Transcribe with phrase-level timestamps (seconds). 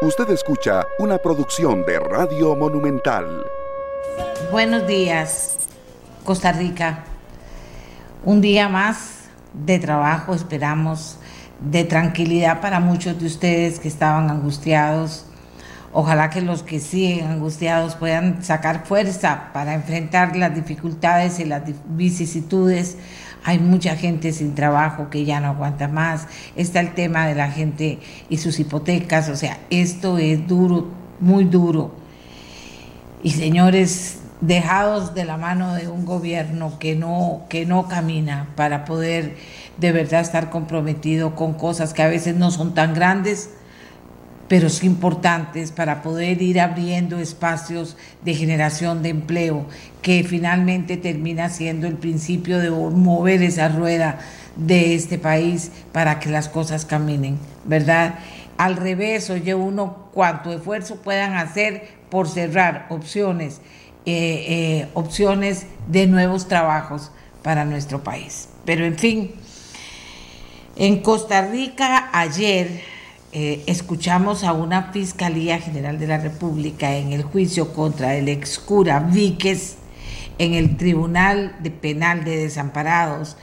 [0.00, 3.44] Usted escucha una producción de Radio Monumental.
[4.52, 5.56] Buenos días,
[6.22, 7.00] Costa Rica.
[8.24, 11.18] Un día más de trabajo, esperamos,
[11.58, 15.26] de tranquilidad para muchos de ustedes que estaban angustiados.
[15.92, 21.62] Ojalá que los que siguen angustiados puedan sacar fuerza para enfrentar las dificultades y las
[21.88, 22.98] vicisitudes
[23.44, 26.26] hay mucha gente sin trabajo que ya no aguanta más,
[26.56, 27.98] está el tema de la gente
[28.28, 30.88] y sus hipotecas, o sea, esto es duro,
[31.20, 31.92] muy duro.
[33.22, 38.84] Y señores, dejados de la mano de un gobierno que no, que no camina para
[38.84, 39.36] poder
[39.78, 43.50] de verdad estar comprometido con cosas que a veces no son tan grandes,
[44.48, 49.66] pero sí importantes para poder ir abriendo espacios de generación de empleo,
[50.00, 54.18] que finalmente termina siendo el principio de mover esa rueda
[54.56, 58.14] de este país para que las cosas caminen, ¿verdad?
[58.56, 63.60] Al revés, oye uno cuanto esfuerzo puedan hacer por cerrar opciones,
[64.06, 68.48] eh, eh, opciones de nuevos trabajos para nuestro país.
[68.64, 69.30] Pero en fin,
[70.76, 72.97] en Costa Rica ayer
[73.32, 78.58] eh, escuchamos a una Fiscalía General de la República en el juicio contra el ex
[78.58, 79.76] cura Víquez
[80.38, 83.36] en el Tribunal de Penal de Desamparados,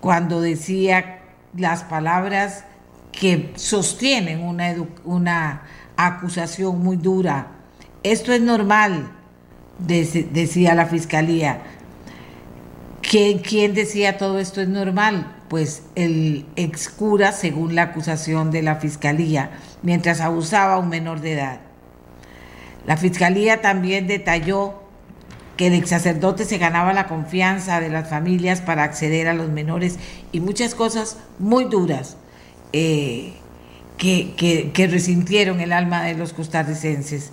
[0.00, 1.22] cuando decía
[1.56, 2.64] las palabras
[3.10, 5.62] que sostienen una, una
[5.96, 7.48] acusación muy dura.
[8.04, 9.10] Esto es normal,
[9.78, 11.62] decía la Fiscalía.
[13.02, 15.39] ¿Quién decía todo esto es normal?
[15.50, 19.50] Pues el ex cura, según la acusación de la fiscalía,
[19.82, 21.58] mientras abusaba a un menor de edad.
[22.86, 24.80] La fiscalía también detalló
[25.56, 29.48] que el ex sacerdote se ganaba la confianza de las familias para acceder a los
[29.48, 29.98] menores
[30.30, 32.16] y muchas cosas muy duras
[32.72, 33.32] eh,
[33.98, 37.32] que, que resintieron el alma de los costarricenses.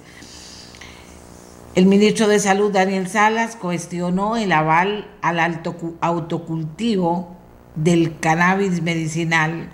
[1.75, 5.61] El ministro de Salud, Daniel Salas, cuestionó el aval al
[6.01, 7.36] autocultivo
[7.77, 9.69] del cannabis medicinal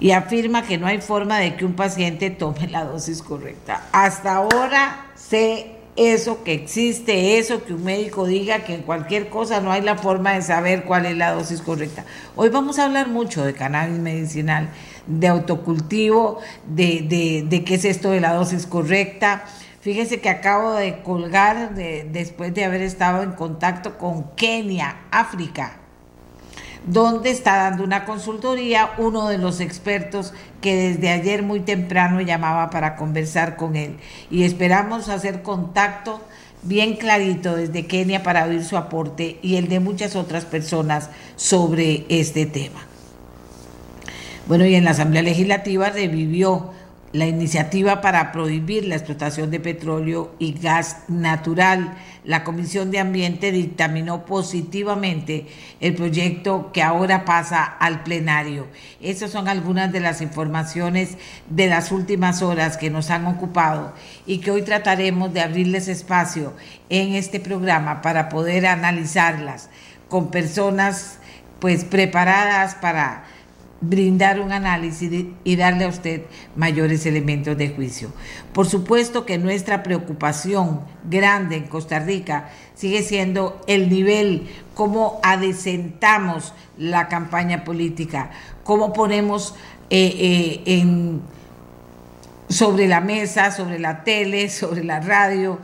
[0.00, 3.84] y afirma que no hay forma de que un paciente tome la dosis correcta.
[3.92, 9.60] Hasta ahora sé eso que existe, eso que un médico diga que en cualquier cosa
[9.60, 12.04] no hay la forma de saber cuál es la dosis correcta.
[12.34, 14.70] Hoy vamos a hablar mucho de cannabis medicinal,
[15.06, 19.44] de autocultivo, de, de, qué es esto de la dosis correcta.
[19.82, 25.81] Fíjense que acabo de colgar después de haber estado en contacto con Kenia, África
[26.86, 32.70] donde está dando una consultoría uno de los expertos que desde ayer muy temprano llamaba
[32.70, 33.96] para conversar con él.
[34.30, 36.20] Y esperamos hacer contacto
[36.62, 42.04] bien clarito desde Kenia para oír su aporte y el de muchas otras personas sobre
[42.08, 42.86] este tema.
[44.46, 46.70] Bueno, y en la Asamblea Legislativa revivió
[47.12, 51.94] la iniciativa para prohibir la explotación de petróleo y gas natural.
[52.24, 55.46] La Comisión de Ambiente dictaminó positivamente
[55.80, 58.66] el proyecto que ahora pasa al plenario.
[59.00, 61.18] Esas son algunas de las informaciones
[61.50, 63.92] de las últimas horas que nos han ocupado
[64.26, 66.54] y que hoy trataremos de abrirles espacio
[66.88, 69.68] en este programa para poder analizarlas
[70.08, 71.18] con personas
[71.60, 73.24] pues preparadas para
[73.82, 76.22] brindar un análisis y darle a usted
[76.56, 78.10] mayores elementos de juicio.
[78.54, 86.54] Por supuesto que nuestra preocupación grande en Costa Rica sigue siendo el nivel, cómo adecentamos
[86.78, 88.30] la campaña política,
[88.62, 89.54] cómo ponemos
[89.90, 91.18] eh, eh,
[92.48, 95.58] sobre la mesa, sobre la tele, sobre la radio,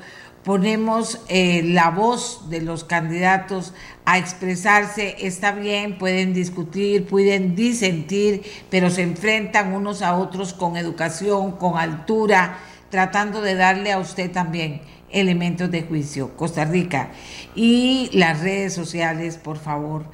[0.49, 3.75] ponemos eh, la voz de los candidatos
[4.11, 10.79] a expresarse, está bien, pueden discutir, pueden disentir, pero se enfrentan unos a otros con
[10.79, 12.57] educación, con altura,
[12.89, 14.81] tratando de darle a usted también
[15.11, 16.35] elementos de juicio.
[16.39, 17.11] Costa Rica.
[17.55, 20.07] Y las redes sociales, por favor,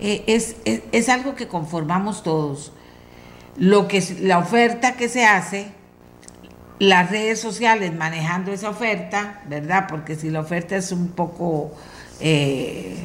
[0.00, 2.72] eh, es, es, algo que conformamos todos.
[3.58, 5.66] Lo que la oferta que se hace,
[6.78, 9.88] las redes sociales manejando esa oferta, ¿verdad?
[9.90, 11.72] Porque si la oferta es un poco
[12.18, 12.96] eh,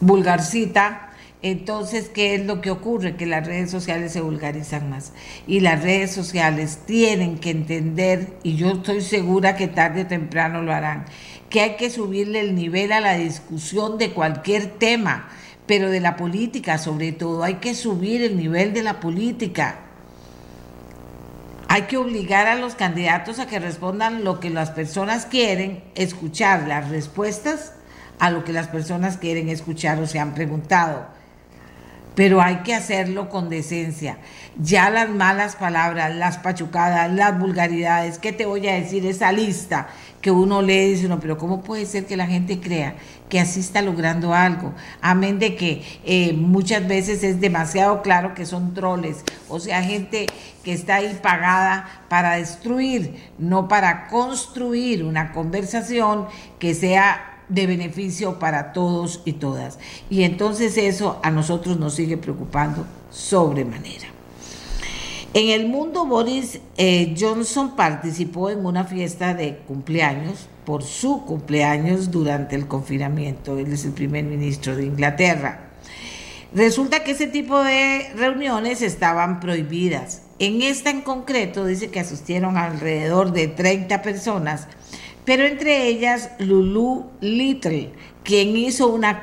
[0.00, 1.06] vulgarcita,
[1.42, 3.16] entonces, ¿qué es lo que ocurre?
[3.16, 5.12] Que las redes sociales se vulgarizan más.
[5.46, 10.62] Y las redes sociales tienen que entender, y yo estoy segura que tarde o temprano
[10.62, 11.04] lo harán,
[11.50, 15.28] que hay que subirle el nivel a la discusión de cualquier tema,
[15.66, 17.44] pero de la política sobre todo.
[17.44, 19.80] Hay que subir el nivel de la política.
[21.68, 26.66] Hay que obligar a los candidatos a que respondan lo que las personas quieren, escuchar
[26.66, 27.75] las respuestas
[28.18, 31.14] a lo que las personas quieren escuchar o se han preguntado.
[32.14, 34.16] pero hay que hacerlo con decencia.
[34.58, 39.04] Ya las malas palabras, las pachucadas, las vulgaridades, ¿qué te voy a decir?
[39.04, 39.88] Esa lista
[40.22, 42.96] que uno lee y dice, no, pero ¿cómo puede ser que la gente crea
[43.28, 44.72] que así está logrando algo?
[45.02, 50.24] Amén de que eh, muchas veces es demasiado claro que son troles, o sea, gente
[50.64, 56.26] que está ahí pagada para destruir, no para construir una conversación
[56.58, 59.78] que sea de beneficio para todos y todas.
[60.10, 64.08] Y entonces eso a nosotros nos sigue preocupando sobremanera.
[65.34, 72.10] En el mundo, Boris eh, Johnson participó en una fiesta de cumpleaños por su cumpleaños
[72.10, 73.58] durante el confinamiento.
[73.58, 75.66] Él es el primer ministro de Inglaterra.
[76.54, 80.22] Resulta que ese tipo de reuniones estaban prohibidas.
[80.38, 84.68] En esta en concreto dice que asistieron alrededor de 30 personas
[85.26, 87.92] pero entre ellas Lulu Little,
[88.22, 89.20] quien hizo una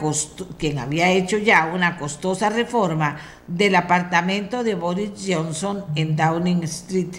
[0.58, 3.18] quien había hecho ya una costosa reforma
[3.48, 7.16] del apartamento de Boris Johnson en Downing Street,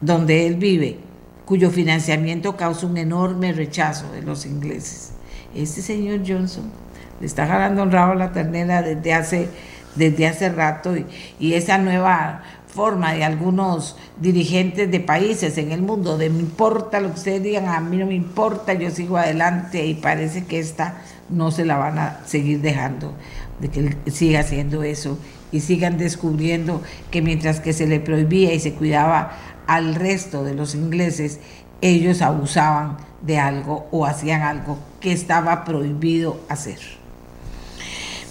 [0.00, 0.98] donde él vive,
[1.44, 5.12] cuyo financiamiento causa un enorme rechazo de los ingleses.
[5.52, 6.70] Este señor Johnson
[7.20, 9.48] le está jalando un rabo a la ternera desde hace,
[9.96, 11.04] desde hace rato y,
[11.40, 12.42] y esa nueva
[12.74, 17.42] forma de algunos dirigentes de países en el mundo, de me importa lo que ustedes
[17.42, 21.64] digan, a mí no me importa, yo sigo adelante y parece que esta no se
[21.64, 23.14] la van a seguir dejando,
[23.60, 25.18] de que siga haciendo eso
[25.52, 29.32] y sigan descubriendo que mientras que se le prohibía y se cuidaba
[29.66, 31.40] al resto de los ingleses,
[31.80, 36.78] ellos abusaban de algo o hacían algo que estaba prohibido hacer.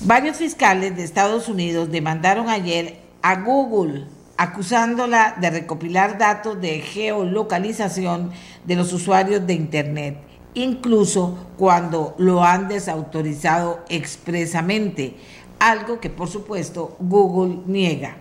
[0.01, 4.05] Varios fiscales de Estados Unidos demandaron ayer a Google
[4.39, 8.31] acusándola de recopilar datos de geolocalización
[8.63, 10.17] de los usuarios de Internet,
[10.53, 15.15] incluso cuando lo han desautorizado expresamente,
[15.59, 18.15] algo que por supuesto Google niega.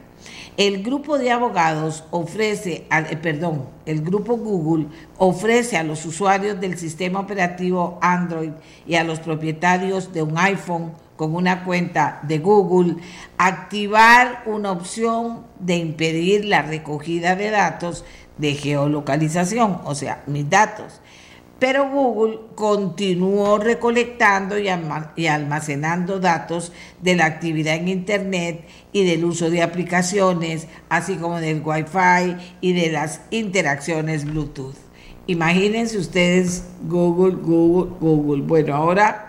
[0.56, 4.88] El grupo de abogados ofrece, eh, perdón, el grupo Google
[5.18, 8.50] ofrece a los usuarios del sistema operativo Android
[8.88, 12.94] y a los propietarios de un iPhone con una cuenta de Google,
[13.38, 18.04] activar una opción de impedir la recogida de datos
[18.38, 21.00] de geolocalización, o sea, mis datos.
[21.58, 26.70] Pero Google continuó recolectando y almacenando datos
[27.02, 32.74] de la actividad en Internet y del uso de aplicaciones, así como del Wi-Fi y
[32.74, 34.76] de las interacciones Bluetooth.
[35.26, 38.42] Imagínense ustedes Google, Google, Google.
[38.42, 39.27] Bueno, ahora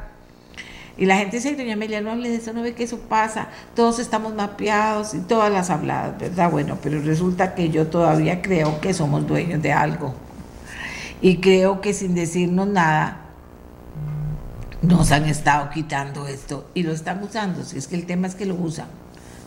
[1.00, 3.48] y la gente dice, doña Amelia, no hable de eso, no ve que eso pasa,
[3.74, 6.52] todos estamos mapeados y todas las habladas, ¿verdad?
[6.52, 10.14] Bueno, pero resulta que yo todavía creo que somos dueños de algo.
[11.22, 13.22] Y creo que sin decirnos nada,
[14.82, 17.64] nos han estado quitando esto y lo están usando.
[17.64, 18.88] Si es que el tema es que lo usan.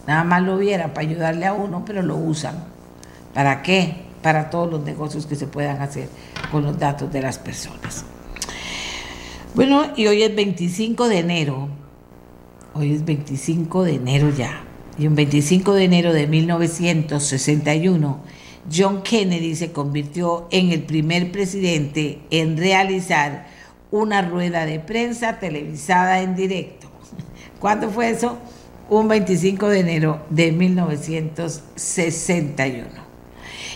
[0.07, 2.65] Nada más lo viera para ayudarle a uno, pero lo usan.
[3.35, 4.07] ¿Para qué?
[4.23, 6.09] Para todos los negocios que se puedan hacer
[6.51, 8.07] con los datos de las personas.
[9.55, 11.69] Bueno, y hoy es 25 de enero.
[12.73, 14.65] Hoy es 25 de enero ya.
[14.99, 18.23] Y un 25 de enero de 1961,
[18.75, 23.47] John Kennedy se convirtió en el primer presidente en realizar
[23.91, 26.91] una rueda de prensa televisada en directo.
[27.61, 28.39] ¿Cuándo fue eso?
[28.89, 32.89] Un 25 de enero de 1961.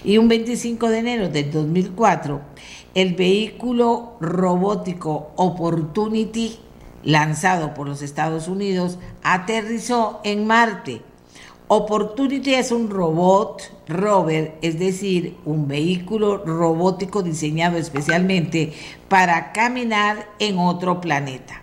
[0.05, 2.56] Y un 25 de enero del 2004,
[2.97, 6.59] el vehículo robótico Opportunity,
[7.05, 11.03] lanzado por los Estados Unidos, aterrizó en Marte.
[11.69, 18.73] Opportunity es un robot rover, es decir, un vehículo robótico diseñado especialmente
[19.11, 21.61] para caminar en otro planeta.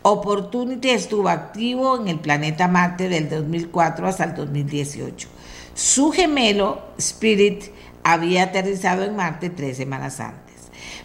[0.00, 5.28] Opportunity estuvo activo en el planeta Marte del 2004 hasta el 2018.
[5.74, 7.64] Su gemelo, Spirit,
[8.02, 10.49] había aterrizado en Marte tres semanas antes.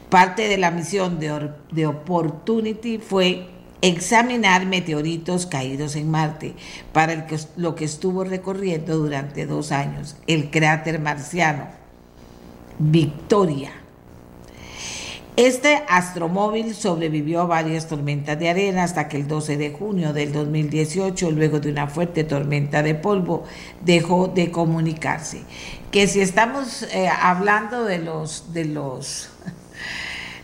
[0.10, 3.48] Parte de la misión de, Opportunity fue
[3.82, 6.56] examinar meteoritos caídos en Marte,
[6.94, 11.68] para lo que estuvo recorriendo durante dos años, el cráter marciano
[12.80, 13.72] Victoria.
[15.38, 20.32] Este astromóvil sobrevivió a varias tormentas de arena hasta que el 12 de junio del
[20.32, 23.44] 2018, luego de una fuerte tormenta de polvo,
[23.82, 25.42] dejó de comunicarse.
[25.92, 29.30] Que si estamos eh, hablando de los, de los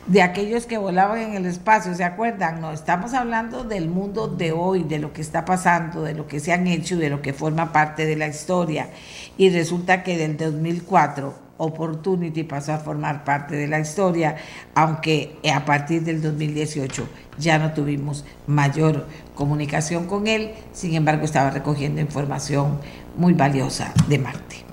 [0.08, 2.60] de aquellos que volaban en el espacio, ¿se acuerdan?
[2.60, 6.39] No, estamos hablando del mundo de hoy, de lo que está pasando, de lo que
[6.39, 8.89] se han hecho, de lo que forma parte de la historia.
[9.38, 14.36] Y resulta que del 2004 Opportunity pasó a formar parte de la historia,
[14.74, 19.05] aunque a partir del 2018 ya no tuvimos mayor
[19.36, 22.79] comunicación con él, sin embargo estaba recogiendo información
[23.15, 24.71] muy valiosa de Marte.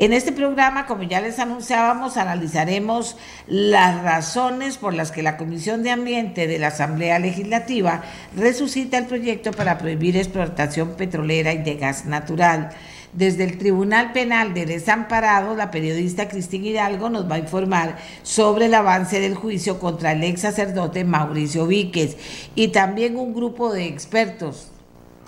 [0.00, 5.82] En este programa, como ya les anunciábamos, analizaremos las razones por las que la Comisión
[5.82, 8.02] de Ambiente de la Asamblea Legislativa
[8.34, 12.70] resucita el proyecto para prohibir explotación petrolera y de gas natural.
[13.12, 18.66] Desde el Tribunal Penal de Desamparados, la periodista Cristina Hidalgo nos va a informar sobre
[18.66, 22.16] el avance del juicio contra el ex sacerdote Mauricio Víquez
[22.54, 24.70] y también un grupo de expertos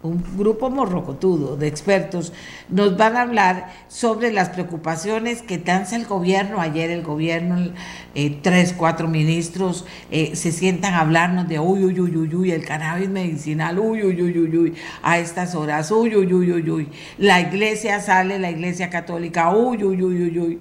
[0.03, 2.33] un grupo morrocotudo de expertos,
[2.69, 6.61] nos van a hablar sobre las preocupaciones que danza el gobierno.
[6.61, 7.73] Ayer el gobierno,
[8.15, 12.51] eh, tres, cuatro ministros eh, se sientan a hablarnos de uy, uy, uy, uy, uy,
[12.51, 16.71] el cannabis medicinal, uy, uy, uy, uy, uy, a estas horas, uy, uy, uy, uy,
[16.71, 16.89] uy.
[17.19, 20.61] La iglesia sale, la iglesia católica, uy, uy, uy, uy, uy.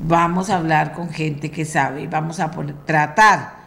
[0.00, 3.57] Vamos a hablar con gente que sabe vamos a poner, tratar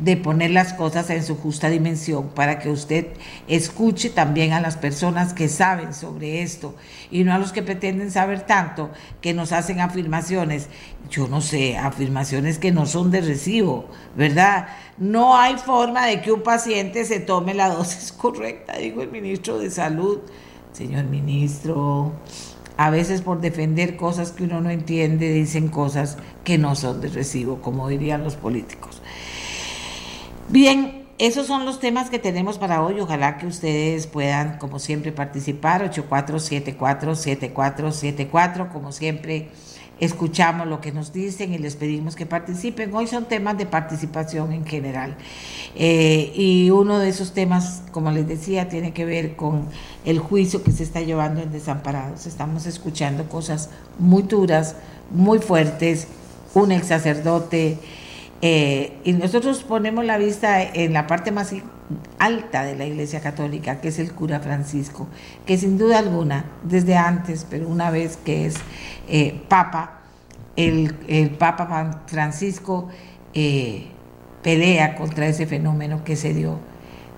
[0.00, 3.08] de poner las cosas en su justa dimensión para que usted
[3.48, 6.74] escuche también a las personas que saben sobre esto
[7.10, 8.90] y no a los que pretenden saber tanto
[9.20, 10.68] que nos hacen afirmaciones,
[11.10, 14.68] yo no sé, afirmaciones que no son de recibo, ¿verdad?
[14.96, 19.58] No hay forma de que un paciente se tome la dosis correcta, dijo el ministro
[19.58, 20.20] de Salud.
[20.72, 22.12] Señor ministro,
[22.76, 27.08] a veces por defender cosas que uno no entiende dicen cosas que no son de
[27.08, 28.99] recibo, como dirían los políticos.
[30.50, 32.98] Bien, esos son los temas que tenemos para hoy.
[32.98, 35.88] Ojalá que ustedes puedan, como siempre, participar.
[35.92, 38.72] 8474-7474.
[38.72, 39.50] Como siempre,
[40.00, 42.92] escuchamos lo que nos dicen y les pedimos que participen.
[42.92, 45.16] Hoy son temas de participación en general.
[45.76, 49.68] Eh, y uno de esos temas, como les decía, tiene que ver con
[50.04, 52.26] el juicio que se está llevando en Desamparados.
[52.26, 54.74] Estamos escuchando cosas muy duras,
[55.12, 56.08] muy fuertes.
[56.54, 57.78] Un ex sacerdote
[58.42, 61.54] eh, y nosotros ponemos la vista en la parte más
[62.18, 65.08] alta de la Iglesia Católica, que es el cura Francisco,
[65.44, 68.56] que sin duda alguna, desde antes, pero una vez que es
[69.08, 70.00] eh, Papa,
[70.56, 70.94] el,
[71.38, 72.88] Papa Francisco
[73.34, 73.88] eh,
[74.42, 76.58] pelea contra ese fenómeno que se dio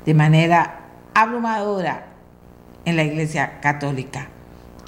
[0.04, 0.80] de manera
[1.14, 2.06] abrumadora
[2.84, 4.28] en la Iglesia Católica.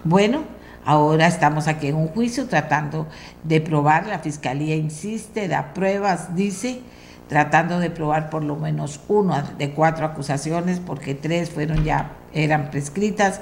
[0.02, 0.42] Bueno,
[0.86, 3.06] Ahora estamos aquí en un juicio tratando
[3.42, 6.82] de probar, la fiscalía insiste, da pruebas, dice,
[7.26, 12.70] tratando de probar por lo menos uno de cuatro acusaciones, porque tres fueron ya, eran
[12.70, 13.40] prescritas,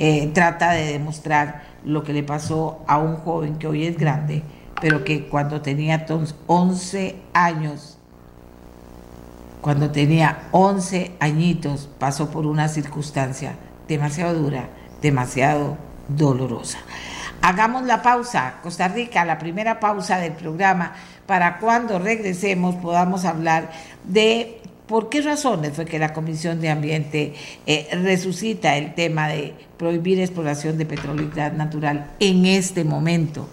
[0.00, 4.42] eh, trata de demostrar lo que le pasó a un joven que hoy es grande,
[4.80, 6.06] pero que cuando tenía
[6.48, 7.98] 11 años,
[9.60, 13.54] cuando tenía 11 añitos, pasó por una circunstancia
[13.86, 14.70] demasiado dura,
[15.02, 15.76] demasiado
[16.16, 16.78] dolorosa.
[17.42, 20.92] Hagamos la pausa, Costa Rica, la primera pausa del programa,
[21.26, 23.70] para cuando regresemos podamos hablar
[24.04, 27.34] de por qué razones fue que la Comisión de Ambiente
[27.66, 33.48] eh, resucita el tema de prohibir exploración de petróleo y gas natural en este momento.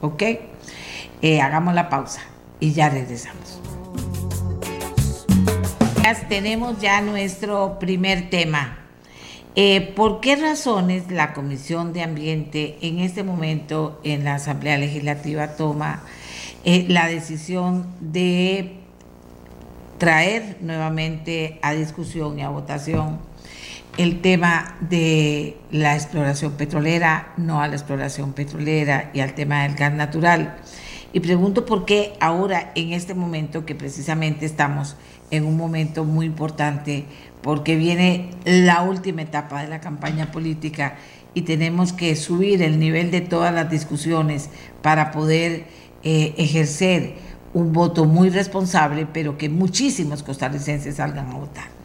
[0.00, 0.22] ¿Ok?
[1.20, 2.22] Eh, hagamos la pausa
[2.58, 3.60] y ya regresamos.
[6.28, 8.81] Tenemos ya nuestro primer tema.
[9.54, 15.56] Eh, ¿Por qué razones la Comisión de Ambiente en este momento en la Asamblea Legislativa
[15.56, 16.04] toma
[16.64, 18.76] eh, la decisión de
[19.98, 23.18] traer nuevamente a discusión y a votación
[23.98, 29.74] el tema de la exploración petrolera, no a la exploración petrolera y al tema del
[29.74, 30.56] gas natural?
[31.12, 34.96] Y pregunto por qué ahora, en este momento que precisamente estamos
[35.30, 37.04] en un momento muy importante
[37.42, 40.96] porque viene la última etapa de la campaña política
[41.34, 44.50] y tenemos que subir el nivel de todas las discusiones
[44.82, 45.64] para poder
[46.02, 47.14] eh, ejercer
[47.54, 51.82] un voto muy responsable, pero que muchísimos costarricenses salgan a votar.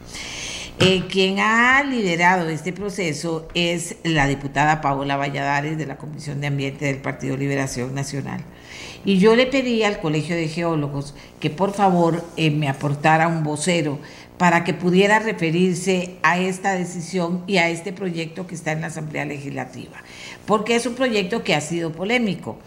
[0.79, 6.47] Eh, quien ha liderado este proceso es la diputada Paola Valladares de la Comisión de
[6.47, 8.41] Ambiente del Partido Liberación Nacional.
[9.03, 13.43] Y yo le pedí al Colegio de Geólogos que por favor eh, me aportara un
[13.43, 13.99] vocero
[14.37, 18.87] para que pudiera referirse a esta decisión y a este proyecto que está en la
[18.87, 19.97] Asamblea Legislativa,
[20.45, 22.57] porque es un proyecto que ha sido polémico.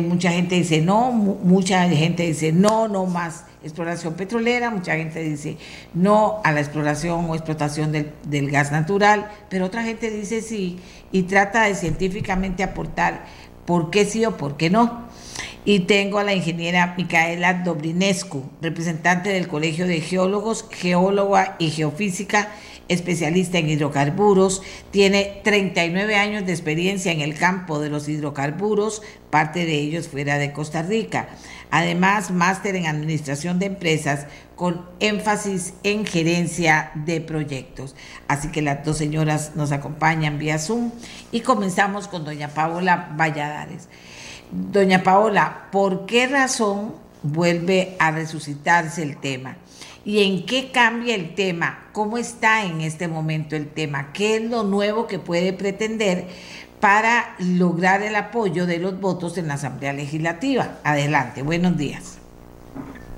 [0.00, 5.56] Mucha gente dice no, mucha gente dice no, no más exploración petrolera, mucha gente dice
[5.92, 10.78] no a la exploración o explotación del gas natural, pero otra gente dice sí
[11.12, 13.24] y trata de científicamente aportar
[13.66, 15.04] por qué sí o por qué no
[15.64, 22.50] y tengo a la ingeniera Micaela Dobrinescu, representante del Colegio de Geólogos, Geóloga y Geofísica
[22.88, 29.64] especialista en hidrocarburos, tiene 39 años de experiencia en el campo de los hidrocarburos, parte
[29.64, 31.28] de ellos fuera de Costa Rica.
[31.70, 37.96] Además, máster en administración de empresas con énfasis en gerencia de proyectos.
[38.28, 40.92] Así que las dos señoras nos acompañan vía Zoom
[41.32, 43.88] y comenzamos con doña Paola Valladares.
[44.50, 49.56] Doña Paola, ¿por qué razón vuelve a resucitarse el tema?
[50.04, 51.84] ¿Y en qué cambia el tema?
[51.92, 54.12] ¿Cómo está en este momento el tema?
[54.12, 56.26] ¿Qué es lo nuevo que puede pretender
[56.78, 60.78] para lograr el apoyo de los votos en la Asamblea Legislativa?
[60.84, 62.18] Adelante, buenos días.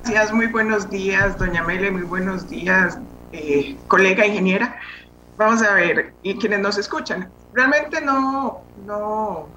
[0.04, 2.96] Gracias, muy buenos días, doña Mele, muy buenos días,
[3.32, 4.76] eh, colega ingeniera.
[5.36, 9.48] Vamos a ver, y quienes nos escuchan, realmente no, no,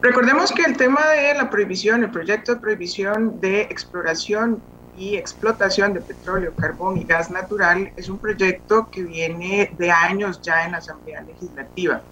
[0.00, 4.62] Recordemos que el tema de la prohibición, el proyecto de prohibición de exploración
[4.94, 10.40] y explotación de petróleo, carbón y gas natural es un proyecto que viene de años
[10.40, 12.04] ya en la Asamblea Legislativa.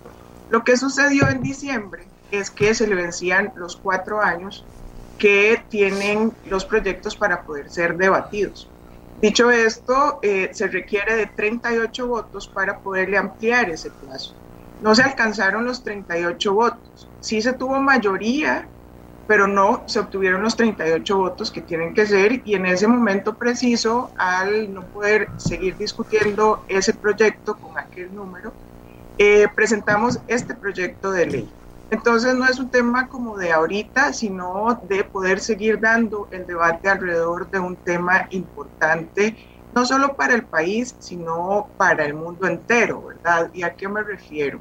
[0.49, 4.69] Lo que sucedió en diciembre es que se le vencían los cuatro años
[5.16, 8.69] que tienen los proyectos para poder ser debatidos.
[9.14, 14.35] Dicho esto, eh, se requiere de 38 votos para poderle ampliar ese plazo.
[14.80, 17.11] No se alcanzaron los 38 votos.
[17.21, 18.68] Sí se tuvo mayoría,
[19.26, 23.37] pero no se obtuvieron los 38 votos que tienen que ser y en ese momento
[23.37, 28.52] preciso, al no poder seguir discutiendo ese proyecto con aquel número,
[29.18, 31.52] eh, presentamos este proyecto de ley.
[31.90, 36.88] Entonces no es un tema como de ahorita, sino de poder seguir dando el debate
[36.88, 39.37] alrededor de un tema importante,
[39.76, 43.50] no solo para el país, sino para el mundo entero, ¿verdad?
[43.52, 44.59] ¿Y a qué me refiero?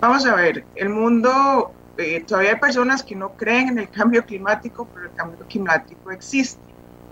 [0.00, 4.24] Vamos a ver, el mundo, eh, todavía hay personas que no creen en el cambio
[4.24, 6.62] climático, pero el cambio climático existe.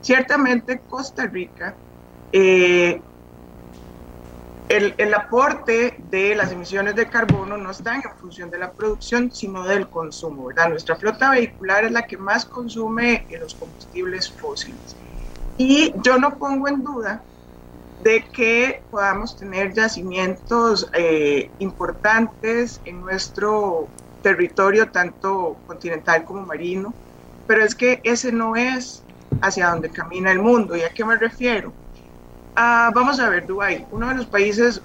[0.01, 1.75] Ciertamente Costa Rica
[2.33, 3.03] eh,
[4.71, 9.65] el, aporte de las emisiones de carbono no está en función de la producción, sino
[9.65, 10.47] del consumo.
[10.47, 10.71] ¿verdad?
[10.71, 14.97] Nuestra flota vehicular es la que más consume los combustibles fósiles.
[15.57, 17.23] Y yo no pongo en duda
[18.01, 23.89] de que podamos tener yacimientos eh, importantes en nuestro
[24.23, 26.95] territorio, tanto continental como marino,
[27.47, 29.05] pero es que ese no es
[29.41, 30.77] hacia donde camina el mundo.
[30.77, 31.73] ¿Y a qué me refiero?
[32.57, 34.81] Ah, vamos a ver, Dubái, uno de los países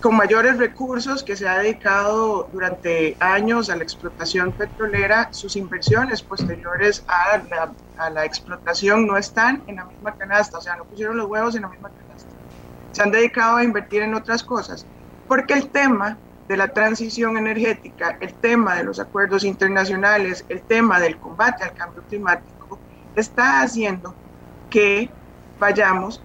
[0.00, 6.22] con mayores recursos que se ha dedicado durante años a la explotación petrolera, sus inversiones
[6.22, 10.84] posteriores a la, a la, explotación no están en la misma canasta, o sea, no
[10.84, 12.30] pusieron los huevos en la misma canasta.
[12.92, 14.86] Se han dedicado a invertir en otras cosas,
[15.26, 21.00] porque el tema de la transición energética, el tema de los acuerdos internacionales, el tema
[21.00, 22.78] del combate al cambio climático,
[23.16, 24.14] está haciendo
[24.70, 25.10] que
[25.58, 26.22] vayamos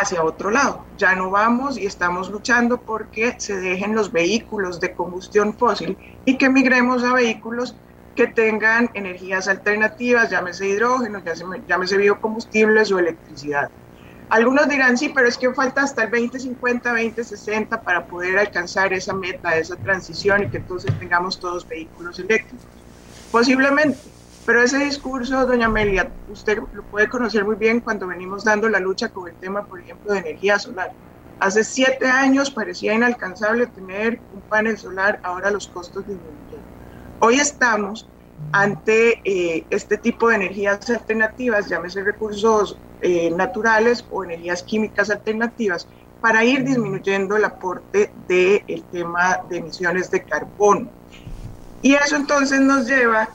[0.00, 0.84] hacia otro lado.
[0.98, 6.36] Ya no vamos y estamos luchando porque se dejen los vehículos de combustión fósil y
[6.36, 7.76] que migremos a vehículos
[8.14, 11.20] que tengan energías alternativas, llámese hidrógeno,
[11.66, 13.70] llámese biocombustibles o electricidad.
[14.30, 19.12] Algunos dirán, sí, pero es que falta hasta el 2050, 2060 para poder alcanzar esa
[19.12, 22.66] meta, esa transición y que entonces tengamos todos vehículos eléctricos.
[23.30, 23.98] Posiblemente,
[24.46, 28.78] pero ese discurso, doña Amelia, usted lo puede conocer muy bien cuando venimos dando la
[28.78, 30.92] lucha con el tema, por ejemplo, de energía solar.
[31.40, 36.60] Hace siete años parecía inalcanzable tener un panel solar, ahora los costos disminuyen.
[37.20, 38.06] Hoy estamos
[38.52, 45.88] ante eh, este tipo de energías alternativas, llámese recursos eh, naturales o energías químicas alternativas,
[46.20, 50.88] para ir disminuyendo el aporte del tema de emisiones de carbono.
[51.82, 53.28] Y eso entonces nos lleva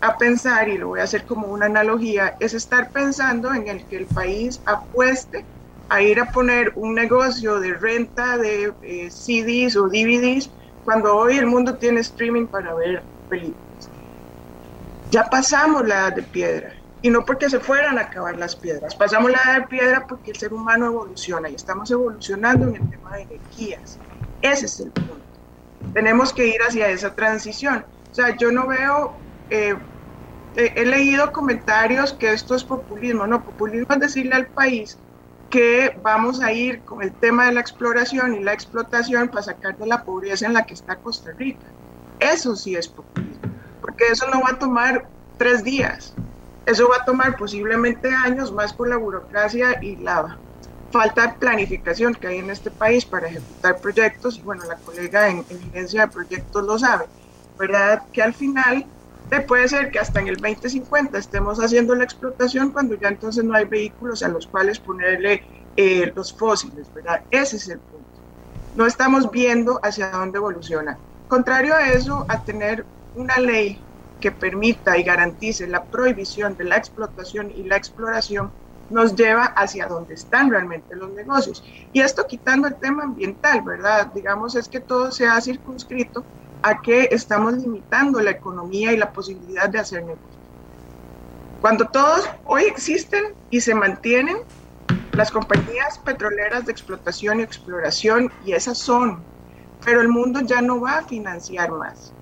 [0.00, 3.86] a pensar, y lo voy a hacer como una analogía, es estar pensando en el
[3.86, 5.44] que el país apueste
[5.88, 10.50] a ir a poner un negocio de renta de eh, CDs o DVDs
[10.84, 13.90] cuando hoy el mundo tiene streaming para ver películas.
[15.10, 18.94] Ya pasamos la edad de piedra y no porque se fueran a acabar las piedras,
[18.96, 22.90] pasamos la edad de piedra porque el ser humano evoluciona y estamos evolucionando en el
[22.90, 24.00] tema de energías.
[24.42, 25.22] Ese es el punto.
[25.92, 27.84] Tenemos que ir hacia esa transición.
[28.10, 29.76] O sea, yo no veo eh,
[30.56, 33.26] he leído comentarios que esto es populismo.
[33.26, 34.98] No, populismo es decirle al país
[35.50, 39.76] que vamos a ir con el tema de la exploración y la explotación para sacar
[39.76, 41.66] de la pobreza en la que está Costa Rica.
[42.18, 45.06] Eso sí es populismo, porque eso no va a tomar
[45.36, 46.14] tres días.
[46.64, 50.36] Eso va a tomar posiblemente años más por la burocracia y la
[50.90, 54.38] falta de planificación que hay en este país para ejecutar proyectos.
[54.38, 57.04] Y bueno, la colega en evidencia de proyectos lo sabe,
[57.58, 58.02] ¿verdad?
[58.12, 58.86] Que al final
[59.46, 63.54] puede ser que hasta en el 2050 estemos haciendo la explotación cuando ya entonces no
[63.54, 65.42] hay vehículos a los cuales ponerle
[65.76, 67.22] eh, los fósiles, ¿verdad?
[67.30, 68.06] Ese es el punto.
[68.76, 70.98] No estamos viendo hacia dónde evoluciona.
[71.28, 72.84] Contrario a eso, a tener
[73.14, 73.80] una ley
[74.20, 78.50] que permita y garantice la prohibición de la explotación y la exploración,
[78.88, 81.64] nos lleva hacia donde están realmente los negocios.
[81.92, 84.12] Y esto quitando el tema ambiental, ¿verdad?
[84.14, 86.24] Digamos, es que todo se ha circunscrito
[86.66, 90.36] a que estamos limitando la economía y la posibilidad de hacer negocios.
[91.60, 94.38] Cuando todos hoy existen y se mantienen
[95.12, 99.24] las compañías petroleras de explotación y exploración, y esas son,
[99.84, 102.12] pero el mundo ya no va a financiar más.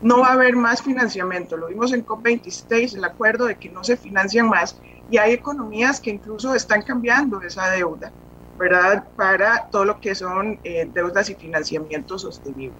[0.00, 1.58] No va a haber más financiamiento.
[1.58, 6.00] Lo vimos en COP26, el acuerdo de que no se financian más y hay economías
[6.00, 8.10] que incluso están cambiando esa deuda,
[8.58, 9.04] ¿verdad?
[9.14, 12.78] Para todo lo que son eh, deudas y financiamiento sostenible.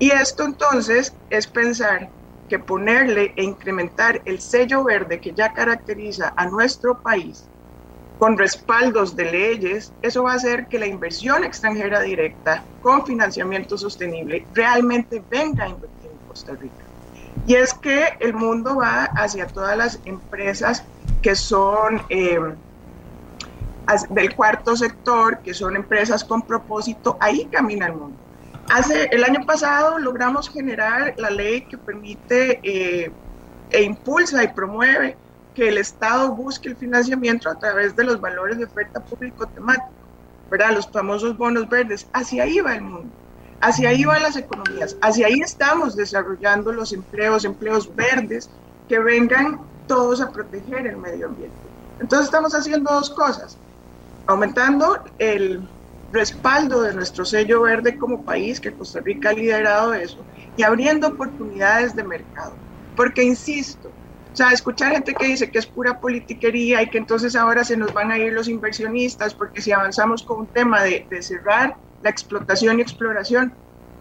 [0.00, 2.08] Y esto entonces es pensar
[2.48, 7.44] que ponerle e incrementar el sello verde que ya caracteriza a nuestro país
[8.18, 13.76] con respaldos de leyes, eso va a hacer que la inversión extranjera directa con financiamiento
[13.76, 16.84] sostenible realmente venga a invertir en Costa Rica.
[17.46, 20.82] Y es que el mundo va hacia todas las empresas
[21.20, 22.38] que son eh,
[24.08, 28.16] del cuarto sector, que son empresas con propósito, ahí camina el mundo.
[28.70, 33.10] Hace, el año pasado logramos generar la ley que permite eh,
[33.70, 35.16] e impulsa y promueve
[35.56, 39.90] que el Estado busque el financiamiento a través de los valores de oferta público temático,
[40.48, 40.70] ¿verdad?
[40.72, 42.06] Los famosos bonos verdes.
[42.12, 43.10] Hacia ahí va el mundo,
[43.60, 48.48] hacia ahí van las economías, hacia ahí estamos desarrollando los empleos, empleos verdes
[48.88, 51.56] que vengan todos a proteger el medio ambiente.
[51.98, 53.58] Entonces estamos haciendo dos cosas,
[54.26, 55.68] aumentando el
[56.12, 60.24] respaldo de nuestro sello verde como país, que Costa Rica ha liderado eso,
[60.56, 62.54] y abriendo oportunidades de mercado.
[62.96, 63.90] Porque, insisto,
[64.32, 67.76] o sea, escuchar gente que dice que es pura politiquería y que entonces ahora se
[67.76, 71.76] nos van a ir los inversionistas porque si avanzamos con un tema de, de cerrar
[72.02, 73.52] la explotación y exploración,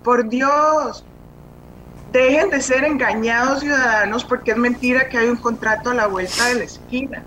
[0.03, 1.03] por Dios,
[2.11, 6.47] dejen de ser engañados ciudadanos porque es mentira que hay un contrato a la vuelta
[6.47, 7.23] de la esquina.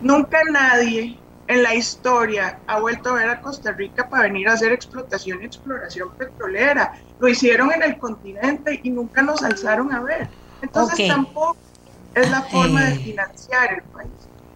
[0.00, 1.18] Nunca nadie
[1.52, 5.42] en la historia ha vuelto a ver a Costa Rica para venir a hacer explotación
[5.42, 6.94] y exploración petrolera.
[7.18, 10.28] Lo hicieron en el continente y nunca nos alzaron a ver.
[10.62, 11.56] Entonces tampoco
[12.14, 14.10] es la forma de financiar el país.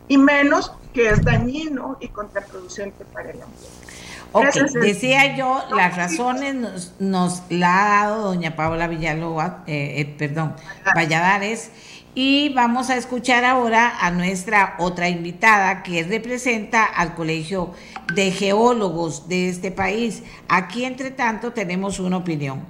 [0.08, 3.86] Y menos que es dañino y contraproducente para el ambiente.
[4.32, 10.14] Ok, decía yo, las razones nos, nos, la ha dado doña Paola Villalobos, eh, eh,
[10.18, 10.54] perdón,
[10.94, 11.70] Valladares,
[12.18, 17.72] y vamos a escuchar ahora a nuestra otra invitada que representa al Colegio
[18.14, 20.22] de Geólogos de este país.
[20.48, 22.64] Aquí, entre tanto, tenemos una opinión.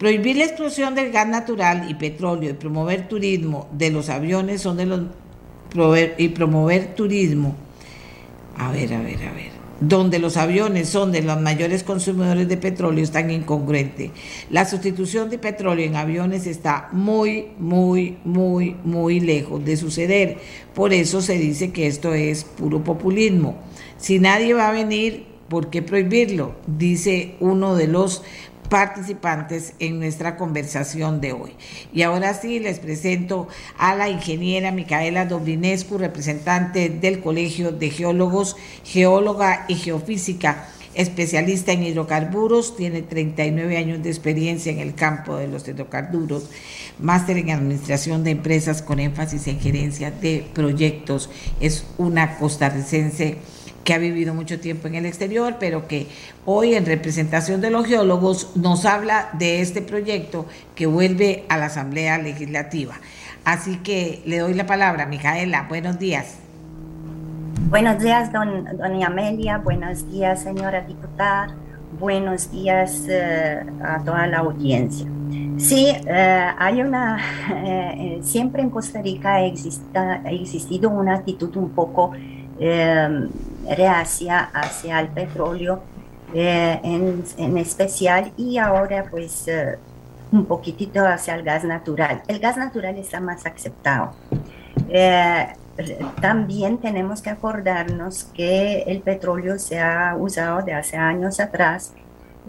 [0.00, 4.76] Prohibir la explosión del gas natural y petróleo y promover turismo de los aviones son
[4.76, 5.02] de los
[6.18, 7.54] y promover turismo.
[8.56, 12.56] A ver, a ver, a ver donde los aviones son de los mayores consumidores de
[12.56, 14.10] petróleo, es tan incongruente.
[14.50, 20.38] La sustitución de petróleo en aviones está muy, muy, muy, muy lejos de suceder.
[20.74, 23.58] Por eso se dice que esto es puro populismo.
[23.98, 26.56] Si nadie va a venir, ¿por qué prohibirlo?
[26.66, 28.22] Dice uno de los
[28.68, 31.52] participantes en nuestra conversación de hoy.
[31.92, 38.56] Y ahora sí les presento a la ingeniera Micaela Doblinescu, representante del Colegio de Geólogos,
[38.84, 45.46] geóloga y geofísica, especialista en hidrocarburos, tiene 39 años de experiencia en el campo de
[45.46, 46.50] los hidrocarburos,
[46.98, 51.30] máster en administración de empresas con énfasis en gerencia de proyectos.
[51.60, 53.38] Es una costarricense
[53.88, 56.08] que ha vivido mucho tiempo en el exterior, pero que
[56.44, 61.66] hoy en representación de los geólogos nos habla de este proyecto que vuelve a la
[61.66, 62.96] Asamblea Legislativa.
[63.46, 65.64] Así que le doy la palabra, Micaela.
[65.70, 66.36] Buenos días.
[67.70, 69.56] Buenos días, don, doña Amelia.
[69.56, 71.56] Buenos días, señora diputada.
[71.98, 75.08] Buenos días eh, a toda la audiencia.
[75.56, 77.18] Sí, eh, hay una,
[77.64, 82.12] eh, siempre en Costa Rica ha existido una actitud un poco
[83.76, 85.82] reacia hacia el petróleo
[86.34, 89.78] eh, en, especial y ahora pues eh,
[90.32, 92.22] un poquitito hacia el gas natural.
[92.28, 94.12] El gas natural está más aceptado.
[96.20, 101.92] también tenemos que acordarnos que el petróleo se ha usado de hace años atrás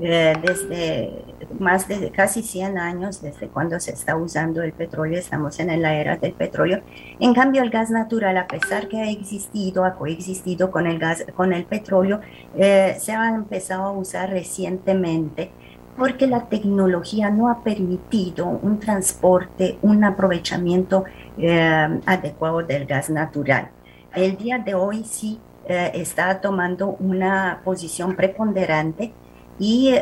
[0.01, 1.11] eh, desde
[1.59, 5.93] más de casi 100 años, desde cuando se está usando el petróleo, estamos en la
[5.93, 6.81] era del petróleo.
[7.19, 11.25] En cambio, el gas natural, a pesar que ha existido, ha coexistido con el, gas,
[11.35, 12.21] con el petróleo,
[12.55, 15.51] eh, se ha empezado a usar recientemente
[15.97, 21.03] porque la tecnología no ha permitido un transporte, un aprovechamiento
[21.37, 23.69] eh, adecuado del gas natural.
[24.15, 29.13] El día de hoy sí está tomando una posición preponderante
[29.59, 29.93] y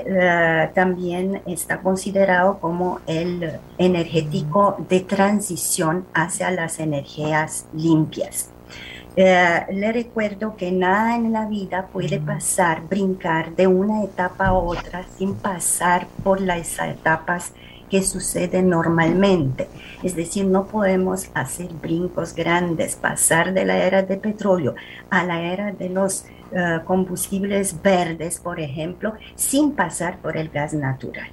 [0.74, 8.52] también está considerado como el energético de transición hacia las energías limpias.
[9.20, 14.54] Eh, le recuerdo que nada en la vida puede pasar, brincar de una etapa a
[14.54, 17.52] otra sin pasar por las etapas
[17.90, 19.68] que suceden normalmente.
[20.04, 24.76] Es decir, no podemos hacer brincos grandes, pasar de la era de petróleo
[25.10, 30.74] a la era de los eh, combustibles verdes, por ejemplo, sin pasar por el gas
[30.74, 31.30] natural.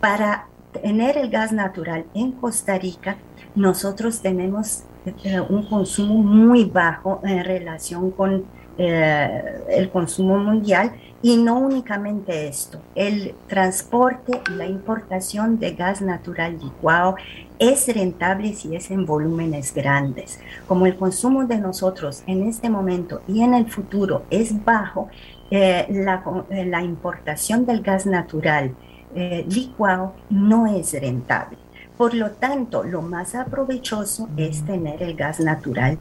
[0.00, 3.16] Para tener el gas natural en Costa Rica,
[3.54, 4.84] nosotros tenemos
[5.24, 8.44] eh, un consumo muy bajo en relación con
[8.78, 10.92] eh, el consumo mundial
[11.22, 17.16] y no únicamente esto, el transporte y la importación de gas natural licuado
[17.58, 20.40] es rentable si es en volúmenes grandes.
[20.66, 25.08] Como el consumo de nosotros en este momento y en el futuro es bajo,
[25.50, 28.74] eh, la, la, importación del gas natural
[29.14, 31.58] licuado no es rentable.
[31.96, 35.98] Por lo tanto, lo más aprovechoso es tener el gas natural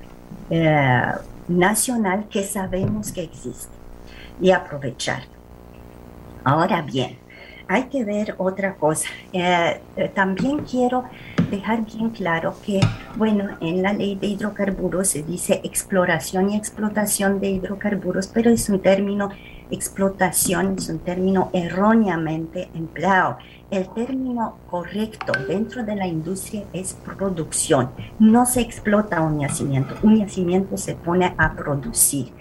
[0.49, 1.03] eh,
[1.47, 3.80] nacional que sabemos que existe
[4.41, 5.23] y aprovechar.
[6.43, 7.17] Ahora bien,
[7.67, 9.07] hay que ver otra cosa.
[9.31, 9.79] Eh,
[10.13, 11.05] también quiero
[11.49, 12.81] dejar bien claro que,
[13.15, 18.67] bueno, en la ley de hidrocarburos se dice exploración y explotación de hidrocarburos, pero es
[18.67, 19.29] un término,
[19.69, 23.37] explotación es un término erróneamente empleado.
[23.69, 27.91] El término correcto dentro de la industria es producción.
[28.19, 32.40] No se explota un yacimiento, un yacimiento se pone a producir.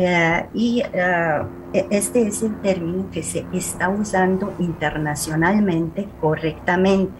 [0.00, 7.12] Eh, y eh, e-, este es el término que se está usando internacionalmente correctamente.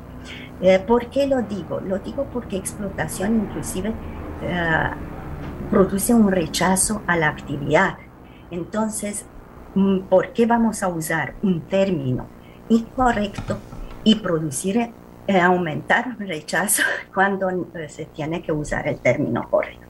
[0.60, 1.80] Eh, ¿Por qué lo digo?
[1.80, 3.92] Lo digo porque explotación inclusive
[5.70, 7.96] produce un rechazo a la actividad.
[8.52, 9.26] Entonces,
[9.74, 12.26] mm, ¿por qué vamos a usar un término
[12.68, 13.58] incorrecto
[14.04, 14.92] y producir,
[15.42, 17.50] aumentar el rechazo cuando
[17.88, 19.87] se tiene que usar el término correcto?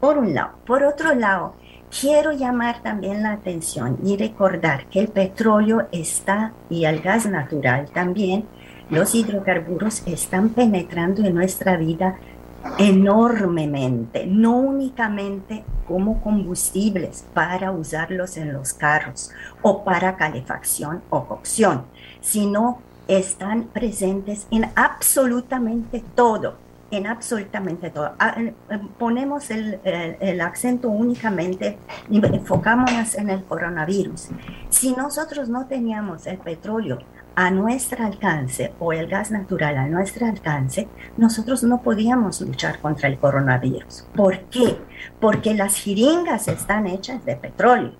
[0.00, 0.52] Por un lado.
[0.66, 1.54] Por otro lado,
[2.00, 7.90] quiero llamar también la atención y recordar que el petróleo está, y el gas natural
[7.90, 8.46] también,
[8.90, 12.16] los hidrocarburos están penetrando en nuestra vida
[12.78, 19.30] enormemente, no únicamente como combustibles para usarlos en los carros
[19.62, 21.84] o para calefacción o cocción,
[22.20, 22.78] sino
[23.08, 26.56] están presentes en absolutamente todo,
[26.92, 28.12] en absolutamente todo.
[28.18, 28.36] Ah,
[28.98, 31.78] ponemos el, el, acento únicamente,
[32.10, 34.28] enfocámonos en el coronavirus.
[34.68, 36.98] Si nosotros no teníamos el petróleo
[37.34, 43.08] a nuestro alcance o el gas natural a nuestro alcance, nosotros no podíamos luchar contra
[43.08, 44.04] el coronavirus.
[44.14, 44.76] ¿Por qué?
[45.18, 47.94] Porque las jeringas están hechas de petróleo.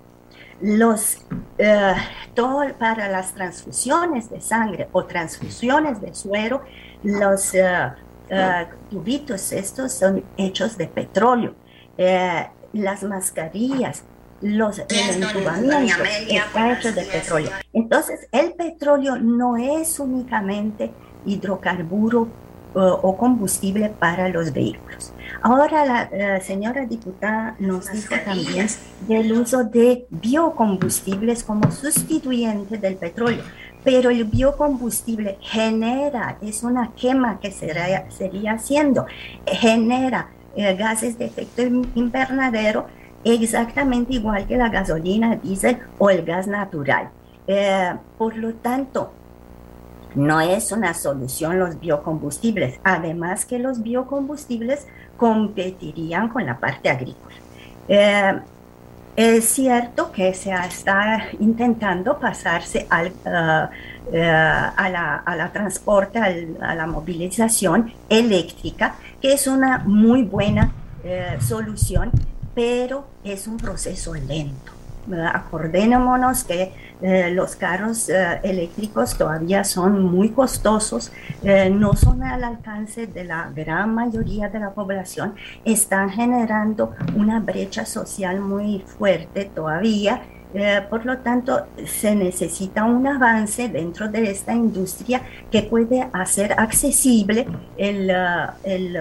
[0.61, 1.25] Los,
[1.57, 1.95] eh,
[2.35, 6.61] todo para las transfusiones de sangre o transfusiones de suero,
[7.03, 7.91] los uh,
[8.89, 11.55] tubitos estos son hechos de petróleo.
[12.73, 14.03] las mascarillas,
[14.41, 17.51] los, el entubamiento está hecho de petróleo.
[17.71, 20.91] Entonces, el petróleo no es únicamente
[21.25, 22.27] hidrocarburo
[22.75, 25.13] o combustible para los vehículos.
[25.41, 28.67] Ahora la, señora diputada nos dijo también
[29.07, 33.43] del uso de biocombustibles como sustituyente del petróleo,
[33.83, 39.05] pero el biocombustible genera, es una quema que sería, sería haciendo,
[39.45, 41.61] genera eh, gases de efecto
[41.95, 42.87] invernadero
[43.23, 47.09] exactamente igual que la gasolina, diésel o el gas natural.
[47.47, 49.13] Eh, por lo tanto,
[50.15, 57.35] no es una solución los biocombustibles, además que los biocombustibles competirían con la parte agrícola.
[57.87, 58.39] Eh,
[59.15, 63.07] es cierto que se está intentando pasarse al,
[64.11, 70.71] eh, a, la, a, la, transporte, a la movilización eléctrica, que es una muy buena
[71.39, 72.11] solución
[72.53, 74.71] pero es un proceso lento.
[75.11, 81.11] Acordémonos que eh, los carros eh, eléctricos todavía son muy costosos,
[81.43, 85.35] eh, no son al alcance de la gran mayoría de la población,
[85.65, 90.21] están generando una brecha social muy fuerte todavía.
[90.89, 97.47] por lo tanto, se necesita un avance dentro de esta industria que puede hacer accesible
[97.75, 98.11] el,
[98.63, 98.97] el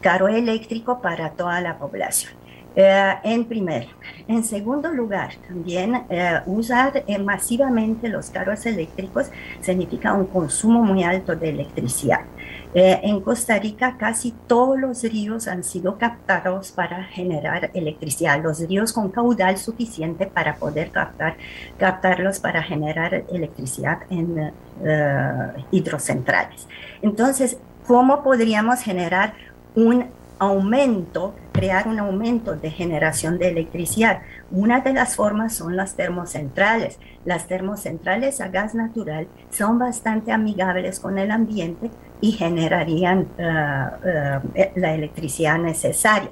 [0.00, 2.41] carro eléctrico para toda la población.
[2.74, 3.88] Eh, en primer
[4.28, 9.26] En segundo lugar, también eh, usar eh, masivamente los carros eléctricos
[9.60, 12.20] significa un consumo muy alto de electricidad.
[12.74, 18.94] en Costa Rica casi todos los ríos han sido captados para generar electricidad, los ríos
[18.94, 21.36] con caudal suficiente para poder captar,
[21.76, 24.52] captarlos para generar electricidad en
[25.70, 26.66] hidrocentrales.
[27.02, 29.34] Entonces, ¿cómo podríamos generar
[29.74, 30.06] un
[30.38, 34.22] aumento, crear un aumento de generación de electricidad.
[34.50, 36.98] Una de las formas son las termocentrales.
[37.24, 43.88] Las termocentrales a gas natural son bastante amigables con el ambiente y generarían eh,
[44.54, 46.30] eh, la electricidad necesaria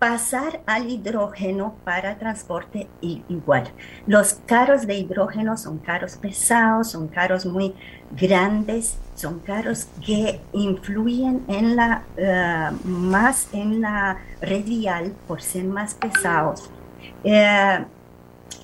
[0.00, 3.70] pasar al hidrógeno para transporte igual.
[4.06, 7.74] Los carros de hidrógeno son carros pesados, son carros muy
[8.10, 15.64] grandes, son carros que influyen en la, eh, más en la red vial por ser
[15.64, 16.70] más pesados.
[17.22, 17.84] Eh,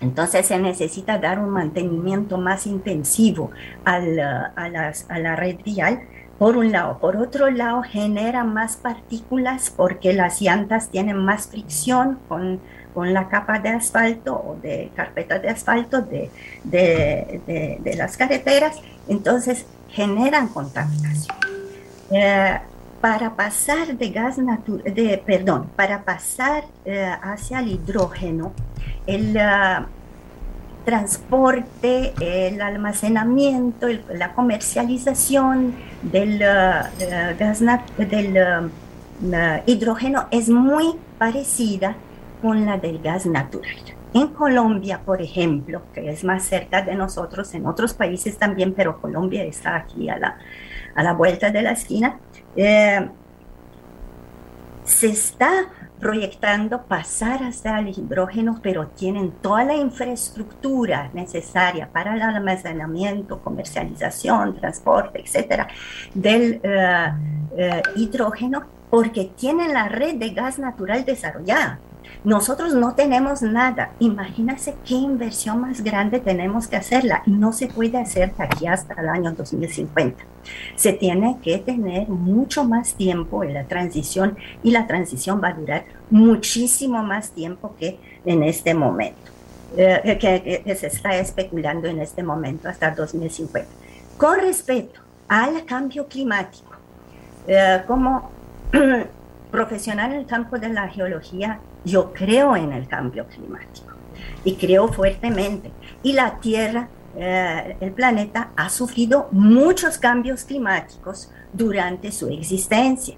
[0.00, 3.50] entonces se necesita dar un mantenimiento más intensivo
[3.84, 6.00] a la red vial
[6.38, 6.98] por un lado.
[6.98, 12.60] Por otro lado, genera más partículas porque las llantas tienen más fricción con,
[12.94, 16.30] con la capa de asfalto o de carpeta de asfalto de,
[16.64, 18.76] de, las carreteras,
[19.08, 21.36] entonces generan contaminación.
[22.10, 22.58] Eh,
[23.00, 24.82] para pasar de gas natural,
[25.24, 28.52] perdón, para pasar eh, hacia el hidrógeno,
[29.06, 29.84] el, uh,
[30.86, 37.60] transporte, el almacenamiento, la comercialización del, uh, gas
[37.98, 38.70] del
[39.20, 41.96] uh, hidrógeno es muy parecida
[42.40, 43.74] con la del gas natural.
[44.14, 49.00] En Colombia, por ejemplo, que es más cerca de nosotros, en otros países también, pero
[49.00, 50.38] Colombia está aquí a la,
[50.94, 52.20] a la vuelta de la esquina,
[52.54, 53.08] eh,
[54.84, 55.66] se está
[56.00, 64.56] proyectando pasar hasta el hidrógeno, pero tienen toda la infraestructura necesaria para el almacenamiento, comercialización,
[64.56, 65.68] transporte, etcétera,
[66.14, 67.12] del eh,
[67.56, 71.80] eh, hidrógeno, porque tienen la red de gas natural desarrollada.
[72.24, 73.90] Nosotros no tenemos nada.
[73.98, 77.22] Imagínense qué inversión más grande tenemos que hacerla.
[77.26, 80.24] No se puede hacer de aquí hasta el año 2050.
[80.74, 85.54] Se tiene que tener mucho más tiempo en la transición y la transición va a
[85.54, 89.30] durar muchísimo más tiempo que en este momento,
[89.76, 93.68] eh, que, se está especulando en este momento hasta 2050.
[94.16, 96.72] Con respecto al cambio climático,
[97.46, 98.30] eh, como
[99.50, 103.94] profesional en el campo de la geología, yo creo en el cambio climático
[104.44, 105.70] y creo fuertemente.
[106.02, 113.16] Y la Tierra, eh, el planeta, ha sufrido muchos cambios climáticos durante su existencia.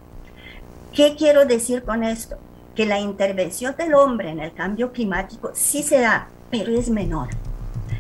[0.93, 2.39] ¿Qué quiero decir con esto?
[2.75, 7.29] Que la intervención del hombre en el cambio climático sí se da, pero es menor.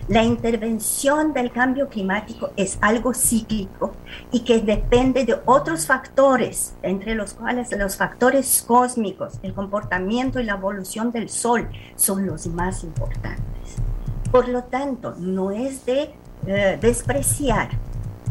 [0.08, 3.92] La intervención del cambio climático es algo cíclico
[4.32, 10.44] y que depende de otros factores, entre los cuales los factores cósmicos, el comportamiento y
[10.44, 13.44] la evolución del Sol son los más importantes.
[14.32, 16.14] Por lo tanto, no es de
[16.46, 17.68] eh, despreciar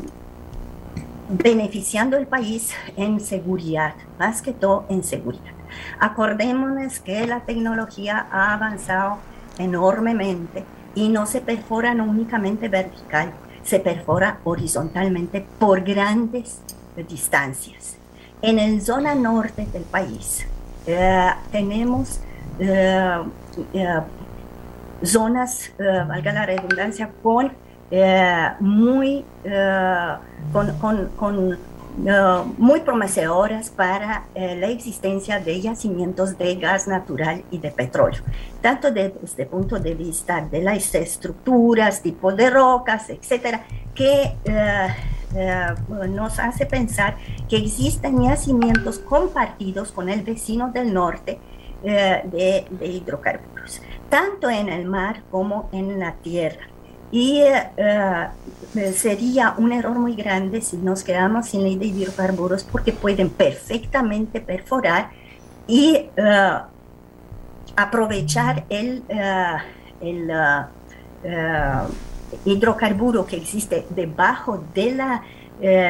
[1.29, 5.53] beneficiando al país en seguridad, más que todo en seguridad.
[5.99, 9.18] Acordémonos que la tecnología ha avanzado
[9.59, 10.64] enormemente
[10.95, 16.61] y no se perfora únicamente vertical, se perfora horizontalmente por grandes
[17.09, 17.97] distancias.
[18.43, 20.47] En el zona norte del país
[20.87, 22.20] eh, tenemos
[22.59, 23.18] eh,
[23.74, 24.01] eh,
[25.03, 27.53] zonas, valga la redundancia, con
[28.61, 29.24] muy,
[30.53, 31.59] con, con
[32.59, 38.22] muy prometedoras para eh, la existencia de yacimientos de gas natural y de petróleo,
[38.61, 43.64] tanto desde el punto de vista de las estructuras, tipo de rocas, etcétera,
[43.95, 44.95] que eh,
[45.34, 45.66] eh,
[46.09, 47.16] nos hace pensar
[47.49, 51.39] que existen yacimientos compartidos con el vecino del norte
[51.82, 56.66] de hidrocarburos, tanto en el mar como en la tierra.
[57.12, 58.28] Y eh,
[58.94, 64.40] sería un error muy grande si nos quedamos sin ley de hidrocarburos porque pueden perfectamente
[64.40, 65.11] perforar
[65.68, 66.59] y eh,
[67.76, 69.57] aprovechar el, eh,
[70.00, 70.30] el
[72.44, 75.22] hidrocarburo que existe debajo de la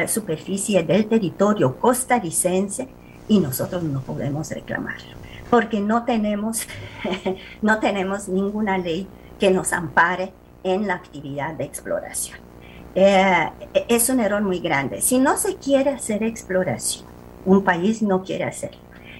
[0.07, 2.87] superficie del territorio costarricense
[3.27, 5.17] y nosotros no podemos reclamarlo
[5.49, 6.67] porque no tenemos,
[7.61, 9.07] no tenemos ninguna ley
[9.39, 10.31] que nos ampare
[10.73, 12.39] en la actividad de exploración.
[12.95, 13.49] Eh,
[13.87, 15.01] es un error muy grande.
[15.01, 17.05] Si no se quiere hacer exploración,
[17.45, 18.79] un país no quiere hacerlo.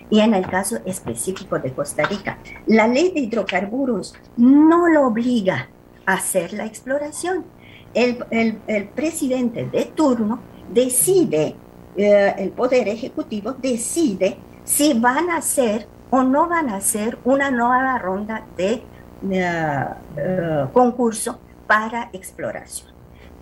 [0.10, 5.70] Y en el caso específico de Costa Rica, la ley de hidrocarburos no lo obliga
[6.06, 7.46] a hacer la exploración.
[7.94, 8.24] El,
[8.68, 10.40] el, presidente de turno
[10.72, 11.56] decide,
[11.98, 17.52] eh, el Poder Ejecutivo decide si van a hacer o no van a hacer una
[17.52, 18.82] nueva ronda de
[19.24, 22.92] uh, concurso para exploración.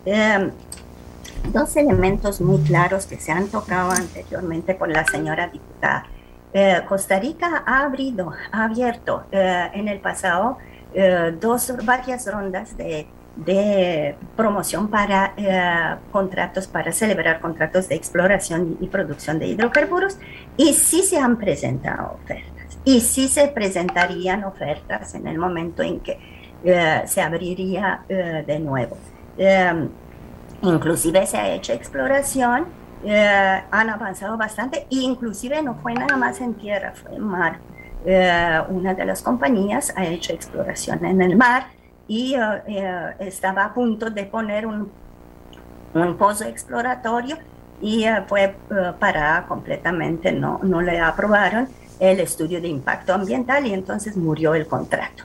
[0.05, 0.51] Em,
[1.51, 6.05] dos elementos muy claros que se han tocado anteriormente por la señora diputada.
[6.53, 10.57] Eh, Costa Rica ha, abrido, ha abierto en el pasado
[11.39, 13.05] dos, varias rondas de,
[13.35, 15.33] de promoción para
[16.11, 20.17] contratos, para celebrar contratos de exploración y, y producción de hidrocarburos
[20.55, 22.54] y sí se han presentado ofertas
[22.85, 26.19] y sí se presentarían ofertas en el momento en que
[26.63, 28.95] eh, se abriría eh, de nuevo.
[29.37, 29.89] Em,
[30.61, 32.65] inclusive se ha hecho exploración,
[33.03, 37.59] eh, han avanzado bastante, e inclusive no fue nada más en tierra, fue en mar.
[38.69, 41.65] una de las compañías ha hecho exploración en el mar
[42.07, 42.35] y
[43.19, 44.91] estaba a punto de poner un,
[45.95, 47.35] un pozo exploratorio
[47.81, 48.55] y fue
[48.99, 51.67] parada completamente, no, no le aprobaron
[51.99, 55.23] el estudio de impacto ambiental y entonces murió el contrato.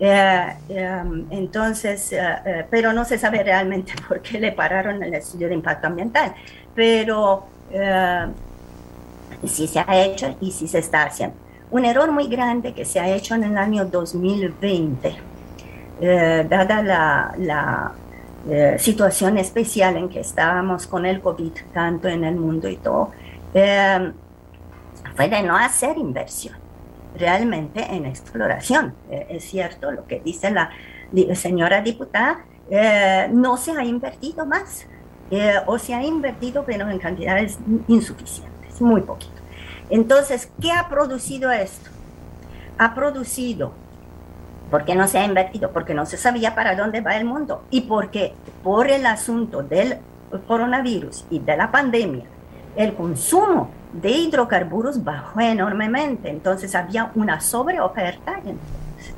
[0.00, 5.14] Eh, em, entonces, eh, eh, pero no se sabe realmente por qué le pararon el
[5.14, 6.34] estudio de impacto ambiental,
[6.74, 7.46] pero
[9.44, 11.36] sí se ha hecho y sí se está haciendo.
[11.70, 15.16] Un error muy grande que se ha hecho en el año 2020,
[16.48, 17.92] dada la, la
[18.78, 23.10] situación especial en que estábamos con el COVID, tanto en el mundo y todo,
[25.18, 26.54] fue de no hacer inversión
[27.18, 28.94] realmente en exploración.
[29.10, 30.70] Eh, es cierto lo que dice la
[31.34, 34.86] señora diputada, eh, no se ha invertido más
[35.32, 37.58] eh, o se ha invertido pero en cantidades
[37.88, 39.42] insuficientes, muy poquito.
[39.90, 41.90] Entonces, ¿qué ha producido esto?
[42.78, 43.72] Ha producido,
[44.70, 47.80] porque no se ha invertido, porque no se sabía para dónde va el mundo y
[47.80, 49.98] porque por el asunto del
[50.46, 52.26] coronavirus y de la pandemia,
[52.76, 58.40] el consumo de hidrocarburos bajó enormemente, entonces había una sobreoferta,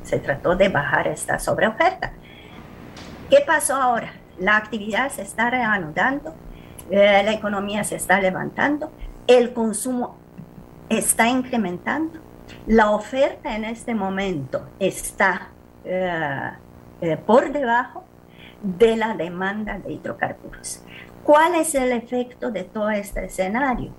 [0.03, 2.13] se trató de bajar esta sobreoferta.
[3.29, 4.13] ¿Qué pasó ahora?
[4.39, 6.33] La actividad se está reanudando,
[6.89, 8.91] eh, la economía se está levantando,
[9.27, 10.17] el consumo
[10.89, 12.19] está incrementando,
[12.67, 15.49] la oferta en este momento está
[15.85, 16.51] eh,
[17.01, 18.03] eh, por debajo
[18.61, 20.83] de la demanda de hidrocarburos.
[21.23, 23.91] ¿Cuál es el efecto de todo este escenario?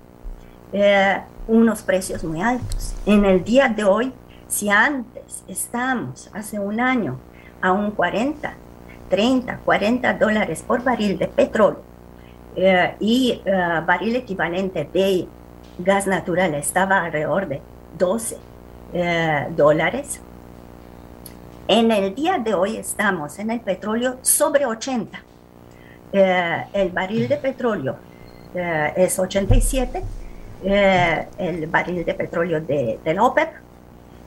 [0.73, 2.95] Eh, unos precios muy altos.
[3.05, 4.11] En el día de hoy,
[4.47, 7.19] si antes estamos, hace un año,
[7.61, 8.51] a un 40,
[9.07, 11.83] 30, 40 dólares por barril de petróleo
[12.55, 15.27] eh, y eh, barril equivalente de
[15.77, 17.61] gas natural estaba alrededor de
[17.97, 18.37] 12
[19.55, 20.21] dólares,
[21.67, 25.19] en el día de hoy estamos en el petróleo sobre 80.
[26.11, 27.95] el barril de petróleo
[28.53, 30.03] es 87
[30.63, 33.49] eh, el barril de petróleo de, la OPEP.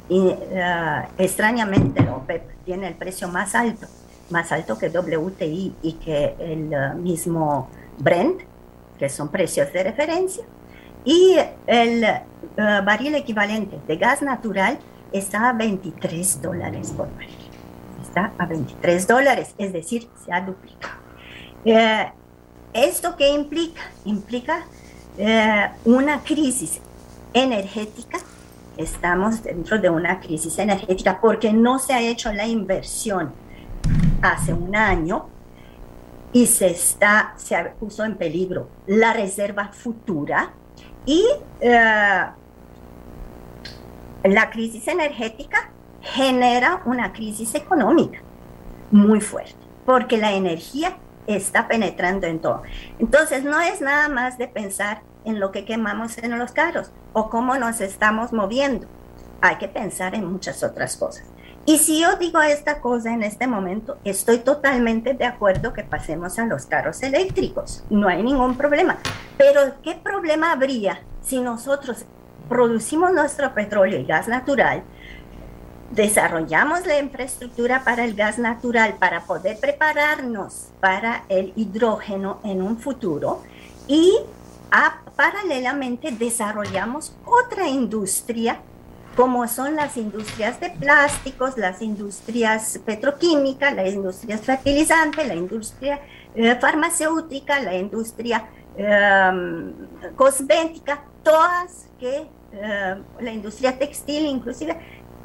[0.09, 3.87] Y eh, extrañamente la OPEP tiene el precio más alto,
[4.30, 7.68] más alto que WTI y que el eh, mismo
[7.99, 8.43] Brent.
[8.99, 10.45] que son precios de referencia,
[11.05, 12.22] y el eh,
[12.57, 14.78] barril equivalente de gas natural
[15.12, 17.37] está a 23 dólares por barril.
[18.03, 20.95] Está a 23 dólares, es decir, se ha duplicado.
[22.72, 23.80] ¿Esto qué implica?
[24.05, 24.66] Implica
[25.18, 26.80] eh, una crisis
[27.32, 28.18] energética.
[28.76, 33.32] Estamos dentro de una crisis energética porque no se ha hecho la inversión
[34.20, 35.26] hace un año
[36.32, 40.50] y se, está, se puso en peligro la reserva futura
[41.06, 41.24] y
[41.60, 42.24] eh,
[44.24, 45.70] la crisis energética
[46.02, 48.20] genera una crisis económica
[48.90, 50.96] muy fuerte, porque la energía
[51.26, 52.62] está penetrando en todo.
[52.98, 57.28] Entonces, no es nada más de pensar en lo que quemamos en los carros o
[57.30, 58.86] cómo nos estamos moviendo.
[59.40, 61.24] Hay que pensar en muchas otras cosas.
[61.68, 66.38] Y si yo digo esta cosa en este momento, estoy totalmente de acuerdo que pasemos
[66.38, 67.82] a los carros eléctricos.
[67.90, 68.98] No hay ningún problema.
[69.36, 72.06] Pero ¿qué problema habría si nosotros
[72.48, 74.84] producimos nuestro petróleo y gas natural,
[75.91, 82.78] desarrollamos la infraestructura para el gas natural para poder prepararnos para el hidrógeno en un
[82.78, 83.43] futuro
[83.87, 84.12] y
[85.14, 88.61] paralelamente desarrollamos otra industria
[89.16, 96.01] como son las industrias de plásticos, las industrias petroquímicas, las industrias fertilizantes, la industria
[96.34, 98.45] eh, farmacéutica, la industria
[98.76, 99.72] em,
[100.14, 104.76] cosmética, todas que eh, la industria textil inclusive,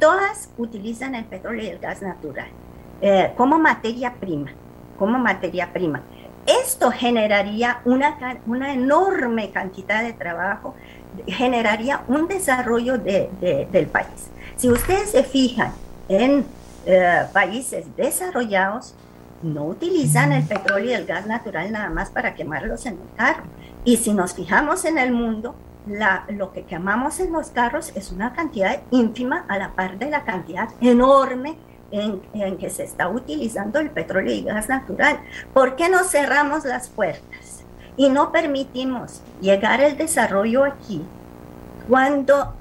[0.02, 2.48] todas utilizan el petróleo y el gas natural
[3.00, 4.50] eh, como materia prima,
[4.98, 6.02] como materia prima.
[6.44, 8.18] Esto generaría una,
[8.72, 10.74] enorme cantidad de trabajo,
[11.28, 14.28] generaría un desarrollo del país.
[14.56, 15.72] Si ustedes se fijan
[16.08, 16.46] en
[16.84, 18.96] eh, países desarrollados,
[19.44, 23.44] no utilizan el petróleo y el gas natural nada más para quemarlos en el carro.
[23.84, 25.54] Y si nos fijamos en el mundo,
[25.86, 30.10] la, lo que quemamos en los carros es una cantidad ínfima a la par de
[30.10, 31.56] la cantidad enorme
[31.90, 35.18] en, en, que se está utilizando el petróleo y gas natural.
[35.52, 37.64] ¿Por qué no cerramos las puertas
[37.96, 41.02] y no permitimos llegar el desarrollo aquí
[41.88, 42.54] cuando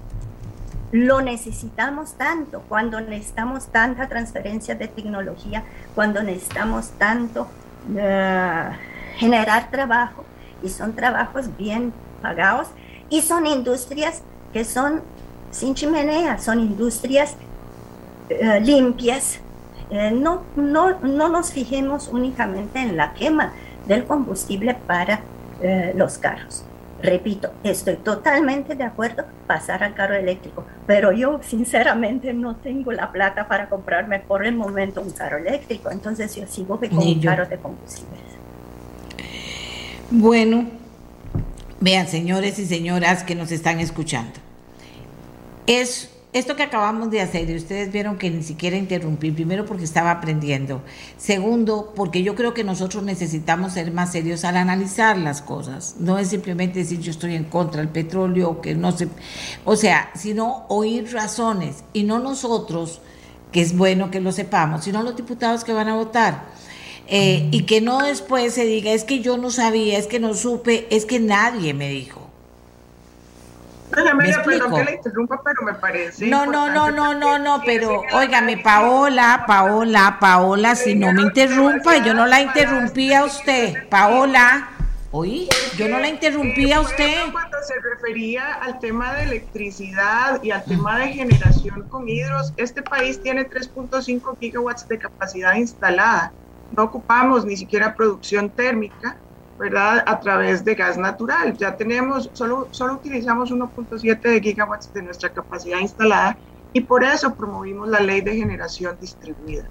[0.91, 5.63] lo necesitamos tanto, cuando necesitamos tanta transferencia de tecnología,
[5.95, 8.73] cuando necesitamos tanto uh,
[9.15, 10.25] generar trabajo
[10.61, 12.67] y son trabajos bien pagados
[13.11, 15.01] y son industrias que son
[15.51, 17.35] sin chimenea, son industrias
[18.31, 19.39] uh, limpias.
[19.91, 23.51] Eh, no, no, no nos fijemos únicamente en la quema
[23.85, 25.19] del combustible para
[25.61, 26.63] eh, los carros.
[27.03, 33.11] Repito, estoy totalmente de acuerdo pasar al carro eléctrico, pero yo sinceramente no tengo la
[33.11, 37.47] plata para comprarme por el momento un carro eléctrico, entonces yo sigo con un carro
[37.47, 38.17] de combustible.
[40.11, 40.65] Bueno,
[41.81, 44.39] vean señores y señoras que nos están escuchando,
[45.67, 49.83] es esto que acabamos de hacer, y ustedes vieron que ni siquiera interrumpí, primero porque
[49.83, 50.81] estaba aprendiendo,
[51.17, 56.17] segundo porque yo creo que nosotros necesitamos ser más serios al analizar las cosas, no
[56.17, 59.09] es simplemente decir yo estoy en contra del petróleo, que no se,
[59.65, 63.01] o sea, sino oír razones, y no nosotros,
[63.51, 66.45] que es bueno que lo sepamos, sino los diputados que van a votar.
[67.13, 70.33] Eh, y que no después se diga, es que yo no sabía, es que no
[70.33, 72.29] supe, es que nadie me dijo.
[73.89, 76.27] Doña perdón que la interrumpa, pero me parece.
[76.27, 81.97] No, no, no, no, no, no, pero óigame, Paola, Paola, Paola, si no me interrumpa,
[81.97, 83.89] yo no la interrumpí a usted.
[83.89, 84.69] Paola,
[85.11, 87.29] oí, yo no la interrumpí a usted.
[87.33, 92.81] Cuando se refería al tema de electricidad y al tema de generación con hidros, este
[92.81, 96.31] país tiene 3.5 gigawatts de capacidad instalada.
[96.75, 99.17] No ocupamos ni siquiera producción térmica
[99.61, 100.03] ¿verdad?
[100.07, 101.55] A través de gas natural.
[101.55, 106.35] Ya tenemos, solo, solo utilizamos 1.7 de gigawatts de nuestra capacidad instalada
[106.73, 109.65] y por eso promovimos la ley de generación distribuida,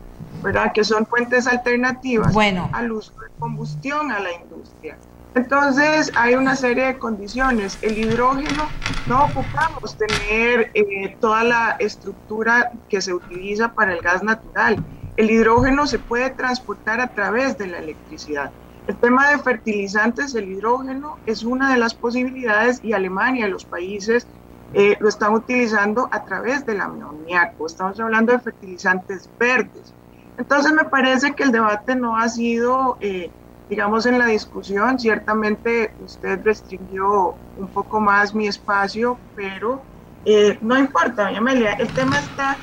[0.44, 0.72] ¿verdad?
[0.72, 2.70] Que son fuentes alternativas bueno.
[2.72, 4.96] al uso de combustión a la industria.
[5.34, 7.76] Entonces hay una serie de condiciones.
[7.82, 8.68] El hidrógeno
[9.09, 14.76] no ocupamos tener eh, toda la estructura que se utiliza para el gas natural.
[15.16, 18.50] El hidrógeno se puede transportar a través de la electricidad.
[18.86, 24.26] El tema de fertilizantes, el hidrógeno, es una de las posibilidades y Alemania los países
[24.72, 27.66] eh, lo están utilizando a través del amoníaco.
[27.66, 29.94] Estamos hablando de fertilizantes verdes.
[30.38, 33.30] Entonces me parece que el debate no ha sido, eh,
[33.68, 34.98] digamos, en la discusión.
[34.98, 39.82] Ciertamente usted restringió un poco más mi espacio, pero
[40.24, 42.56] eh, no importa, Amelia, el tema está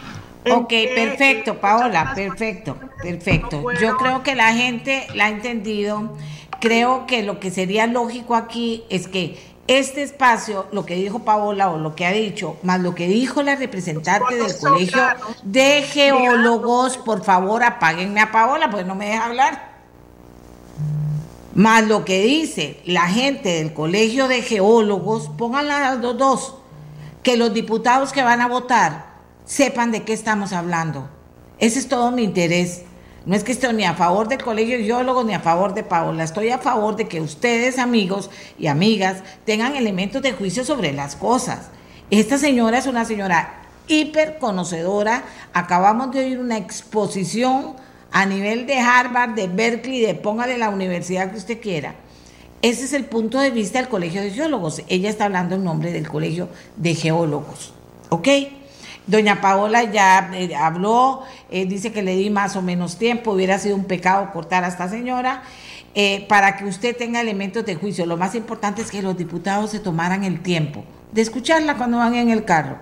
[0.52, 3.72] Ok, perfecto, Paola, perfecto, perfecto.
[3.80, 6.16] Yo creo que la gente la ha entendido.
[6.60, 9.38] Creo que lo que sería lógico aquí es que
[9.68, 13.44] este espacio, lo que dijo Paola o lo que ha dicho, más lo que dijo
[13.44, 15.02] la representante del colegio
[15.44, 19.78] de geólogos, por favor apáguenme a Paola, pues no me deja hablar.
[21.54, 26.56] Más lo que dice la gente del colegio de geólogos, pónganla las dos, dos,
[27.22, 29.17] que los diputados que van a votar
[29.48, 31.10] sepan de qué estamos hablando.
[31.58, 32.84] Ese es todo mi interés.
[33.26, 35.84] No es que esté ni a favor del colegio de geólogos ni a favor de
[35.84, 36.24] Paola.
[36.24, 38.30] Estoy a favor de que ustedes, amigos
[38.60, 41.70] y amigas, tengan elementos de juicio sobre las cosas.
[42.12, 45.24] Esta señora es una señora hiper conocedora.
[45.54, 47.76] Acabamos de oír una exposición
[48.12, 51.96] a nivel de Harvard, de Berkeley, de póngale la universidad que usted quiera.
[52.62, 54.82] Ese es el punto de vista del Colegio de Geólogos.
[54.88, 57.74] Ella está hablando en nombre del Colegio de Geólogos.
[58.10, 58.28] ¿Ok?
[59.08, 63.58] Doña Paola ya eh, habló, eh, dice que le di más o menos tiempo, hubiera
[63.58, 65.44] sido un pecado cortar a esta señora,
[65.96, 68.06] eh, para que usted tenga elementos de juicio.
[68.06, 70.84] Lo más importante es que los diputados se tomaran el tiempo
[71.14, 72.80] de escucharla cuando van en el carro,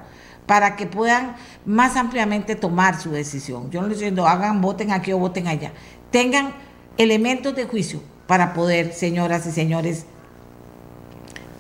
[0.48, 3.70] para que puedan más ampliamente tomar su decisión.
[3.70, 5.74] Yo no les diciendo, hagan, voten aquí o voten allá.
[6.10, 6.54] Tengan
[6.98, 10.08] elementos de juicio para poder, señoras y señores,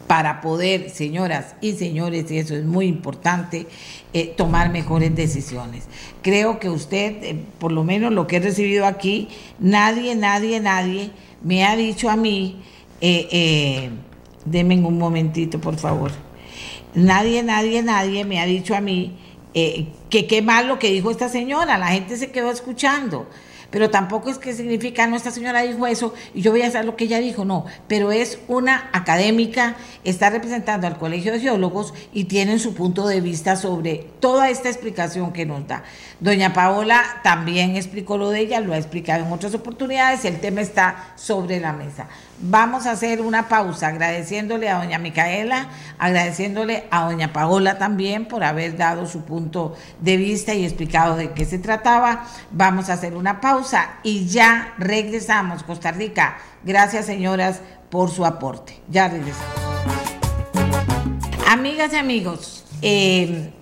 [0.08, 3.66] para poder, señoras y señores, y eso es muy importante,
[4.14, 5.86] eh, tomar mejores decisiones.
[6.22, 9.30] Creo que usted, eh, por lo menos lo que he recibido aquí,
[9.60, 11.12] nadie, nadie, nadie
[11.43, 12.62] me ha dicho a mí,
[13.01, 13.89] eh, eh
[14.45, 16.12] denme un momentito, por favor,
[16.93, 19.18] nadie, nadie, nadie me ha dicho a mí
[19.53, 23.26] que qué mal lo que dijo esta señora, la gente se quedó escuchando
[23.76, 26.86] pero tampoco es que significa, no, esta señora dijo eso y yo voy a hacer
[26.86, 31.94] lo que ella dijo, no, pero es una académica, está representando al Colegio de Geólogos
[32.14, 35.84] y tienen su punto de vista sobre toda esta explicación que nos da.
[36.22, 40.62] Doña Paola también explicó lo de ella, lo ha explicado en otras oportunidades, el tema
[40.62, 42.08] está sobre la mesa.
[42.38, 48.44] Vamos a hacer una pausa agradeciéndole a doña Micaela, agradeciéndole a doña Paola también por
[48.44, 52.26] haber dado su punto de vista y explicado de qué se trataba.
[52.52, 56.38] Vamos a hacer una pausa y ya regresamos, Costa Rica.
[56.64, 58.82] Gracias, señoras, por su aporte.
[58.90, 59.56] Ya regresamos.
[61.48, 63.54] Amigas y amigos, eh,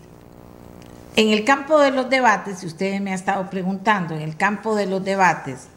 [1.15, 4.73] en el campo de los debates, si ustedes me han estado preguntando, en el campo
[4.73, 5.67] de los debates,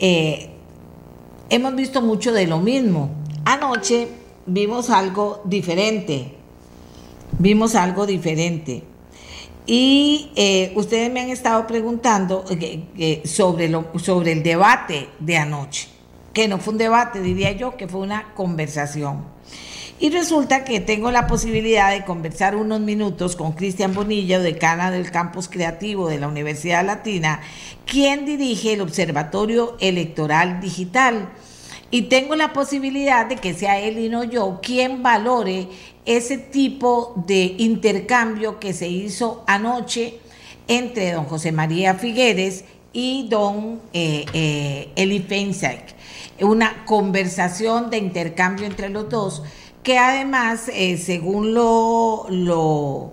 [0.00, 0.55] eh,
[1.50, 3.10] hemos visto mucho de lo mismo.
[3.44, 4.08] Anoche
[4.46, 6.34] vimos algo diferente,
[7.38, 8.82] vimos algo diferente.
[9.66, 15.88] Y eh, ustedes me han estado preguntando eh, sobre, lo, sobre el debate de anoche,
[16.32, 19.35] que no fue un debate, diría yo, que fue una conversación.
[19.98, 25.10] Y resulta que tengo la posibilidad de conversar unos minutos con Cristian Bonilla, decana del
[25.10, 27.40] campus creativo de la Universidad Latina,
[27.86, 31.30] quien dirige el Observatorio Electoral Digital.
[31.90, 35.68] Y tengo la posibilidad de que sea él y no yo quien valore
[36.04, 40.18] ese tipo de intercambio que se hizo anoche
[40.68, 45.24] entre don José María Figueres y don eh, eh, Eli
[46.40, 49.42] Una conversación de intercambio entre los dos
[49.86, 53.12] que además, eh, según lo, lo,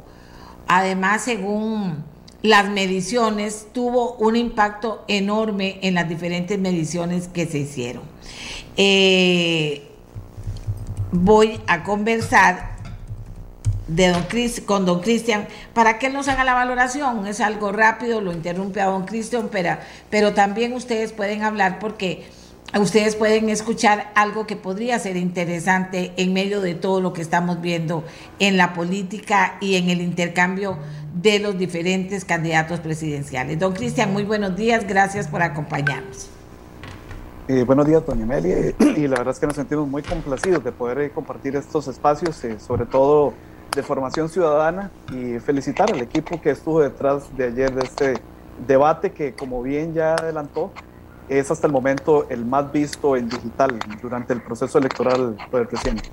[0.67, 2.03] además, según
[2.41, 8.01] las mediciones, tuvo un impacto enorme en las diferentes mediciones que se hicieron.
[8.76, 9.88] Eh,
[11.11, 12.71] voy a conversar
[13.88, 14.26] de don
[14.65, 17.28] con don Cristian para que él nos haga la valoración.
[17.28, 19.78] Es algo rápido, lo interrumpe a don Cristian, pero,
[20.09, 22.24] pero también ustedes pueden hablar porque
[22.80, 27.61] ustedes pueden escuchar algo que podría ser interesante en medio de todo lo que estamos
[27.61, 28.03] viendo
[28.39, 30.78] en la política y en el intercambio
[31.13, 33.59] de los diferentes candidatos presidenciales.
[33.59, 36.30] Don Cristian, muy buenos días, gracias por acompañarnos.
[37.47, 40.71] Eh, buenos días, doña Amelia, y la verdad es que nos sentimos muy complacidos de
[40.71, 43.34] poder eh, compartir estos espacios, eh, sobre todo
[43.76, 48.13] de formación ciudadana, y felicitar al equipo que estuvo detrás de ayer de este
[48.65, 50.71] debate que, como bien ya adelantó,
[51.30, 56.09] es hasta el momento el más visto en digital durante el proceso electoral presidente.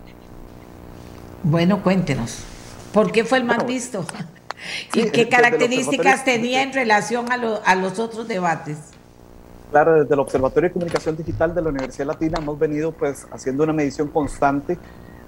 [1.42, 2.44] Bueno, cuéntenos,
[2.92, 4.04] ¿por qué fue el más visto?
[4.94, 8.76] ¿Y qué características tenía en relación a, a los otros debates?
[9.70, 13.62] Claro, desde el Observatorio de Comunicación Digital de la Universidad Latina hemos venido pues haciendo
[13.62, 14.76] una medición constante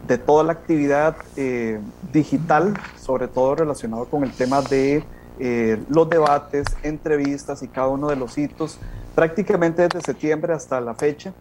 [0.07, 1.79] de toda la actividad eh,
[2.13, 5.05] digital, sobre todo relacionado con el tema de
[5.45, 8.79] eh, los debates, entrevistas y cada uno de los hitos
[9.13, 11.33] prácticamente desde septiembre hasta la fecha.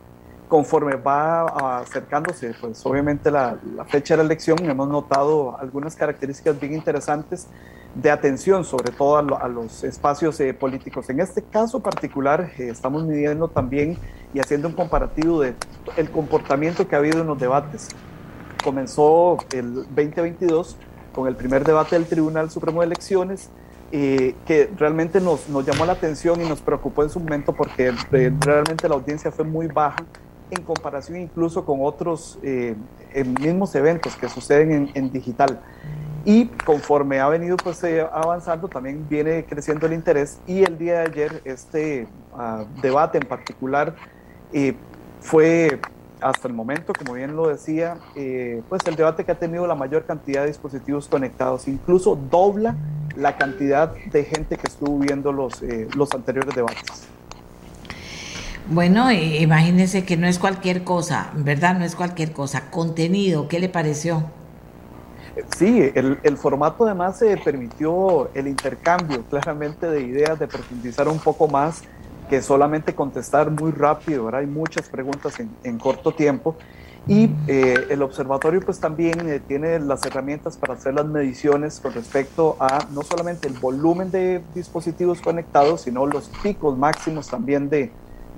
[0.50, 6.74] Conforme va acercándose, pues obviamente la, fecha de la elección, hemos notado algunas características bien
[6.74, 7.46] interesantes
[7.94, 11.08] de atención, sobre todo a, los espacios eh, políticos.
[11.12, 14.00] En este caso particular, eh, estamos midiendo también
[14.34, 15.54] y haciendo un comparativo de
[15.96, 17.90] el comportamiento que ha habido en los debates.
[18.64, 20.76] Comenzó el 2022
[21.14, 23.52] con el primer debate del Tribunal Supremo de Elecciones,
[23.92, 27.94] eh, que realmente nos, nos, llamó la atención y nos preocupó en su momento porque
[28.40, 30.04] realmente la audiencia fue muy baja
[30.50, 32.38] en comparación incluso con otros
[33.40, 35.62] mismos eventos que suceden en, digital.
[36.24, 40.40] Y conforme ha venido pues, eh, avanzando también viene creciendo el interés.
[40.46, 43.96] Y el día de ayer este ah, debate en particular
[44.54, 44.76] eh,
[45.20, 45.80] fue
[46.22, 49.76] hasta el momento, como bien lo decía, eh, pues el debate que ha tenido la
[49.76, 52.76] mayor cantidad de dispositivos conectados, incluso dobla
[53.16, 55.62] la cantidad de gente que estuvo viendo los,
[55.96, 57.08] los anteriores debates.
[58.68, 61.78] Bueno, imagínense que no es cualquier cosa, ¿verdad?
[61.78, 62.70] No es cualquier cosa.
[62.70, 64.24] Contenido, ¿qué le pareció?
[65.58, 71.20] Sí, el, el, formato además se permitió el intercambio claramente de ideas, de profundizar un
[71.20, 71.84] poco más
[72.32, 74.42] que solamente contestar muy rápido, ¿verdad?
[74.42, 76.56] Hay muchas preguntas en, en corto tiempo
[77.08, 81.94] y eh, el observatorio pues también eh, tiene las herramientas para hacer las mediciones con
[81.94, 87.92] respecto a no solamente el volumen de dispositivos conectados, sino los picos máximos también de,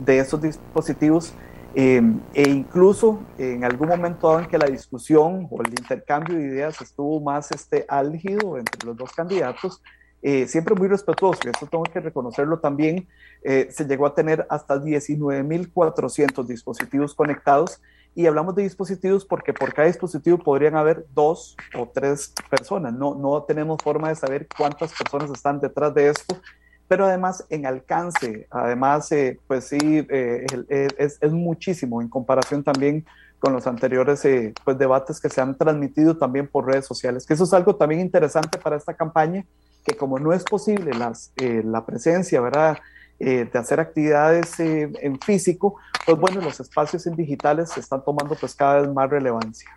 [0.03, 1.33] de esos dispositivos
[1.75, 6.43] Em, e incluso en algún momento dado en que la discusión o el intercambio de
[6.43, 9.81] ideas estuvo más este, álgido entre los dos candidatos,
[10.21, 13.07] eh, siempre muy respetuoso, y eso tengo que reconocerlo también,
[13.43, 17.81] eh, se llegó a tener hasta 19.400 dispositivos conectados,
[18.15, 23.15] y hablamos de dispositivos porque por cada dispositivo podrían haber dos o tres personas, no,
[23.15, 26.39] no tenemos forma de saber cuántas personas están detrás de esto,
[26.87, 33.05] pero además en alcance, además, eh, pues sí, eh, es, muchísimo en comparación también
[33.39, 34.21] con los anteriores
[34.63, 37.99] pues debates que se han transmitido también por redes sociales, que eso es algo también
[37.99, 39.43] interesante para esta campaña,
[39.83, 42.77] que como no es posible las, la presencia, ¿verdad?
[43.23, 48.55] De hacer actividades en físico, pues bueno, los espacios en digitales se están tomando pues
[48.55, 49.69] cada vez más relevancia.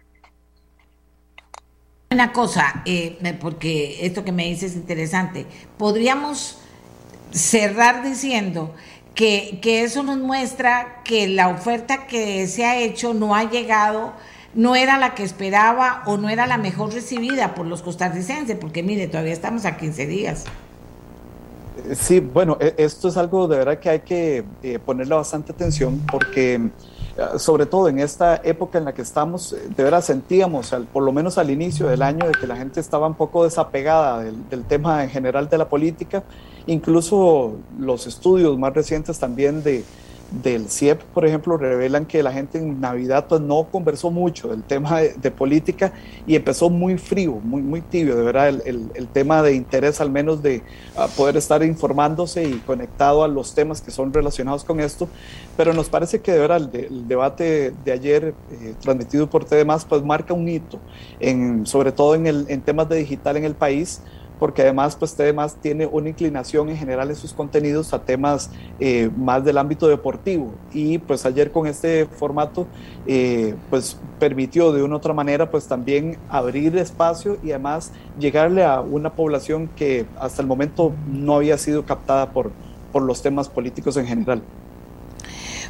[2.10, 2.84] Una cosa,
[3.40, 6.58] porque esto que me dices es interesante, podríamos
[7.32, 8.74] cerrar diciendo
[9.14, 14.12] que, eso nos muestra que la oferta que se ha hecho no ha llegado,
[14.54, 18.82] no era la que esperaba o no era la mejor recibida por los costarricenses, porque
[18.82, 20.44] mire, todavía estamos a 15 días.
[21.94, 26.00] Sí, bueno, e, esto es algo de verdad que hay que eh, ponerle bastante atención
[26.10, 30.74] porque eh, sobre todo en esta época en la que estamos, eh, de verdad sentíamos,
[30.92, 34.22] por lo menos al inicio del año, de que la gente estaba un poco desapegada
[34.22, 36.24] del tema en general de la política.
[36.66, 39.84] Incluso los estudios más recientes también de,
[40.30, 44.62] del CIEP, por ejemplo, revelan que la gente en Navidad pues, no conversó mucho del
[44.62, 45.92] tema de, política
[46.26, 50.10] y empezó muy frío, muy, muy tibio, de verdad, el, el, tema de interés al
[50.10, 50.62] menos de
[50.96, 55.08] ah, poder estar informándose y conectado a los temas que son relacionados con esto.
[55.56, 60.02] Pero nos parece que de verdad el, debate de ayer eh, transmitido por TDMás pues
[60.02, 60.78] marca un hito,
[61.64, 64.00] sobre todo en, en temas de digital en el país
[64.38, 69.10] porque además pues además tiene una inclinación en general en sus contenidos a temas eh,
[69.16, 72.66] más del ámbito deportivo y pues ayer con este formato
[73.06, 78.80] eh, pues permitió de una otra manera pues también abrir espacio y además llegarle a
[78.80, 82.50] una población que hasta el momento no había sido captada por,
[82.92, 84.42] por los temas políticos en general.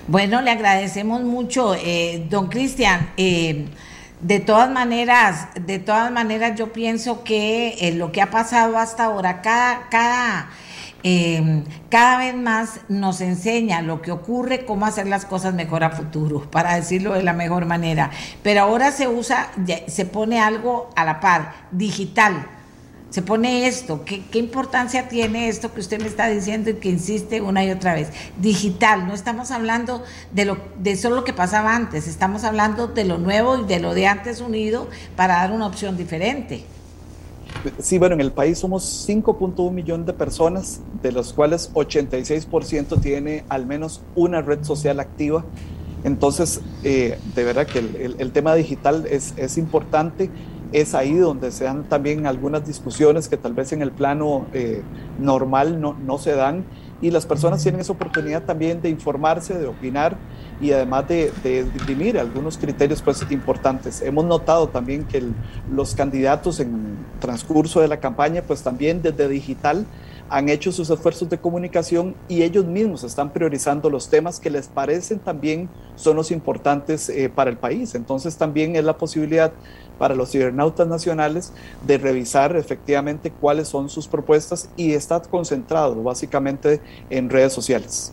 [0.08, 3.10] Bueno, le agradecemos mucho, eh, don Cristian.
[4.20, 9.04] De todas maneras, de todas maneras yo pienso que eh, lo que ha pasado hasta
[9.04, 10.48] ahora, cada, cada,
[11.02, 15.90] em, cada vez más nos enseña lo que ocurre, cómo hacer las cosas mejor a
[15.90, 18.10] futuro, para decirlo de la mejor manera.
[18.42, 19.50] Pero ahora se usa,
[19.86, 22.46] se pone algo a la par, digital
[23.10, 27.40] se pone esto, ¿qué, importancia tiene esto que usted me está diciendo y que insiste
[27.40, 28.10] una y otra vez?
[28.38, 30.02] Digital, no estamos hablando
[30.32, 33.80] de, lo, de solo lo que pasaba antes, estamos hablando de lo nuevo y de
[33.80, 36.64] lo de antes unido para dar una opción diferente.
[37.78, 43.44] Sí, bueno, en el país somos 5.1 millones de personas, de los cuales 86% tiene
[43.48, 45.44] al menos una red social activa.
[46.04, 50.30] Entonces, eh, de verdad que el, el, tema digital es, es importante
[50.72, 54.82] es ahí donde se dan también algunas discusiones que tal vez en el plano eh,
[55.18, 56.64] normal no, no, se dan
[57.00, 60.16] y las personas tienen esa oportunidad también de informarse, de opinar
[60.60, 64.00] y además de, de algunos criterios pues importantes.
[64.02, 65.22] Hemos notado también que
[65.70, 69.86] los candidatos en transcurso de la campaña pues también desde digital
[70.28, 74.68] han hecho sus esfuerzos de comunicación y ellos mismos están priorizando los temas que les
[74.68, 77.94] parecen también son los importantes eh, para el país.
[77.94, 79.52] Entonces también es la posibilidad
[79.98, 81.52] para los cibernautas nacionales
[81.86, 88.12] de revisar efectivamente cuáles son sus propuestas y está concentrado básicamente en redes sociales.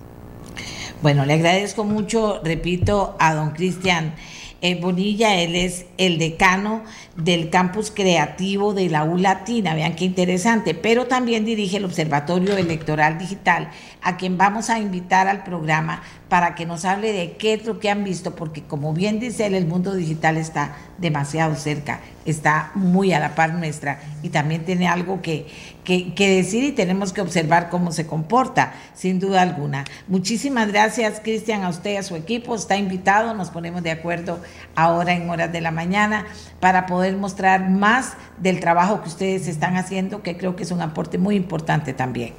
[1.01, 4.15] Bueno, le agradezco mucho, repito, a don Cristian
[4.61, 6.83] eh, Bonilla, él es el decano
[7.15, 12.57] del campus creativo de la U Latina, vean qué interesante, pero también dirige el Observatorio
[12.57, 13.69] Electoral Digital,
[14.01, 16.01] a quien vamos a invitar al programa
[16.33, 19.45] para que nos hable de qué es lo que han visto, porque como bien dice
[19.45, 24.65] él, el mundo digital está demasiado cerca, está muy a la par nuestra y también
[24.65, 25.45] tiene algo que,
[25.83, 29.85] que, decir y tenemos que observar cómo se comporta, sin duda alguna.
[30.07, 34.39] Muchísimas gracias, Cristian, a usted y a su equipo, está invitado, nos ponemos de acuerdo
[34.75, 36.25] ahora en horas de la mañana
[36.59, 40.81] para poder mostrar más del trabajo que ustedes están haciendo, que creo que es un
[40.81, 42.33] aporte muy importante también.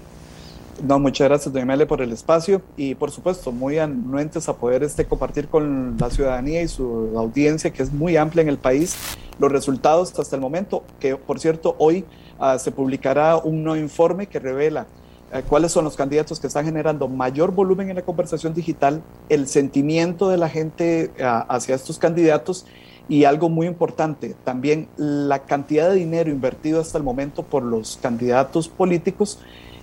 [0.83, 4.83] No, muchas gracias, doña Mele, por el espacio y por supuesto, muy anuentes a poder
[4.83, 8.97] este, compartir con la ciudadanía y su audiencia, que es muy amplia en el país,
[9.39, 12.05] los resultados hasta el momento, que por cierto, hoy
[12.41, 14.87] ah, se publicará un nuevo informe que revela
[15.33, 19.47] eh, cuáles son los candidatos que están generando mayor volumen en la conversación digital, el
[19.47, 22.67] sentimiento de la gente ah, hacia estos candidatos
[23.09, 27.99] y algo muy importante, también la cantidad de dinero invertido hasta el momento por los
[28.01, 29.39] candidatos políticos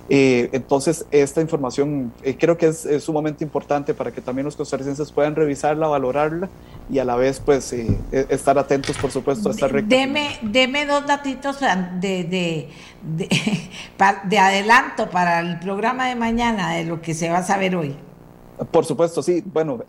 [0.08, 5.12] eh, entonces, esta información eh, creo que es, sumamente importante para que también los costarricenses
[5.12, 6.48] puedan revisarla, valorarla
[6.90, 9.96] y a la vez, pues, eh, e, estar atentos, por supuesto, a esta recta.
[9.96, 12.68] Deme, deme dos datitos de, de,
[14.28, 17.96] de, adelanto para el programa de mañana, de lo que se va a saber hoy.
[18.70, 19.42] Por supuesto, sí.
[19.44, 19.80] Bueno,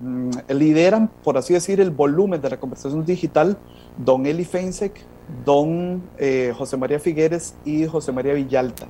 [0.00, 3.58] mm, lideran, por así decir, el volumen de la conversación digital
[3.96, 4.92] don Eli Feinsek,
[5.44, 6.02] don
[6.56, 8.86] José María Figueres y José María Villalta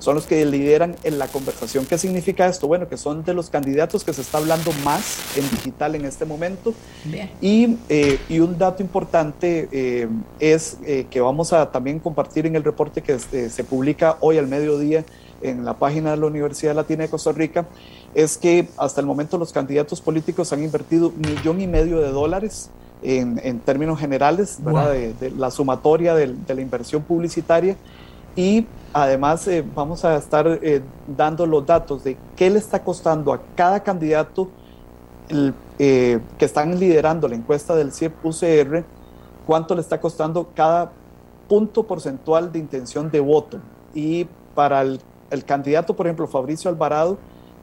[0.00, 1.86] son los que lideran en la conversación.
[1.86, 2.66] ¿Qué significa esto?
[2.66, 6.24] Bueno, que son de los candidatos que se está hablando más en digital en este
[6.24, 6.74] momento.
[7.40, 10.08] Y, eh, y, un dato importante eh,
[10.40, 14.48] es eh, que vamos a también compartir en el reporte que se publica hoy al
[14.48, 15.04] mediodía
[15.42, 17.66] en la página de la Universidad Latina de Costa Rica,
[18.14, 22.10] es que hasta el momento los candidatos políticos han invertido un millón y medio de
[22.10, 22.70] dólares
[23.02, 27.76] en, en términos generales, de, la sumatoria de, de la inversión publicitaria.
[28.36, 33.32] Y además eh, vamos a estar eh, dando los datos de qué le está costando
[33.32, 34.48] a cada candidato
[35.78, 38.84] eh, que están liderando la encuesta del CIEP UCR,
[39.46, 40.92] cuánto le está costando cada
[41.48, 43.58] punto porcentual de intención de voto.
[43.94, 45.00] Y para el,
[45.30, 47.18] el candidato, por ejemplo, Fabricio Alvarado,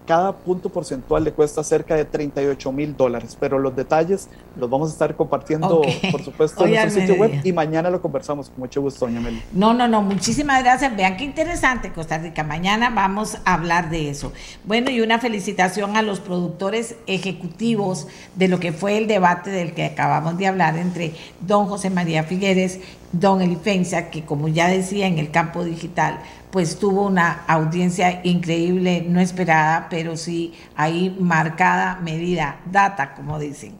[0.08, 4.90] cada punto porcentual le cuesta cerca de 38 mil dólares, pero los detalles los vamos
[4.90, 5.82] a estar compartiendo,
[6.12, 9.44] por supuesto, en nuestro sitio web y mañana lo conversamos con mucho gusto, doña Meli.
[9.52, 10.96] No, no, no, muchísimas gracias.
[10.96, 12.44] Vean qué interesante Costa Rica.
[12.44, 14.32] Mañana vamos a hablar de eso.
[14.64, 19.74] Bueno, y una felicitación a los productores ejecutivos de lo que fue el debate del
[19.74, 22.80] que acabamos de hablar entre don José María Figueres,
[23.12, 26.20] don Elifencia, que como ya decía en el campo digital,
[26.58, 33.76] pues tuvo una audiencia increíble, no esperada, pero sí ahí marcada, medida, data, como dicen.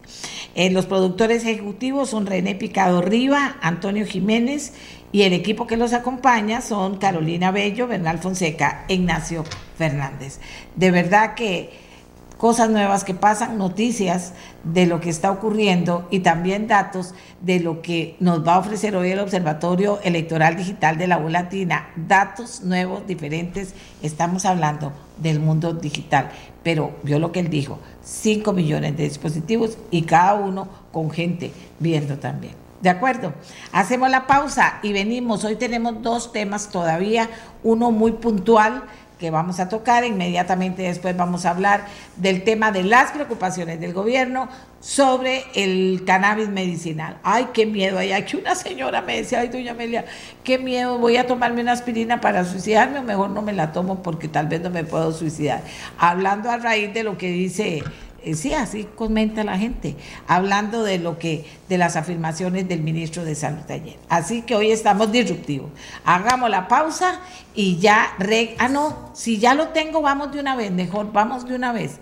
[0.54, 4.74] Eh, los productores ejecutivos son René Picado Riva, Antonio Jiménez
[5.12, 9.44] y el equipo que los acompaña son Carolina Bello, Bernal Fonseca, Ignacio
[9.76, 10.40] Fernández.
[10.76, 11.87] De verdad que
[12.38, 14.34] cosas nuevas que pasan, noticias
[14.64, 18.96] de lo que está ocurriendo y también datos de lo que nos va a ofrecer
[18.96, 21.90] hoy el Observatorio Electoral Digital de la U Latina.
[21.96, 23.74] Datos nuevos, diferentes.
[24.02, 26.30] Estamos hablando del mundo digital.
[26.64, 31.52] Pero vio lo que él dijo, 5 millones de dispositivos y cada uno con gente
[31.80, 32.54] viendo también.
[32.82, 33.34] ¿De acuerdo?
[33.72, 35.44] Hacemos la pausa y venimos.
[35.44, 37.28] Hoy tenemos dos temas todavía,
[37.64, 38.84] uno muy puntual
[39.18, 40.06] que vamos a tocar.
[40.06, 44.50] Inmediatamente después vamos a hablar del tema de las preocupaciones del gobierno
[44.80, 47.18] sobre el cannabis medicinal.
[47.24, 47.98] Ay, qué miedo.
[47.98, 50.06] Hay aquí una señora me decía, ay, doña Amelia,
[50.44, 54.04] qué miedo, voy a tomarme una aspirina para suicidarme o mejor no me la tomo
[54.04, 55.62] porque tal vez no me puedo suicidar.
[55.98, 57.84] Hablando a raíz de lo que dice
[58.36, 59.96] sí, así comenta la gente,
[60.28, 63.98] hablando de lo que, de las afirmaciones del ministro de Salud ayer.
[64.10, 65.72] Así que hoy estamos disruptivos.
[66.04, 67.20] Hagamos la pausa
[67.56, 68.16] y ya,
[68.60, 72.00] ah, no, si ya lo tengo, vamos de una vez, mejor, vamos de una vez.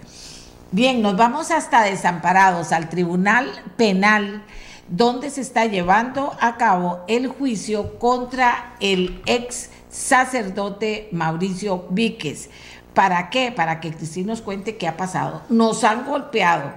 [0.71, 4.43] Bien, nos vamos hasta desamparados al Tribunal Penal
[4.87, 12.49] donde se está llevando a cabo el juicio contra el ex sacerdote Mauricio Víquez.
[12.95, 13.51] ¿Para qué?
[13.51, 15.43] Para que Cristina nos cuente qué ha pasado.
[15.49, 16.73] Nos han golpeado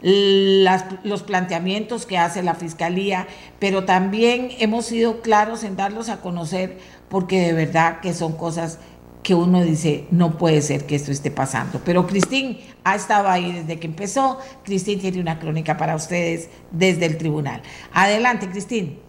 [0.00, 3.26] los planteamientos que hace la Fiscalía,
[3.58, 6.78] pero también hemos sido claros en darlos a conocer
[7.08, 8.78] porque de verdad que son cosas
[9.24, 11.82] que uno dice, no puede ser que esto esté pasando.
[11.84, 14.38] Pero Cristín ha estado ahí desde que empezó.
[14.62, 17.60] Cristín tiene una crónica para ustedes desde el tribunal.
[17.92, 19.07] Adelante, Cristín.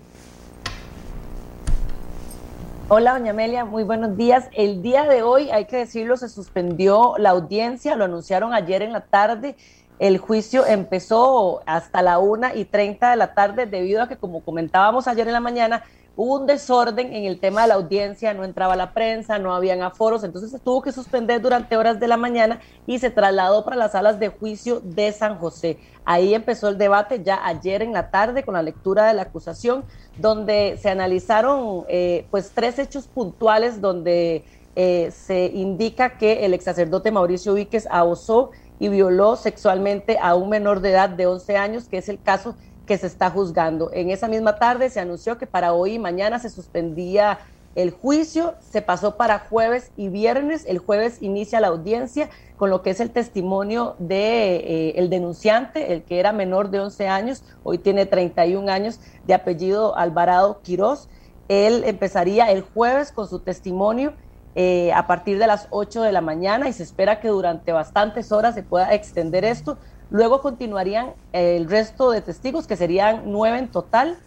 [2.91, 4.49] Hola, doña Amelia, muy buenos días.
[4.51, 8.93] El día de hoy, hay que decirlo, se suspendió la audiencia, lo anunciaron ayer en
[8.93, 9.55] la tarde.
[9.99, 14.43] El juicio empezó hasta la una y treinta de la tarde debido a que, como
[14.43, 15.83] comentábamos ayer en la mañana,
[16.21, 19.81] hubo un desorden en el tema de la audiencia, no entraba la prensa, no habían
[19.81, 23.77] aforos, entonces se tuvo que suspender durante horas de la mañana y se trasladó para
[23.77, 25.77] las salas de juicio de San José.
[26.03, 29.85] Ahí empezó el debate ya ayer en la tarde con la lectura de la acusación,
[30.17, 34.43] donde se analizaron eh, pues tres hechos puntuales donde
[34.75, 40.49] eh, se indica que el ex sacerdote Mauricio Víquez abusó y violó sexualmente a un
[40.49, 42.55] menor de edad de 11 años, que es el caso
[42.89, 43.91] que se está juzgando.
[43.93, 47.37] En esa misma tarde se anunció que para hoy y mañana se suspendía
[47.75, 50.65] el juicio, se pasó para jueves y viernes.
[50.67, 55.93] El jueves inicia la audiencia con lo que es el testimonio de eh, el denunciante,
[55.93, 61.09] el que era menor de 11 años, hoy tiene 31 años, de apellido Alvarado Quirós.
[61.47, 64.13] Él empezaría el jueves con su testimonio
[64.55, 68.31] eh, a partir de las 8 de la mañana y se espera que durante bastantes
[68.31, 69.77] horas se pueda extender esto
[70.09, 74.17] Luego continuarían el resto de testigos, que serían nueve en total,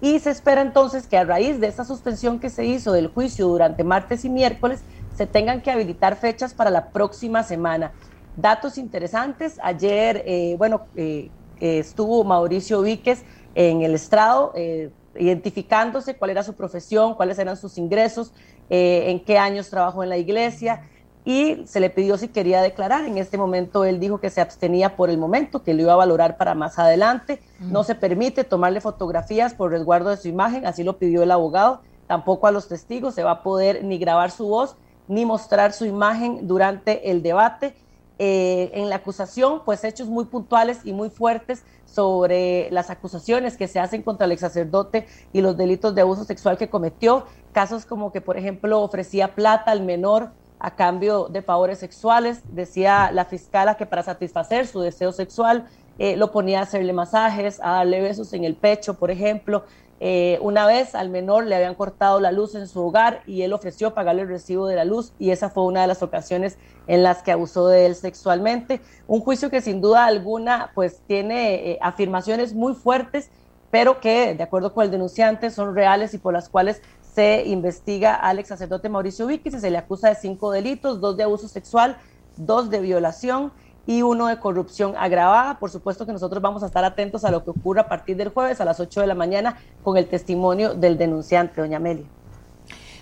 [0.00, 3.48] y se espera entonces que a raíz de esa suspensión que se hizo del juicio
[3.48, 4.82] durante martes y miércoles,
[5.16, 7.92] se tengan que habilitar fechas para la próxima semana.
[8.36, 11.30] Datos interesantes, ayer, eh, bueno, eh,
[11.60, 13.24] estuvo Mauricio Víquez
[13.54, 18.32] en el estrado, eh, identificándose cuál era su profesión, cuáles eran sus ingresos,
[18.68, 20.90] en qué años trabajó en la iglesia,
[21.24, 23.06] y se le pidió si quería declarar.
[23.06, 25.96] En este momento él dijo que se abstenía por el momento, que lo iba a
[25.96, 27.40] valorar para más adelante.
[27.60, 31.80] No se permite tomarle fotografías por resguardo de su imagen, así lo pidió el abogado.
[32.06, 35.84] Tampoco a los testigos se va a poder ni grabar su voz ni mostrar su
[35.84, 37.74] imagen durante el debate.
[38.18, 43.66] Eh, en la acusación, pues hechos muy puntuales y muy fuertes sobre las acusaciones que
[43.66, 47.26] se hacen contra el ex sacerdote y los delitos de abuso sexual que cometió.
[47.52, 50.30] Casos como que, por ejemplo, ofrecía plata al menor
[50.64, 52.40] a cambio de favores sexuales.
[52.48, 55.66] Decía la fiscala que para satisfacer su deseo sexual
[55.98, 59.64] eh, lo ponía a hacerle masajes, a darle besos en el pecho, por ejemplo.
[60.00, 63.52] Eh, una vez al menor le habían cortado la luz en su hogar y él
[63.52, 66.56] ofreció pagarle el recibo de la luz y esa fue una de las ocasiones
[66.86, 68.80] en las que abusó de él sexualmente.
[69.06, 73.30] Un juicio que sin duda alguna pues tiene eh, afirmaciones muy fuertes,
[73.70, 76.80] pero que de acuerdo con el denunciante son reales y por las cuales
[77.14, 81.16] se investiga al ex sacerdote Mauricio Víquez y se le acusa de cinco delitos, dos
[81.16, 81.96] de abuso sexual,
[82.36, 83.52] dos de violación
[83.86, 85.58] y uno de corrupción agravada.
[85.60, 88.30] Por supuesto que nosotros vamos a estar atentos a lo que ocurra a partir del
[88.30, 92.06] jueves a las 8 de la mañana con el testimonio del denunciante, doña Amelia.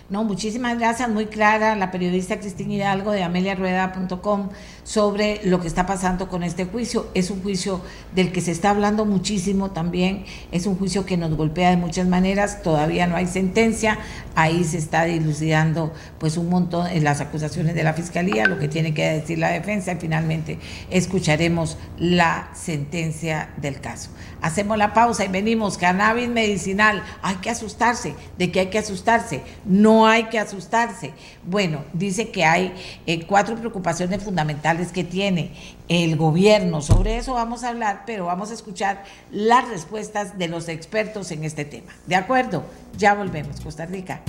[0.09, 4.49] No, muchísimas gracias, muy clara la periodista Cristina Hidalgo de ameliarueda.com
[4.83, 7.07] sobre lo que está pasando con este juicio.
[7.13, 7.79] Es un juicio
[8.13, 12.05] del que se está hablando muchísimo también, es un juicio que nos golpea de muchas
[12.05, 13.97] maneras, todavía no hay sentencia,
[14.35, 18.67] ahí se está dilucidando pues un montón en las acusaciones de la fiscalía, lo que
[18.67, 24.09] tiene que decir la defensa y finalmente escucharemos la sentencia del caso.
[24.43, 29.41] Hacemos la pausa y venimos, cannabis medicinal, hay que asustarse, ¿de qué hay que asustarse?
[29.63, 31.13] No hay que asustarse.
[31.45, 32.73] Bueno, dice que hay
[33.05, 35.53] eh, cuatro preocupaciones fundamentales que tiene
[35.87, 36.81] el gobierno.
[36.81, 41.45] Sobre eso vamos a hablar, pero vamos a escuchar las respuestas de los expertos en
[41.45, 41.93] este tema.
[42.05, 42.65] ¿De acuerdo?
[42.97, 44.19] Ya volvemos, Costa Rica.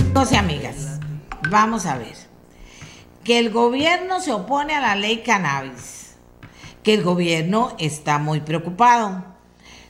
[0.00, 0.98] Entonces, amigas,
[1.50, 2.16] vamos a ver.
[3.22, 5.99] Que el gobierno se opone a la ley cannabis
[6.82, 9.24] que el gobierno está muy preocupado.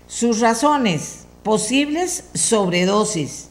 [0.07, 3.49] Sus razones, posibles sobredosis.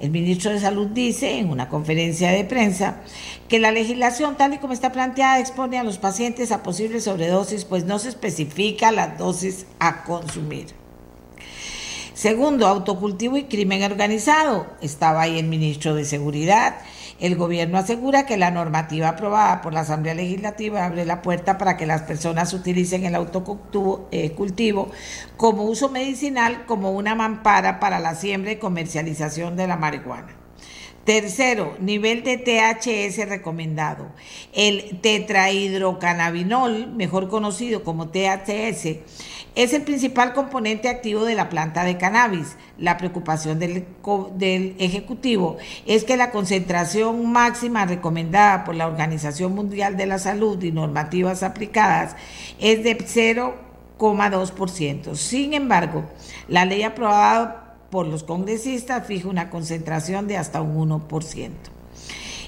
[0.00, 3.02] El ministro de Salud dice en una conferencia de prensa
[3.48, 7.66] que la legislación tal y como está planteada expone a los pacientes a posibles sobredosis,
[7.66, 10.68] pues no se especifica las dosis a consumir.
[12.14, 14.66] Segundo, autocultivo y crimen organizado.
[14.80, 16.76] Estaba ahí el ministro de Seguridad
[17.20, 21.76] el gobierno asegura que la normativa aprobada por la Asamblea Legislativa abre la puerta para
[21.76, 24.34] que las personas utilicen el autocultivo eh,
[25.36, 30.40] como uso medicinal, como una mampara para la siembra y comercialización de la marihuana.
[31.04, 34.12] Tercero, nivel de THS recomendado.
[34.52, 38.98] El tetrahidrocannabinol, mejor conocido como THS,
[39.54, 42.56] es el principal componente activo de la planta de cannabis.
[42.78, 43.86] La preocupación del,
[44.78, 50.72] Ejecutivo es que la concentración máxima recomendada por la Organización Mundial de la Salud y
[50.72, 52.16] normativas aplicadas
[52.58, 55.14] es de 0,2%.
[55.16, 56.04] Sin embargo,
[56.48, 61.50] la ley aprobada por los congresistas fija una concentración de hasta un 1%.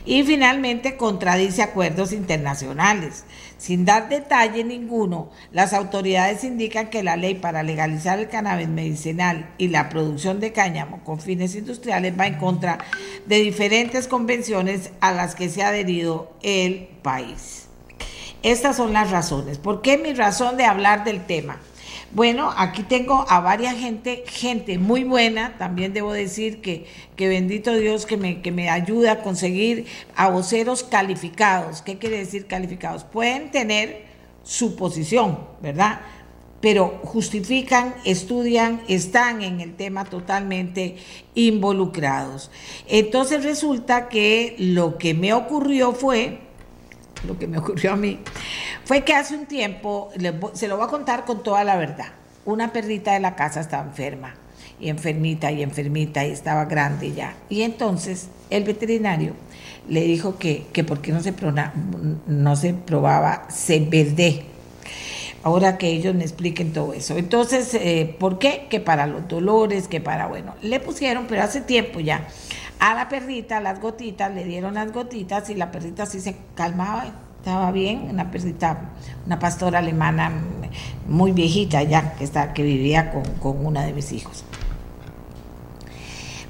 [0.04, 3.24] Y finalmente contradice acuerdos internacionales.
[3.62, 9.54] Sin dar detalle ninguno, las autoridades indican que la ley para legalizar el cannabis medicinal
[9.56, 12.78] y la producción de cáñamo con fines industriales va en contra
[13.26, 17.68] de diferentes convenciones a las que se ha adherido el país.
[18.42, 19.58] Estas son las razones.
[19.58, 21.60] ¿Por qué mi razón de hablar del tema?
[22.14, 26.84] Bueno, aquí tengo a varias gente, gente muy buena, también debo decir que,
[27.16, 31.80] que bendito Dios que me, que me ayuda a conseguir a voceros calificados.
[31.80, 33.04] ¿Qué quiere decir calificados?
[33.04, 34.02] Pueden tener
[34.42, 36.02] su posición, ¿verdad?
[36.60, 40.96] Pero justifican, estudian, están en el tema totalmente
[41.34, 42.50] involucrados.
[42.88, 46.40] Entonces resulta que lo que me ocurrió fue,
[47.26, 48.20] lo que me ocurrió a mí,
[48.84, 50.10] fue que hace un tiempo,
[50.54, 52.08] se lo voy a contar con toda la verdad,
[52.44, 54.34] una perrita de la casa estaba enferma,
[54.80, 57.36] y enfermita, y enfermita, y estaba grande ya.
[57.48, 59.34] Y entonces el veterinario
[59.88, 61.32] le dijo que, que por qué no se,
[62.26, 64.42] no se probaba CBD.
[65.44, 67.16] Ahora que ellos me expliquen todo eso.
[67.16, 68.66] Entonces, eh, ¿por qué?
[68.70, 72.28] Que para los dolores, que para, bueno, le pusieron, pero hace tiempo ya,
[72.82, 77.04] a la perrita las gotitas, le dieron las gotitas y la perrita sí se calmaba
[77.38, 78.90] estaba bien, una perrita,
[79.24, 80.32] una pastora alemana
[81.08, 84.44] muy viejita ya, que, está, que vivía con, con una de mis hijos.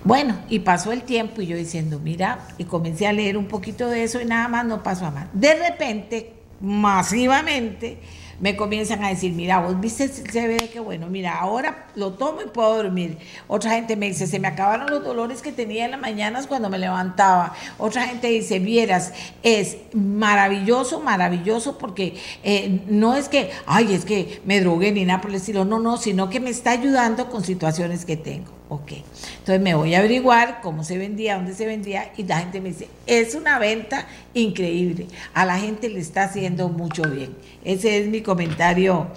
[0.04, 3.88] Bueno, y pasó el tiempo y yo diciendo, mira, y comencé a leer un poquito
[3.88, 5.28] de eso y nada más no pasó a más.
[5.34, 7.98] De repente, masivamente,
[8.42, 12.42] me comienzan a decir, mira, vos viste se ve que bueno, mira, ahora lo tomo
[12.42, 13.16] y puedo dormir.
[13.46, 16.68] Otra gente me dice, se me acabaron los dolores que tenía en las mañanas cuando
[16.68, 17.54] me levantaba.
[17.78, 19.12] Otra gente dice, vieras,
[19.44, 25.20] es maravilloso, maravilloso, porque eh, no es que, ay, es que me drogué ni nada
[25.20, 28.61] por el estilo, no, no, sino que me está ayudando con situaciones que tengo.
[28.74, 32.58] Ok, entonces me voy a averiguar cómo se vendía, dónde se vendía y la gente
[32.62, 37.36] me dice, es una venta increíble, a la gente le está haciendo mucho bien.
[37.64, 39.08] Ese es mi comentario,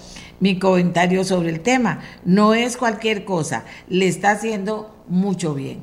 [0.41, 2.01] mi comentario sobre el tema.
[2.26, 5.80] No es cualquier cosa, le está haciendo mucho bien.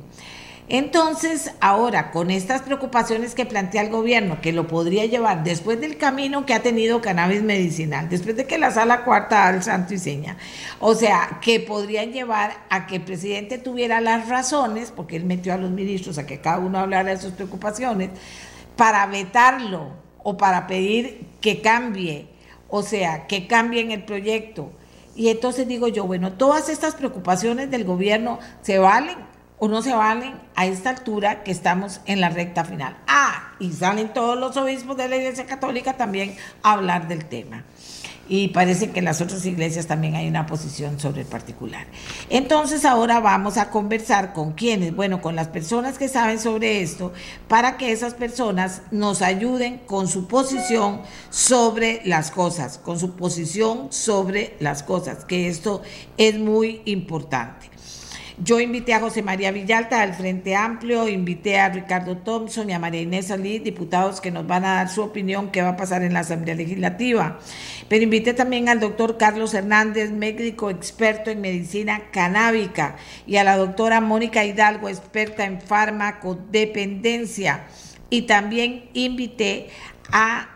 [0.69, 5.97] Entonces, ahora, con estas preocupaciones que plantea el gobierno, que lo podría llevar después del
[5.97, 9.97] camino que ha tenido cannabis medicinal, después de que la sala cuarta al santo y
[9.97, 10.37] seña,
[10.79, 15.53] o sea, que podrían llevar a que el presidente tuviera las razones, porque él metió
[15.53, 18.11] a los ministros a que cada uno hablara de sus preocupaciones,
[18.77, 19.91] para vetarlo
[20.23, 22.27] o para pedir que cambie,
[22.69, 24.71] o sea, que cambien el proyecto.
[25.13, 29.32] Y entonces digo yo, bueno, todas estas preocupaciones del gobierno se valen
[29.63, 32.97] o no se valen a esta altura que estamos en la recta final.
[33.07, 37.63] Ah, y salen todos los obispos de la Iglesia Católica también a hablar del tema.
[38.27, 41.87] Y parece que en las otras iglesias también hay una posición sobre el particular.
[42.29, 47.13] Entonces ahora vamos a conversar con quienes, bueno, con las personas que saben sobre esto,
[47.47, 53.93] para que esas personas nos ayuden con su posición sobre las cosas, con su posición
[53.93, 55.81] sobre las cosas, que esto
[56.17, 57.72] es muy importante.
[58.41, 62.79] Yo invité a José María Villalta del Frente Amplio, invité a Ricardo Thompson y a
[62.79, 66.01] María Inés Alí, diputados que nos van a dar su opinión qué va a pasar
[66.01, 67.39] en la Asamblea Legislativa.
[67.87, 72.95] Pero invité también al doctor Carlos Hernández, médico experto en medicina canábica,
[73.27, 77.65] y a la doctora Mónica Hidalgo, experta en farmacodependencia.
[78.09, 79.67] Y también invité
[80.11, 80.49] a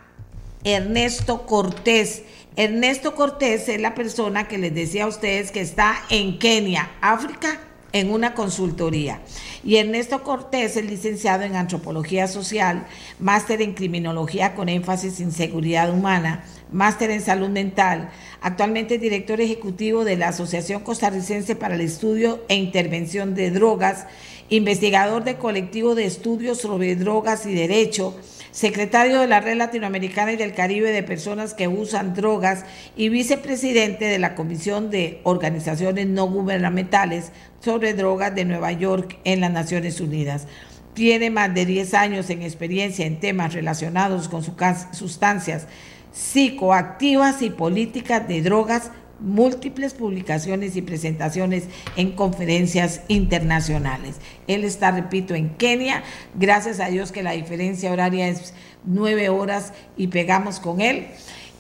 [0.63, 2.23] Ernesto Cortés.
[2.57, 7.61] Ernesto Cortés es la persona que les decía a ustedes que está en Kenia, África,
[7.93, 9.21] en una consultoría.
[9.63, 12.87] Y Ernesto Cortés es licenciado en Antropología Social,
[13.19, 18.09] máster en Criminología con énfasis en Seguridad Humana, máster en Salud Mental.
[18.41, 24.07] Actualmente director ejecutivo de la Asociación Costarricense para el Estudio e Intervención de Drogas,
[24.49, 28.15] investigador del colectivo de estudios sobre drogas y derecho,
[28.57, 34.05] secretario de la Red Latinoamericana y del Caribe de Personas que Usan Drogas y vicepresidente
[34.05, 40.01] de la Comisión de Organizaciones No Gubernamentales sobre Drogas de Nueva York en las Naciones
[40.01, 40.47] Unidas.
[40.95, 45.67] Tiene más de 10 años en experiencia en temas relacionados con sustancias
[46.11, 51.65] psicoactivas y políticas de drogas múltiples publicaciones y presentaciones
[51.95, 54.17] en conferencias internacionales.
[54.47, 56.03] Él está, repito, en Kenia.
[56.35, 58.53] Gracias a Dios que la diferencia horaria es
[58.85, 61.07] nueve horas y pegamos con él.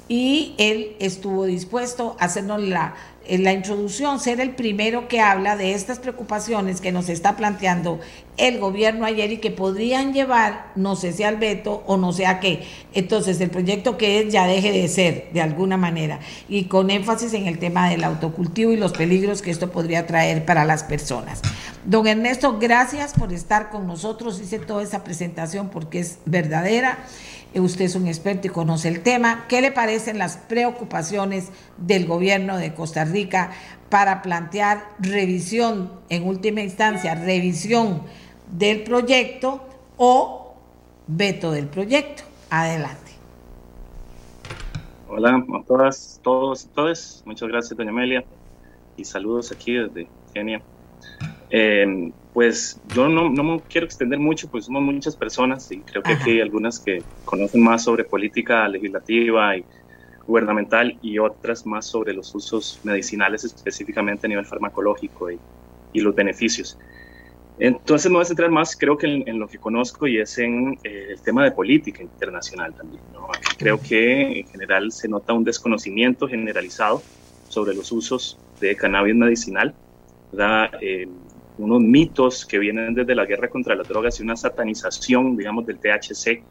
[0.09, 5.57] Y él estuvo dispuesto a hacernos la, en la introducción ser el primero que habla
[5.57, 7.99] de estas preocupaciones que nos está planteando
[8.37, 12.27] el gobierno ayer y que podrían llevar, no sé si al veto o no sé
[12.27, 12.63] a qué.
[12.93, 17.33] Entonces, el proyecto que es ya deje de ser, de alguna manera, y con énfasis
[17.33, 21.41] en el tema del autocultivo y los peligros que esto podría traer para las personas.
[21.83, 24.39] Don Ernesto, gracias por estar con nosotros.
[24.39, 26.99] Hice toda esa presentación porque es verdadera.
[27.53, 29.45] Eh, usted es un experto y conoce el tema.
[29.47, 31.45] ¿Qué le parecen las preocupaciones
[31.77, 33.51] del gobierno de Costa Rica
[33.89, 38.03] para plantear revisión, en última instancia, revisión
[38.51, 39.61] del proyecto
[39.97, 40.55] o
[41.07, 42.23] veto del proyecto?
[42.49, 43.11] Adelante.
[45.09, 47.23] Hola a todas, todos y todas.
[47.25, 48.23] Muchas gracias, doña Amelia.
[48.97, 50.61] Y saludos aquí desde Kenia.
[51.49, 56.03] Eh, pues yo no, no, me quiero extender mucho, pues somos muchas personas y creo
[56.03, 59.65] que aquí hay algunas que conocen más sobre política legislativa y
[60.27, 65.39] gubernamental y otras más sobre los usos medicinales específicamente a nivel farmacológico y,
[65.93, 66.77] y los beneficios.
[67.59, 70.77] Entonces me voy a centrar más, creo que en, lo que conozco y es en
[70.83, 73.01] eh, el tema de política internacional también.
[73.57, 77.01] creo que en general se nota un desconocimiento generalizado
[77.49, 79.73] sobre los usos de cannabis medicinal.
[80.81, 81.07] Eh,
[81.57, 85.79] unos mitos que vienen desde la guerra contra las drogas y una satanización, digamos, del
[85.79, 86.43] THC,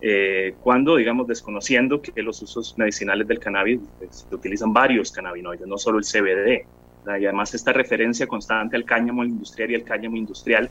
[0.00, 5.66] eh, cuando, digamos, desconociendo que los usos medicinales del cannabis pues, se utilizan varios cannabinoides,
[5.68, 6.66] no solo el CBD.
[7.06, 10.70] Y además esta referencia constante al cáñamo industrial y el cáñamo industrial,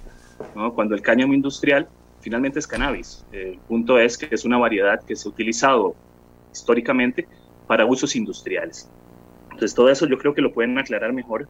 [0.55, 0.73] ¿no?
[0.73, 1.87] cuando el cáñamo industrial
[2.21, 3.25] finalmente es cannabis.
[3.31, 5.95] El punto es que es una variedad que se ha utilizado
[6.51, 7.27] históricamente
[7.67, 8.89] para usos industriales.
[9.45, 11.47] Entonces todo eso yo creo que lo pueden aclarar mejor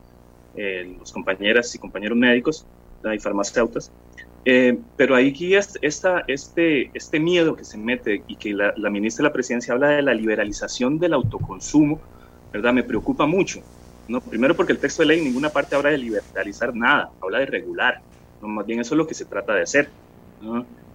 [0.55, 2.65] eh, los compañeras y compañeros médicos
[3.13, 3.91] y farmacéuticas.
[4.43, 5.33] Eh, pero ahí
[5.81, 9.89] esta, este, este miedo que se mete y que la, ministra de la Presidencia habla
[9.89, 12.01] de la liberalización del autoconsumo,
[12.51, 12.73] ¿verdad?
[12.73, 13.61] Me preocupa mucho.
[14.19, 17.45] Primero porque el texto de ley en ninguna parte habla de liberalizar nada, habla de
[17.45, 18.01] regular.
[18.41, 18.47] ¿no?
[18.47, 19.89] Más bien eso es lo que se trata de hacer.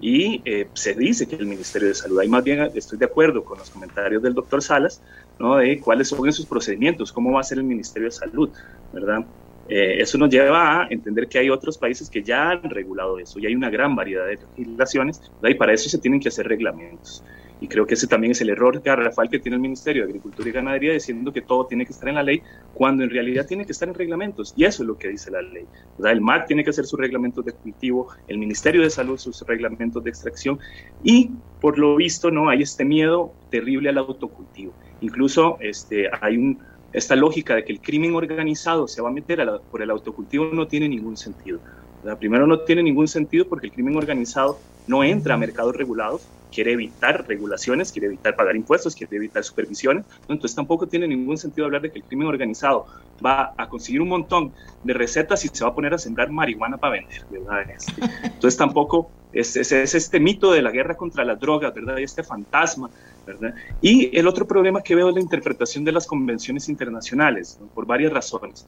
[0.01, 3.45] Y eh, se dice que el Ministerio de Salud, ahí más bien estoy de acuerdo
[3.45, 5.01] con los comentarios del doctor Salas,
[5.39, 5.57] ¿no?
[5.57, 8.51] de cuáles son esos procedimientos, cómo va a ser el Ministerio de Salud,
[8.93, 9.25] ¿verdad?
[9.69, 13.39] Eh, eso nos lleva a entender que hay otros países que ya han regulado eso
[13.41, 17.25] y hay una gran variedad de legislaciones y para eso se tienen que hacer reglamentos.
[17.61, 20.49] Y creo que ese también es el error garrafal que tiene el Ministerio de Agricultura
[20.49, 22.43] y Ganadería diciendo que todo tiene que estar en la ley
[22.75, 24.53] cuando en realidad tiene que estar en reglamentos.
[24.57, 25.65] Y eso es lo que dice la ley.
[26.05, 30.05] El MAC tiene que hacer sus reglamentos de cultivo, el Ministerio de Salud sus reglamentos
[30.05, 30.59] de extracción
[31.03, 31.31] y
[31.61, 34.75] por lo visto no hay este miedo terrible al autocultivo.
[35.01, 36.59] Incluso este, hay un,
[36.93, 40.67] esta lógica de que el crimen organizado se va a meter por el autocultivo no
[40.67, 41.61] tiene ningún sentido.
[42.15, 46.73] Primero no tiene ningún sentido porque el crimen organizado no entra a mercados regulados, quiere
[46.73, 50.07] evitar regulaciones, quiere evitar pagar impuestos, quiere evitar supervisiones.
[50.29, 52.87] Entonces tampoco tiene ningún sentido hablar de que el crimen organizado
[53.25, 56.79] va a conseguir un montón de recetas y se va a poner a sembrar marihuana
[56.79, 57.17] para vender.
[57.69, 61.99] Este, entonces tampoco es, es, es, este mito de la guerra contra las drogas, ¿verdad?
[61.99, 62.91] Y este fantasma
[63.81, 68.13] y el otro problema que veo es la interpretación de las convenciones internacionales, por varias
[68.13, 68.67] razones.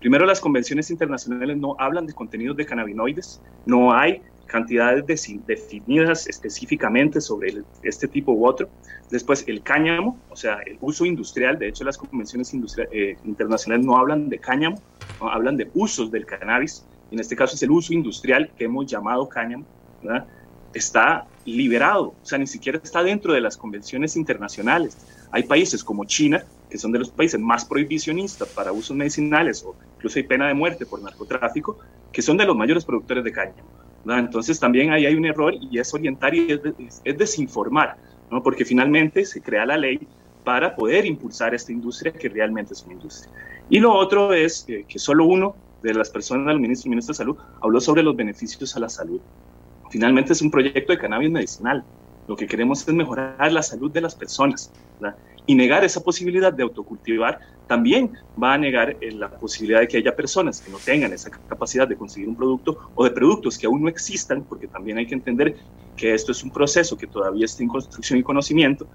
[0.00, 5.04] Primero, las convenciones internacionales no hablan de contenidos de cannabinoides, no hay cantidades
[5.46, 8.68] definidas específicamente sobre este tipo u otro.
[9.10, 12.52] Después, el cáñamo, o sea, el uso industrial, de hecho las convenciones
[12.90, 14.80] eh, internacionales no hablan de cáñamo,
[15.20, 19.28] hablan de usos del cannabis, en este caso es el uso industrial que hemos llamado
[19.28, 19.64] cáñamo,
[20.02, 20.26] ¿verdad?
[20.74, 24.96] está liberado, o sea, ni siquiera está dentro de las convenciones internacionales.
[25.30, 29.74] Hay países como China, que son de los países más prohibicionistas para usos medicinales o
[30.00, 31.78] incluso hay pena de muerte por narcotráfico,
[32.10, 33.62] que son de los mayores productores de caña.
[34.06, 36.58] Entonces también ahí hay un error y es orientar y
[37.04, 37.96] es, desinformar,
[38.30, 38.42] ¿no?
[38.42, 40.08] porque finalmente se crea la ley
[40.42, 43.30] para poder impulsar esta industria que realmente es una industria.
[43.68, 47.18] Y lo otro es que, que solo uno de las personas, el ministro ministro de
[47.18, 49.20] Salud, habló sobre los beneficios a la salud.
[49.90, 51.84] Finalmente es un proyecto de cannabis medicinal.
[52.26, 54.72] Lo que queremos es mejorar la salud de las personas.
[55.50, 59.96] Y negar esa posibilidad de autocultivar también va a negar eh, la posibilidad de que
[59.96, 63.66] haya personas que no tengan esa capacidad de conseguir un producto o de productos que
[63.66, 65.56] aún no existan, porque también hay que entender
[65.96, 68.86] que esto es un proceso que todavía está en construcción y conocimiento.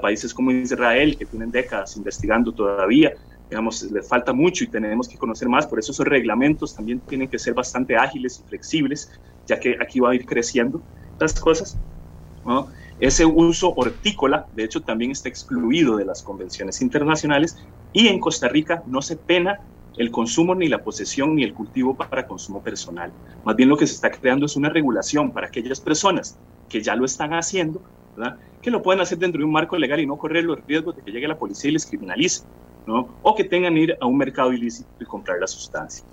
[0.00, 3.12] Países como Israel, que tienen décadas investigando todavía,
[3.50, 7.28] digamos, les falta mucho y tenemos que conocer más, por eso esos reglamentos también tienen
[7.28, 9.10] que ser bastante ágiles y flexibles,
[9.46, 10.80] ya que aquí va a ir creciendo
[11.20, 11.76] las cosas.
[13.00, 17.56] Ese uso hortícola, de hecho, también está excluido de las convenciones internacionales
[17.92, 19.60] y en Costa Rica no se pena
[19.96, 23.12] el consumo ni la posesión ni el cultivo para consumo personal.
[23.44, 26.38] Más bien lo que se está creando es una regulación para aquellas personas
[26.68, 27.82] que ya lo están haciendo,
[28.62, 31.02] que lo pueden hacer dentro de un marco legal y no correr los riesgos de
[31.02, 32.42] que llegue la policía y les criminalice.
[32.88, 33.18] ¿no?
[33.20, 36.04] o que tengan que ir a un mercado ilícito y comprar la sustancia.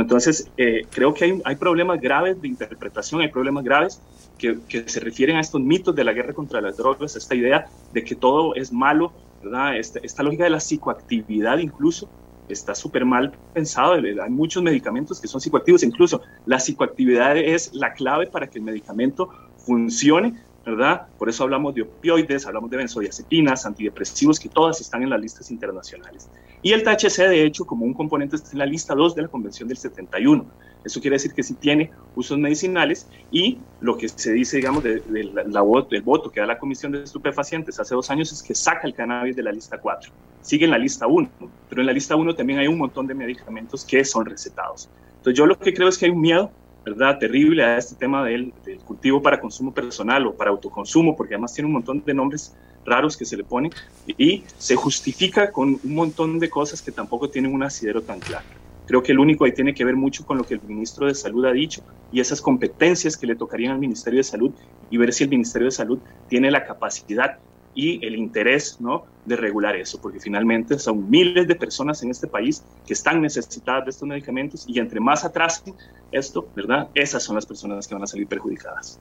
[0.00, 4.00] Entonces, eh, creo que hay, problemas graves de interpretación, hay problemas graves
[4.38, 8.02] que, se refieren a estos mitos de la guerra contra las drogas, esta idea de
[8.02, 9.12] que todo es malo,
[9.42, 9.76] ¿verdad?
[9.76, 12.08] Esta, lógica de la psicoactividad incluso,
[12.48, 13.94] está súper mal pensado.
[13.94, 18.64] Hay muchos medicamentos que son psicoactivos, incluso la psicoactividad es la clave para que el
[18.64, 20.34] medicamento funcione,
[20.64, 21.06] ¿verdad?
[21.18, 25.50] Por eso hablamos de opioides, hablamos de benzodiazepinas, antidepresivos, que todas están en las listas
[25.50, 26.30] internacionales.
[26.62, 29.28] Y el THC, de hecho, como un componente está en la lista 2 de la
[29.28, 30.46] Convención del 71.
[30.84, 35.02] Eso quiere decir que sí tiene usos medicinales y lo que se dice, digamos, del
[35.12, 38.86] de, la, voto que da la Comisión de Estupefacientes hace dos años es que saca
[38.86, 40.12] el cannabis de la lista 4.
[40.42, 41.28] Sigue en la lista 1,
[41.68, 44.90] pero en la lista 1 también hay un montón de medicamentos que son recetados.
[45.16, 46.50] Entonces yo lo que creo es que hay un miedo
[46.84, 47.18] ¿verdad?
[47.18, 51.54] terrible a este tema del, del, cultivo para consumo personal o para autoconsumo, porque además
[51.54, 52.54] tiene un montón de nombres
[52.84, 53.72] raros que se le ponen
[54.06, 58.44] y se justifica con un montón de cosas que tampoco tienen un asidero tan claro.
[58.86, 61.14] Creo que el único ahí tiene que ver mucho con lo que el ministro de
[61.14, 61.82] Salud ha dicho
[62.12, 64.52] y esas competencias que le tocarían al Ministerio de Salud
[64.90, 65.98] y ver si el Ministerio de Salud
[66.28, 67.38] tiene la capacidad
[67.74, 69.04] y el interés ¿no?
[69.24, 73.84] de regular eso, porque finalmente son miles de personas en este país que están necesitadas
[73.84, 75.74] de estos medicamentos y entre más atrasen
[76.10, 76.88] esto, ¿verdad?
[76.94, 79.00] Esas son las personas que van a salir perjudicadas.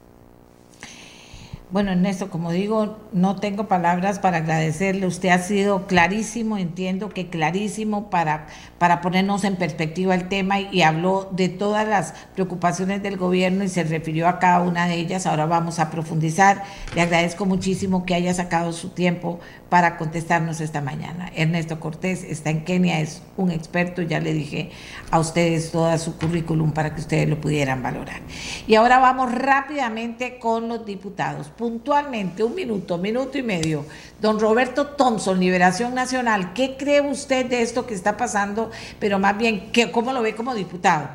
[1.74, 5.08] Bueno, Ernesto, como digo, no tengo palabras para agradecerle.
[5.08, 8.45] Usted ha sido clarísimo, entiendo que clarísimo para,
[8.78, 13.70] para ponernos en perspectiva el tema y, habló de todas las preocupaciones del gobierno y
[13.70, 15.26] se refirió a cada una de ellas.
[15.26, 16.64] Ahora vamos a profundizar.
[16.94, 19.40] Le agradezco muchísimo que haya sacado su tiempo
[19.74, 21.32] para contestarnos esta mañana.
[21.34, 24.70] Ernesto Cortés está en Kenia, es un experto, ya le dije
[25.10, 28.22] a ustedes todo su currículum para que ustedes lo pudieran valorar.
[28.68, 31.50] Y ahora vamos rápidamente con los diputados.
[31.50, 33.84] Puntualmente, un minuto, minuto y medio.
[34.22, 38.70] Don Roberto Thompson, Liberación Nacional, ¿qué cree usted de esto que está pasando?
[39.00, 41.10] Pero más bien, ¿qué, ¿cómo lo ve como diputado?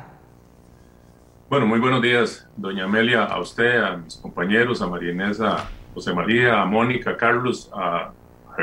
[1.49, 5.65] Bueno, muy buenos días, doña Amelia, a usted, a mis compañeros, a María Inés, a
[5.93, 8.11] José María, a Mónica, a Carlos, a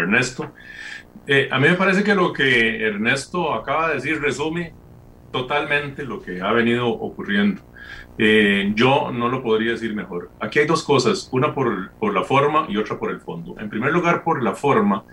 [0.01, 0.52] Ernesto.
[1.27, 4.74] Eh, a mí me parece que lo que Ernesto acaba de decir resume
[5.32, 7.62] totalmente lo que ha venido ocurriendo.
[8.18, 10.31] Eh, yo no lo podría decir mejor.
[10.40, 13.55] Aquí hay dos cosas, una por, por, la forma y otra por el fondo.
[13.59, 15.05] En primer lugar, por la forma,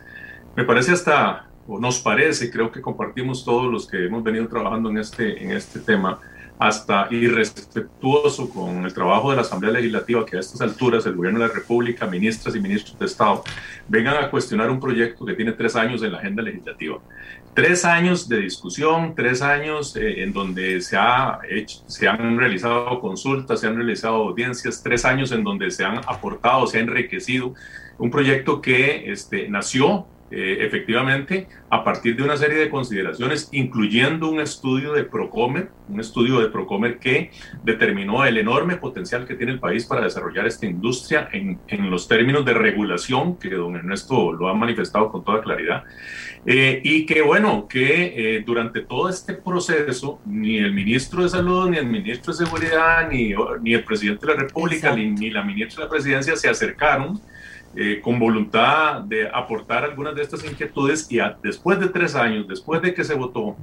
[0.55, 4.89] me parece hasta, o nos parece, creo que compartimos todos los que hemos venido trabajando
[4.89, 6.19] en este, en este tema,
[6.59, 11.39] hasta irrespetuoso con el trabajo de la Asamblea Legislativa, que a estas alturas el Gobierno
[11.39, 13.43] de la República, ministras y ministros de Estado,
[13.87, 16.99] vengan a cuestionar un proyecto que tiene tres años en la agenda legislativa.
[17.53, 21.39] Tres años de discusión, tres años eh, en donde se, ha
[21.85, 26.65] se han realizado consultas, se han realizado audiencias, tres años en donde se han aportado,
[26.65, 27.53] se ha enriquecido
[27.97, 34.29] un proyecto que este, nació eh, efectivamente a partir de una serie de consideraciones, incluyendo
[34.31, 37.29] un estudio de Procomer, un estudio de Procomer que
[37.63, 42.07] determinó el enorme potencial que tiene el país para desarrollar esta industria en, en los
[42.07, 45.83] términos de regulación, que don Ernesto lo ha manifestado con toda claridad,
[46.47, 51.69] eh, y que bueno, que eh, durante todo este proceso, ni el ministro de Salud,
[51.69, 55.43] ni el ministro de Seguridad, ni, ni el presidente de la República, ni, ni la
[55.43, 57.21] ministra de la Presidencia se acercaron
[57.75, 62.81] eh, con voluntad de aportar algunas de estas inquietudes y después de tres años, después
[62.81, 63.55] de que se votó,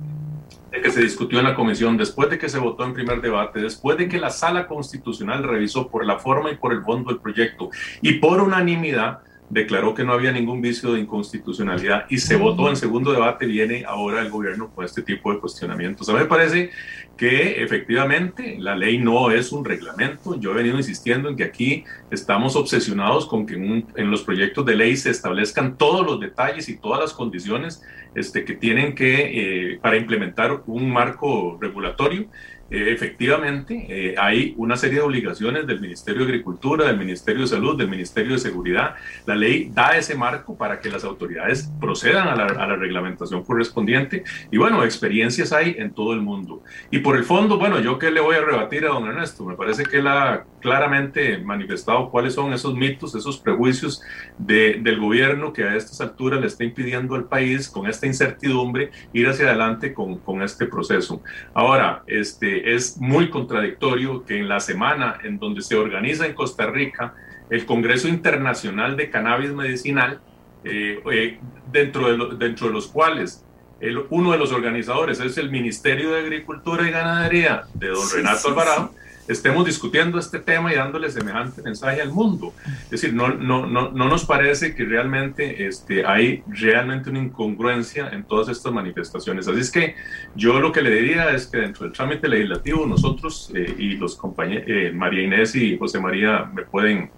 [0.71, 3.61] de que se discutió en la comisión, después de que se votó en primer debate,
[3.61, 7.19] después de que la sala constitucional revisó por la forma y por el fondo el
[7.19, 7.71] proyecto
[8.03, 9.21] y por unanimidad
[9.51, 13.85] declaró que no había ningún vicio de inconstitucionalidad y se votó en segundo debate, viene
[13.85, 16.09] ahora el gobierno con este tipo de cuestionamientos.
[16.09, 16.71] A mí me parece
[17.17, 20.41] que efectivamente la ley no es un reglamento.
[20.41, 24.77] Yo he venido insistiendo en que aquí estamos obsesionados con que en, los proyectos de
[24.77, 27.83] ley se establezcan todos los detalles y todas las condiciones
[28.15, 32.27] este, que tienen que, eh, para implementar un marco regulatorio
[32.71, 37.77] efectivamente eh, hay una serie de obligaciones del Ministerio de Agricultura, del Ministerio de Salud,
[37.77, 38.95] del Ministerio de Seguridad.
[39.27, 43.45] La ley da ese marco para que las autoridades procedan a la, a la, reglamentación
[43.45, 44.25] correspondiente.
[44.51, 46.63] Y bueno, experiencias hay en todo el mundo.
[46.91, 49.55] Y por el fondo, bueno, yo qué le voy a rebatir a don Ernesto, me
[49.55, 54.03] parece que él ha claramente manifestado cuáles son esos mitos, esos prejuicios
[54.39, 58.91] de, del gobierno que a estas alturas le está impidiendo al país con esta incertidumbre
[59.13, 61.23] ir hacia adelante con, con este proceso.
[61.55, 66.67] Ahora, este es muy contradictorio que en la semana en donde se organiza en Costa
[66.67, 67.15] Rica
[67.51, 70.21] el Congreso Internacional de Cannabis Medicinal,
[70.63, 71.39] eh, eh,
[71.73, 73.45] dentro, de dentro de los cuales
[73.81, 78.49] el, uno de los organizadores es el Ministerio de Agricultura y Ganadería de don Renato
[78.49, 78.95] Alvarado,
[79.31, 82.53] estemos discutiendo este tema y dándole semejante mensaje al mundo.
[82.85, 88.09] Es decir, no, no, no, no nos parece que realmente este, hay realmente una incongruencia
[88.09, 89.47] en todas estas manifestaciones.
[89.49, 89.95] Así es que
[90.35, 94.17] yo lo que le diría es que dentro del trámite legislativo nosotros eh, y los
[94.17, 97.11] compañeros, eh, María Inés y José María me pueden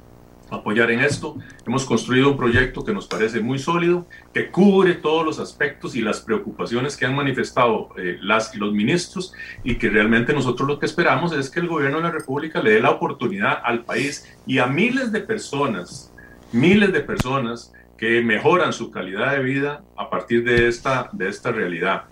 [0.56, 1.36] apoyar en esto.
[1.66, 6.02] Hemos construido un proyecto que nos parece muy sólido, que cubre todos los aspectos y
[6.02, 9.32] las preocupaciones que han manifestado eh, las y los ministros
[9.64, 12.72] y que realmente nosotros lo que esperamos es que el gobierno de la República le
[12.72, 16.12] dé la oportunidad al país y a miles de personas,
[16.52, 21.52] miles de personas que mejoran su calidad de vida a partir de esta, de esta
[21.52, 22.04] realidad.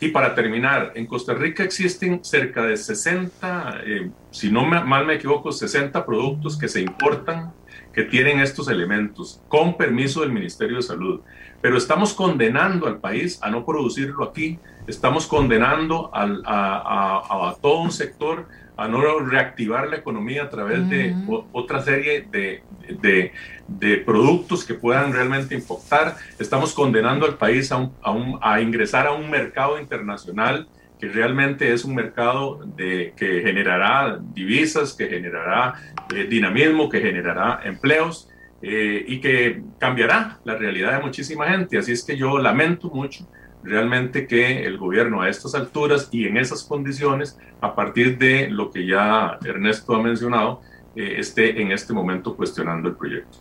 [0.00, 5.14] Y para terminar, en Costa Rica existen cerca de 60, eh, si no mal me
[5.14, 7.52] equivoco, 60 productos que se importan
[7.92, 11.20] que tienen estos elementos, con permiso del Ministerio de Salud.
[11.60, 17.80] Pero estamos condenando al país a no producirlo aquí, estamos condenando al, a, a, todo
[17.82, 21.14] un sector a no reactivar la economía a través de
[21.52, 22.62] otra serie de,
[23.00, 23.32] de,
[23.68, 26.16] de, productos que puedan realmente importar.
[26.38, 27.92] Estamos condenando al país a, un,
[28.40, 30.66] a, a ingresar a un mercado internacional
[31.02, 35.74] que realmente es un mercado de, que generará divisas, que generará
[36.14, 38.28] eh, dinamismo, que generará empleos
[38.62, 41.76] eh, y que cambiará la realidad de muchísima gente.
[41.76, 43.26] Así es que yo lamento mucho
[43.64, 48.70] realmente que el gobierno a estas alturas y en esas condiciones, a partir de lo
[48.70, 50.60] que ya Ernesto ha mencionado,
[50.94, 53.38] eh, esté en este momento cuestionando el proyecto.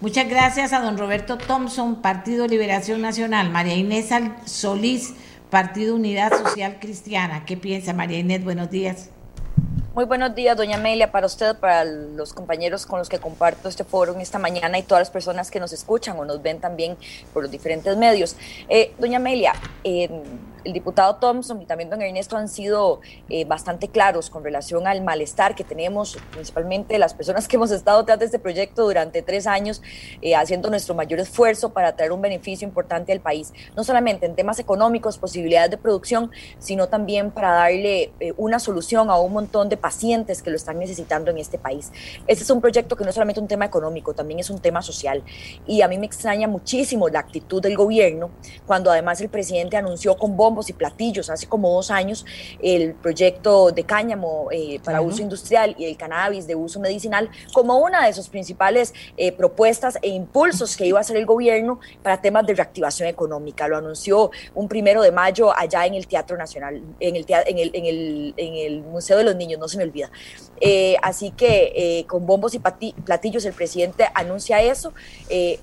[0.00, 4.08] Muchas gracias a don Roberto Thompson, Partido Liberación Nacional, María Inés
[4.46, 5.14] Solís,
[5.52, 7.44] Partido Unidad Social Cristiana.
[7.44, 8.42] ¿Qué piensa María Inés?
[8.42, 9.10] Buenos días.
[9.94, 13.84] Muy buenos días, doña Amelia, para usted, para los compañeros con los que comparto este
[13.84, 16.96] foro esta mañana y todas las personas que nos escuchan o nos ven también
[17.34, 18.34] por los diferentes medios.
[18.70, 19.52] Eh, doña Amelia,
[19.84, 20.08] eh,
[20.64, 25.02] el diputado Thompson y también don Ernesto han sido eh, bastante claros con relación al
[25.02, 29.46] malestar que tenemos, principalmente las personas que hemos estado detrás de este proyecto durante tres
[29.46, 29.82] años,
[30.20, 34.34] eh, haciendo nuestro mayor esfuerzo para traer un beneficio importante al país, no solamente en
[34.34, 39.68] temas económicos, posibilidades de producción, sino también para darle eh, una solución a un montón
[39.68, 41.90] de pacientes que lo están necesitando en este país.
[42.26, 44.82] Este es un proyecto que no es solamente un tema económico, también es un tema
[44.82, 45.22] social.
[45.66, 48.30] Y a mí me extraña muchísimo la actitud del gobierno
[48.66, 52.24] cuando además el presidente anunció con bomba y platillos hace como dos años
[52.62, 57.78] el proyecto de cáñamo eh, para uso industrial y el cannabis de uso medicinal como
[57.78, 62.20] una de sus principales eh, propuestas e impulsos que iba a hacer el gobierno para
[62.20, 63.66] temas de reactivación económica.
[63.66, 67.70] Lo anunció un primero de mayo allá en el Teatro Nacional, en el, en el,
[67.74, 70.10] en el, en el Museo de los Niños, no se me olvida.
[70.60, 74.92] Eh, así que con bombos y platillos el presidente anuncia eso.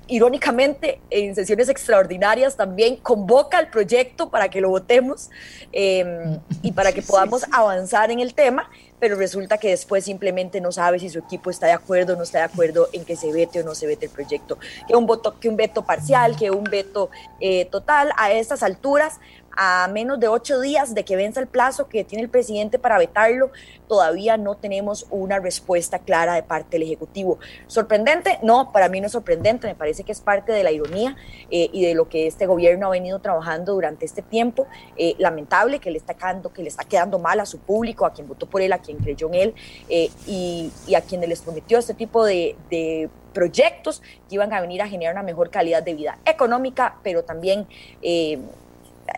[0.08, 5.30] irónicamente, en sesiones extraordinarias también convoca el proyecto para que lo votemos
[5.72, 8.70] em, y para que podamos avanzar en el tema,
[9.00, 12.24] pero resulta que después simplemente no sabe si su equipo está de acuerdo o no
[12.24, 14.58] está de acuerdo en que se vete o no se vete el proyecto.
[14.88, 19.20] Que un, voto, que un veto parcial, que un veto eh, total a estas alturas
[19.62, 22.98] a menos de ocho días de que venza el plazo que tiene el presidente para
[22.98, 23.52] vetarlo,
[23.90, 27.40] todavía no tenemos una respuesta clara de parte del Ejecutivo.
[27.68, 28.40] ¿Sorprendente?
[28.42, 31.18] No, para mí no es sorprendente, me parece que es parte de la ironía
[31.52, 34.66] eh, y de lo que este gobierno ha venido trabajando durante este tiempo.
[34.96, 38.14] Eh, lamentable que le, está quedando, que le está quedando mal a su público, a
[38.14, 39.56] quien votó por él, a quien creyó en él
[39.90, 44.88] eh, y, a quienes les prometió este tipo de, proyectos que iban a venir a
[44.88, 47.68] generar una mejor calidad de vida económica, pero también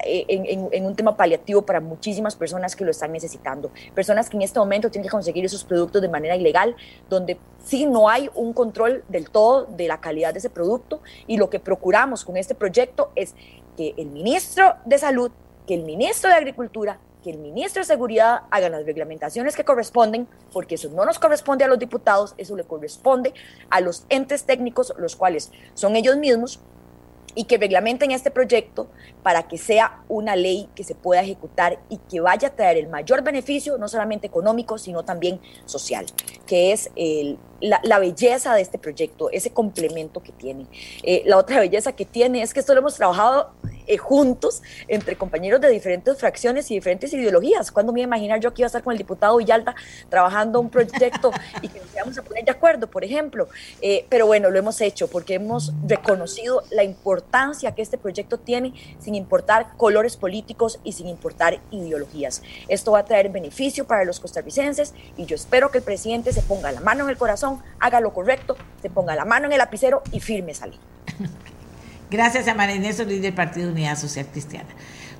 [0.04, 3.72] en, un tema paliativo para muchísimas personas que lo están necesitando.
[3.94, 6.76] Personas que en este momento tienen que conseguir esos productos de manera ilegal,
[7.10, 11.38] donde sí no hay un control del todo de la calidad de ese producto y
[11.38, 13.36] lo que procuramos con este proyecto es
[13.78, 15.32] que el ministro de Salud,
[15.68, 20.28] que el ministro de Agricultura, que el ministro de Seguridad hagan las reglamentaciones que corresponden,
[20.52, 23.34] porque eso no nos corresponde a los diputados, eso le corresponde
[23.70, 26.60] a los entes técnicos, los cuales son ellos mismos,
[27.36, 28.90] y que reglamenten este proyecto
[29.24, 32.88] para que sea una ley que se pueda ejecutar y que vaya a traer el
[32.88, 36.06] mayor beneficio, no solamente económico, sino también social,
[36.46, 40.68] que es el, la, belleza de este proyecto, ese complemento que tiene.
[41.04, 43.52] Eh, la otra belleza que tiene es que esto lo hemos trabajado
[43.88, 47.72] eh, juntos entre compañeros de diferentes fracciones y diferentes ideologías.
[47.72, 49.76] ¿Cuándo me iba a imaginar yo que iba a estar con el diputado Villalta
[50.10, 51.32] trabajando un proyecto
[51.62, 53.48] y que nos íbamos a poner de acuerdo, por ejemplo?
[53.82, 58.74] Eh, pero bueno, lo hemos hecho porque hemos reconocido la importancia que este proyecto tiene
[59.00, 62.42] sin importar colores políticos y sin importar ideologías.
[62.68, 66.42] Esto va a traer beneficio para los costarricenses y yo espero que el presidente se
[66.42, 69.58] ponga la mano en el corazón haga lo correcto, se ponga la mano en el
[69.58, 70.68] lapicero y firme esa
[72.12, 74.68] Gracias a María Inés Solís del Partido Unidad Social Cristiana.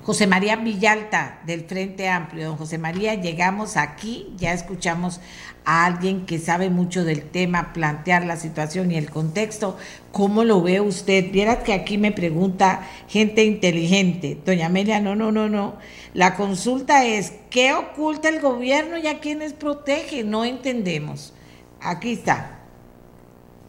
[0.02, 2.48] José María Villalta del Frente Amplio.
[2.48, 5.18] Don José María, llegamos aquí, ya escuchamos
[5.64, 9.78] a alguien que sabe mucho del tema, plantear la situación y el contexto.
[10.10, 11.32] ¿Cómo lo ve usted?
[11.32, 14.38] Viera que aquí me pregunta gente inteligente.
[14.44, 15.76] Doña Amelia, no, no, no, no.
[16.12, 20.24] La consulta es, ¿qué oculta el gobierno y a quienes protege?
[20.24, 21.32] No entendemos.
[21.80, 22.58] Aquí está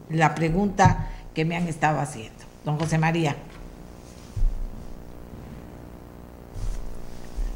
[0.10, 2.43] la pregunta que me han estado haciendo.
[2.65, 3.35] Don José María.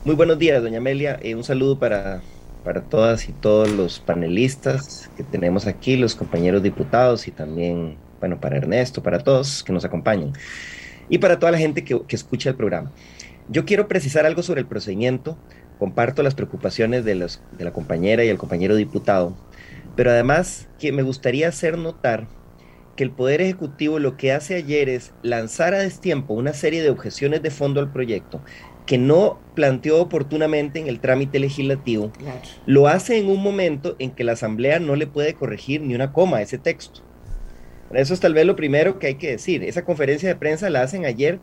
[0.04, 1.20] Muy buenos días, doña Amelia.
[1.22, 2.22] Eh, un saludo para,
[2.64, 8.40] para todas y todos los panelistas que tenemos aquí, los compañeros diputados y también, bueno,
[8.40, 10.34] para Ernesto, para todos que nos acompañan
[11.10, 12.92] y para toda la gente que, que escucha el programa.
[13.50, 15.38] Yo quiero precisar algo sobre el procedimiento.
[15.80, 19.38] Comparto las preocupaciones de, de la compañera y el compañero diputado,
[19.96, 22.28] pero además que me gustaría hacer notar
[22.98, 26.90] que el Poder Ejecutivo lo que hace ayer es lanzar a destiempo una serie de
[26.90, 28.42] objeciones de fondo al proyecto
[28.86, 32.12] que no planteó oportunamente en el trámite legislativo,
[32.66, 36.14] lo hace en un momento en que la Asamblea no le puede corregir ni una
[36.14, 37.02] coma a ese texto.
[37.92, 39.64] Eso es tal vez lo primero que hay que decir.
[39.64, 41.40] Esa conferencia de prensa la hacen ayer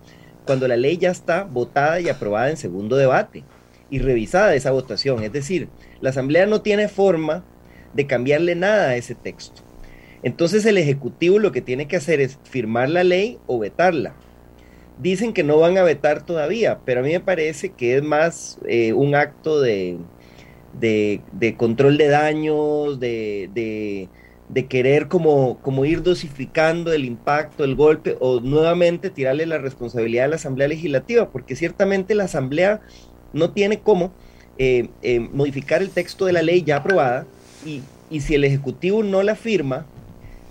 [0.46, 3.44] cuando la ley ya está votada y aprobada en segundo debate
[3.90, 5.22] y revisada esa votación.
[5.22, 5.68] Es decir,
[6.00, 7.44] la Asamblea no tiene forma
[7.92, 9.63] de cambiarle nada a ese texto.
[10.24, 14.14] Entonces el Ejecutivo lo que tiene que hacer es firmar la ley o vetarla.
[14.98, 18.58] Dicen que no van a vetar todavía, pero a mí me parece que es más
[18.66, 19.98] eh, un acto de,
[20.72, 24.08] de, control de daños, de,
[24.48, 30.24] de, querer como, como ir dosificando el impacto, el golpe, o nuevamente tirarle la responsabilidad
[30.24, 32.80] a la Asamblea Legislativa, porque ciertamente la Asamblea
[33.34, 34.14] no tiene cómo
[34.56, 37.26] eh, eh, modificar el texto de la ley ya aprobada,
[37.66, 39.86] y, y si el Ejecutivo no la firma,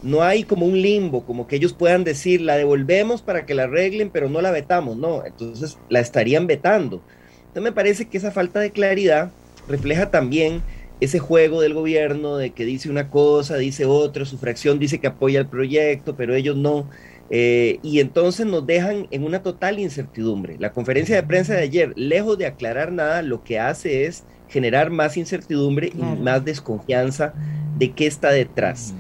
[0.04, 3.64] no hay como un limbo, como que ellos puedan decir, la devolvemos para que la
[3.64, 7.02] arreglen, pero no la vetamos, no, entonces la estarían vetando.
[7.40, 9.32] Entonces me parece que esa falta de claridad
[9.68, 10.62] refleja también
[11.00, 15.08] ese juego del gobierno de que dice una cosa, dice otra, su fracción dice que
[15.08, 16.90] apoya el proyecto, pero ellos no.
[17.30, 20.58] Eh, y entonces nos dejan en una total incertidumbre.
[20.60, 24.92] La conferencia de prensa de ayer, lejos de aclarar nada, lo que hace es generar
[24.92, 27.34] más incertidumbre y más desconfianza
[27.78, 28.94] de qué está detrás.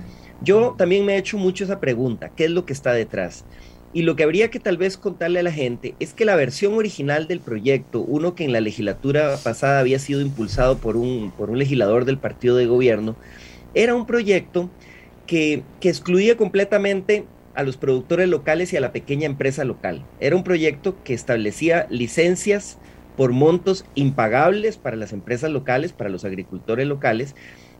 [0.43, 3.45] Yo también me he hecho mucho esa pregunta, ¿qué es lo que está detrás?
[3.93, 6.73] Y lo que habría que tal vez contarle a la gente es que la versión
[6.73, 11.49] original del proyecto, uno que en la legislatura pasada había sido impulsado por un, por
[11.49, 13.15] un legislador del partido de gobierno,
[13.73, 14.69] era un proyecto
[15.27, 17.25] que, que excluía completamente
[17.55, 20.03] a los productores locales y a la pequeña empresa local.
[20.19, 22.79] Era un proyecto que establecía licencias
[23.15, 27.35] por montos impagables para las empresas locales, para los agricultores locales,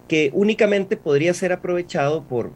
[0.08, 2.52] que únicamente podría ser aprovechado por,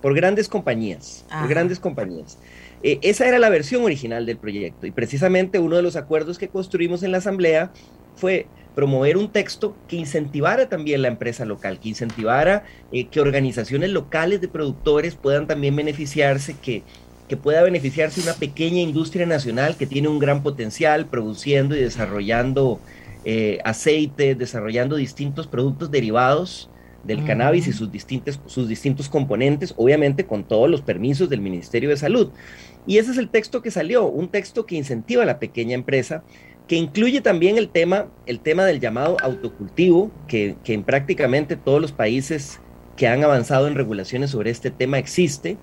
[0.00, 2.38] por grandes compañías, por grandes compañías.
[2.82, 6.48] Eh, esa era la versión original del proyecto y precisamente uno de los acuerdos que
[6.48, 7.72] construimos en la Asamblea
[8.14, 13.90] fue promover un texto que incentivara también la empresa local, que incentivara eh, que organizaciones
[13.90, 16.84] locales de productores puedan también beneficiarse, que,
[17.28, 22.78] que pueda beneficiarse una pequeña industria nacional que tiene un gran potencial produciendo y desarrollando
[23.24, 26.70] eh, aceite, desarrollando distintos productos derivados
[27.04, 31.88] del cannabis y sus, distintos, sus distintos componentes, obviamente con todos los permisos del Ministerio
[31.88, 32.30] de Salud.
[32.86, 36.22] Y ese es el texto que salió, un texto que incentiva a la pequeña empresa,
[36.66, 41.92] que incluye también el tema, el tema del llamado autocultivo, que, en prácticamente todos los
[41.92, 42.60] países
[42.96, 45.56] que han avanzado en regulaciones sobre este tema existe,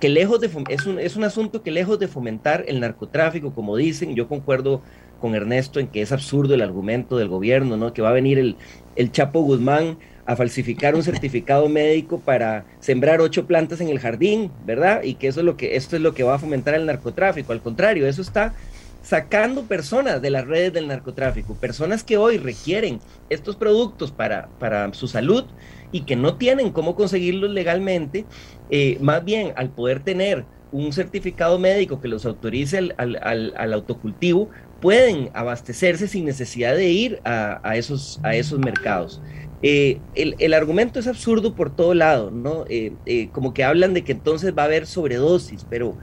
[0.00, 3.76] que lejos de es un, es un asunto que lejos de fomentar el narcotráfico, como
[3.76, 4.82] dicen, yo concuerdo
[5.20, 7.92] con Ernesto en que es absurdo el argumento del gobierno, ¿no?
[7.92, 8.56] Que va a venir el,
[8.96, 9.98] el Chapo Guzmán
[10.30, 15.02] a falsificar un certificado médico para sembrar ocho plantas en el jardín, ¿verdad?
[15.02, 17.52] Y que eso es lo que esto es lo que va a fomentar el narcotráfico.
[17.52, 18.54] Al contrario, eso está
[19.02, 24.94] sacando personas de las redes del narcotráfico, personas que hoy requieren estos productos para, para
[24.94, 25.46] su salud
[25.90, 28.24] y que no tienen cómo conseguirlos legalmente,
[28.70, 34.48] eh, más bien al poder tener un certificado médico que los autorice al, al, autocultivo,
[34.80, 39.20] pueden abastecerse sin necesidad de ir a, esos, a esos mercados.
[39.62, 42.64] Eh, el, argumento es absurdo por todo lado, ¿no?
[42.68, 45.96] Eh, eh, como que hablan de que entonces va a haber sobredosis, pero,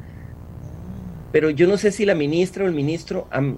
[1.32, 3.58] pero yo no sé si la ministra o el ministro han,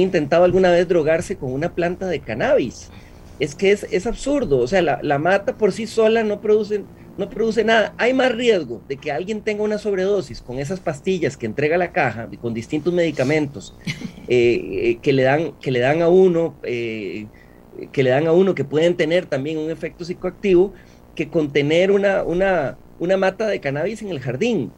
[0.00, 2.90] intentado alguna vez drogarse con una planta de cannabis.
[3.38, 6.84] Es que es, absurdo, o sea, la, mata por sí sola no produce,
[7.16, 7.94] no produce nada.
[7.98, 11.92] Hay más riesgo de que alguien tenga una sobredosis con esas pastillas que entrega la
[11.92, 13.76] caja, con distintos medicamentos
[14.28, 16.56] que, le dan, que le dan a uno
[17.92, 20.72] que le dan a uno que pueden tener también un efecto psicoactivo
[21.14, 24.70] que contener una, una, una mata de cannabis en el jardín.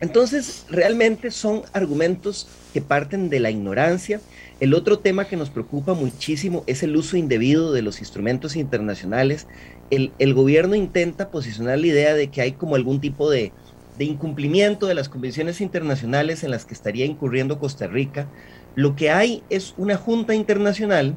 [0.00, 4.20] Entonces, realmente son argumentos que parten de la ignorancia.
[4.60, 9.46] El otro tema que nos preocupa muchísimo es el uso indebido de los instrumentos internacionales.
[9.90, 13.52] El, el gobierno intenta posicionar la idea de que hay como algún tipo de,
[13.96, 18.26] de incumplimiento de las convenciones internacionales en las que estaría incurriendo Costa Rica.
[18.74, 21.14] Lo que hay es una junta internacional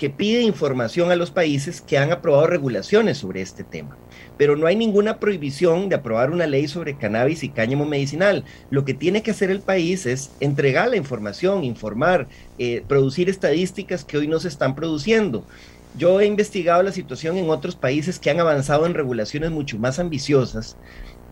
[0.00, 3.98] que pide información a los países que han aprobado regulaciones sobre este tema.
[4.38, 8.46] Pero no hay ninguna prohibición de aprobar una ley sobre cannabis y cáñamo medicinal.
[8.70, 12.28] Lo que tiene que hacer el país es entregar la información, informar,
[12.58, 15.44] eh, producir estadísticas que hoy no se están produciendo.
[15.98, 19.98] Yo he investigado la situación en otros países que han avanzado en regulaciones mucho más
[19.98, 20.78] ambiciosas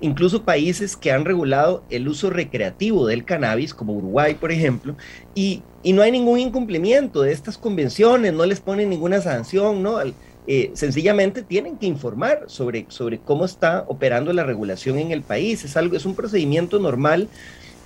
[0.00, 4.96] incluso países que han regulado el uso recreativo del cannabis, como Uruguay, por ejemplo,
[5.34, 9.98] y, no hay ningún incumplimiento de estas convenciones, no les ponen ninguna sanción, ¿no?
[10.46, 15.64] Eh, sencillamente tienen que informar sobre, sobre cómo está operando la regulación en el país.
[15.64, 17.28] Es algo, es un procedimiento normal.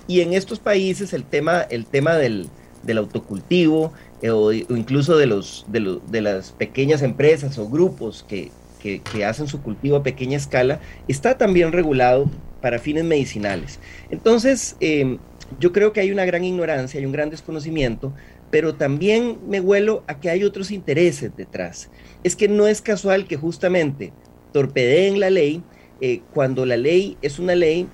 [0.07, 2.49] Y en estos países el tema, el tema del,
[2.97, 8.51] autocultivo eh, o, incluso de, los, de, de las pequeñas empresas o grupos que,
[8.83, 12.29] que, hacen su cultivo a pequeña escala, está también regulado
[12.61, 13.79] para fines medicinales.
[14.09, 15.19] Entonces, em,
[15.59, 18.13] yo creo que hay una gran ignorancia, hay un gran desconocimiento,
[18.51, 21.89] pero también me huelo a que hay otros intereses detrás.
[22.23, 24.11] Es que no es casual que justamente
[24.51, 25.63] torpedeen la ley
[26.01, 27.87] eh, cuando la ley es una ley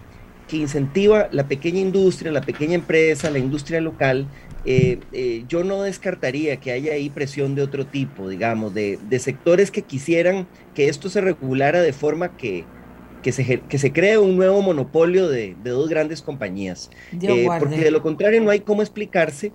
[0.48, 4.28] que incentiva la pequeña industria, la pequeña empresa, la industria local,
[4.66, 9.72] eh, eh, yo no descartaría que haya ahí presión de otro tipo, digamos, de, sectores
[9.72, 12.66] que quisieran que esto se regulara de forma que,
[13.24, 16.90] que, se, que se cree un nuevo monopolio de, dos grandes compañías.
[17.22, 19.52] Eh, porque de lo contrario no hay cómo explicarse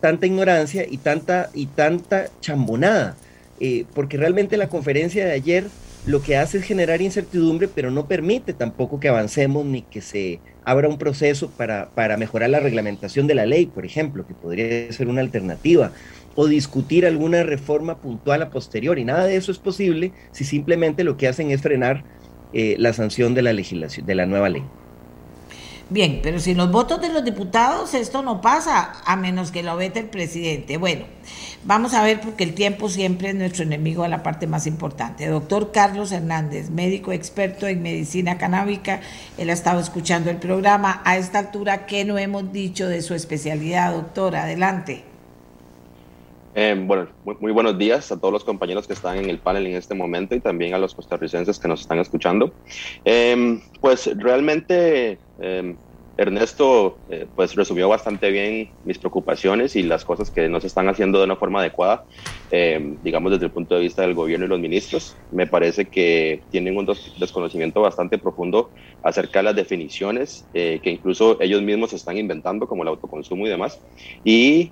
[0.00, 3.16] tanta ignorancia y tanta, y tanta chambonada.
[3.92, 5.64] porque realmente la conferencia de ayer
[6.06, 10.40] lo que hace es generar incertidumbre, pero no permite tampoco que avancemos ni que se
[10.64, 14.92] abra un proceso para, para mejorar la reglamentación de la ley, por ejemplo, que podría
[14.92, 15.92] ser una alternativa,
[16.34, 19.04] o discutir alguna reforma puntual a posteriori.
[19.04, 22.04] Nada de eso es posible si simplemente lo que hacen es frenar
[22.52, 24.62] eh, la sanción de la legislación, de la nueva ley.
[25.94, 29.76] Bien, pero sin los votos de los diputados esto no pasa, a menos que lo
[29.76, 30.76] vete el presidente.
[30.76, 31.04] Bueno,
[31.62, 35.28] vamos a ver porque el tiempo siempre es nuestro enemigo a la parte más importante.
[35.28, 39.02] Doctor Carlos Hernández, médico experto en medicina canábica,
[39.38, 41.00] él ha estado escuchando el programa.
[41.04, 44.34] A esta altura, ¿qué no hemos dicho de su especialidad, doctor?
[44.34, 45.04] Adelante.
[46.56, 47.08] Eh, bueno,
[47.40, 50.34] muy, buenos días a todos los compañeros que están en el panel en este momento
[50.34, 52.52] y también a los costarricenses que nos están escuchando.
[53.04, 55.76] Eh, pues realmente eh,
[56.16, 60.88] Ernesto eh, pues resumió bastante bien mis preocupaciones y las cosas que no se están
[60.88, 62.04] haciendo de una forma adecuada,
[62.50, 65.16] eh, digamos desde el punto de vista del gobierno y los ministros.
[65.30, 66.86] Me parece que tienen un
[67.18, 68.72] desconocimiento bastante profundo
[69.02, 73.50] acerca de las definiciones eh, que incluso ellos mismos están inventando, como el autoconsumo y
[73.50, 73.80] demás.
[74.22, 74.70] Y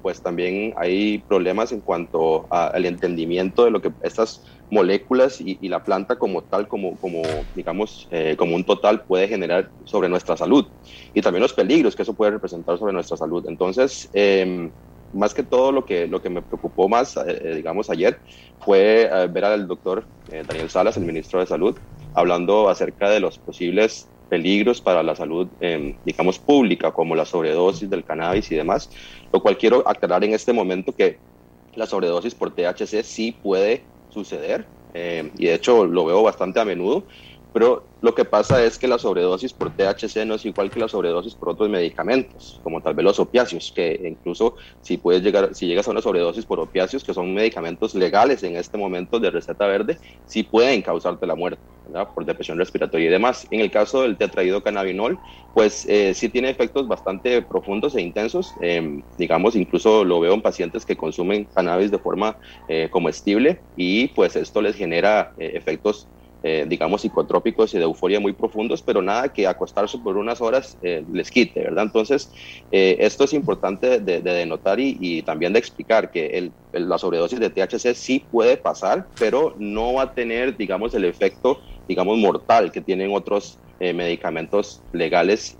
[0.00, 4.42] pues también hay problemas en cuanto al entendimiento de lo que estas
[4.72, 7.22] moléculas y, la planta como tal, como, como
[7.54, 10.66] digamos, eh, como un total puede generar sobre nuestra salud
[11.12, 13.44] y también los peligros que eso puede representar sobre nuestra salud.
[13.48, 14.72] Entonces, em,
[15.12, 18.18] más que todo lo que, lo que me preocupó más, eh, eh, digamos, ayer
[18.58, 21.78] fue ver al doctor Daniel Salas, el ministro de Salud,
[22.14, 27.90] hablando acerca de los posibles peligros para la salud, em, digamos, pública, como la sobredosis
[27.90, 28.88] del cannabis y demás,
[29.30, 31.20] lo cual quiero aclarar en este momento que
[31.74, 36.64] la sobredosis por THC sí puede suceder, eh, y de hecho lo veo bastante a
[36.64, 37.06] menudo,
[37.52, 40.88] pero lo que pasa es que la sobredosis por THC no es igual que la
[40.88, 45.66] sobredosis por otros medicamentos, como tal vez los opiáceos, que incluso si puedes llegar, si
[45.66, 49.66] llegas a una sobredosis por opiáceos, que son medicamentos legales en este momento de receta
[49.66, 51.62] verde, sí pueden causarte la muerte,
[52.14, 53.46] por depresión respiratoria y demás.
[53.50, 55.18] En el caso del tetraído cannabinol,
[55.52, 60.42] pues eh, sí tiene efectos bastante profundos e intensos, em, digamos, incluso lo veo en
[60.42, 62.36] pacientes que consumen cannabis de forma
[62.68, 66.08] eh, comestible y pues esto les genera eh, efectos
[66.44, 70.76] eh, digamos, psicotrópicos y de euforia muy profundos, pero nada que acostarse por unas horas
[70.82, 71.84] eh, les quite, ¿verdad?
[71.84, 72.32] Entonces,
[72.70, 77.94] eh, esto es importante de, denotar y, también de explicar que la sobredosis de THC
[77.94, 83.12] sí puede pasar, pero no va a tener, digamos, el efecto, digamos, mortal que tienen
[83.14, 85.58] otros medicamentos legales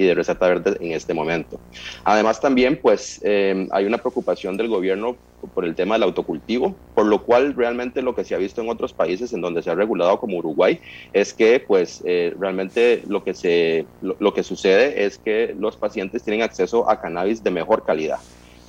[0.00, 1.60] y de receta verde en este momento.
[2.04, 5.16] Además también pues eh, hay una preocupación del gobierno
[5.54, 8.70] por el tema del autocultivo, por lo cual realmente lo que se ha visto en
[8.70, 10.80] otros países en donde se ha regulado como Uruguay
[11.12, 16.22] es que pues eh, realmente lo que, se, lo, que sucede es que los pacientes
[16.22, 18.18] tienen acceso a cannabis de mejor calidad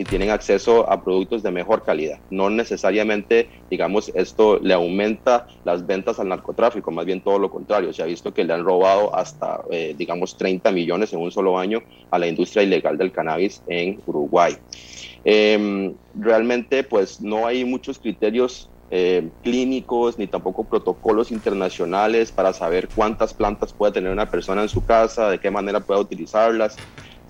[0.01, 2.17] y tienen acceso a productos de mejor calidad.
[2.31, 7.93] No necesariamente, digamos, esto le aumenta las ventas al narcotráfico, más bien todo lo contrario.
[7.93, 11.59] Se ha visto que le han robado hasta, eh, digamos, 30 millones en un solo
[11.59, 14.57] año a la industria ilegal del cannabis en Uruguay.
[15.23, 22.89] Em, realmente, pues no hay muchos criterios eh, clínicos ni tampoco protocolos internacionales para saber
[22.93, 26.75] cuántas plantas puede tener una persona en su casa, de qué manera puede utilizarlas.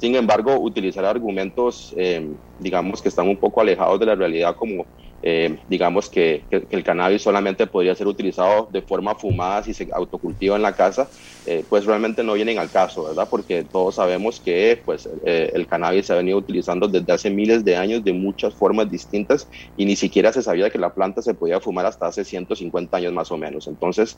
[0.01, 4.87] Sin embargo, utilizar argumentos, eh, digamos, que están un poco alejados de la realidad, como
[5.21, 10.55] eh, digamos que, el cannabis solamente podría ser utilizado de forma fumada si se autocultiva
[10.55, 11.09] en la casa,
[11.45, 13.27] eh, pues realmente no vienen al caso, ¿verdad?
[13.29, 17.63] Porque todos sabemos que pues, eh, el cannabis se ha venido utilizando desde hace miles
[17.63, 21.35] de años de muchas formas distintas y ni siquiera se sabía que la planta se
[21.35, 23.67] podía fumar hasta hace 150 años más o menos.
[23.67, 24.17] Entonces,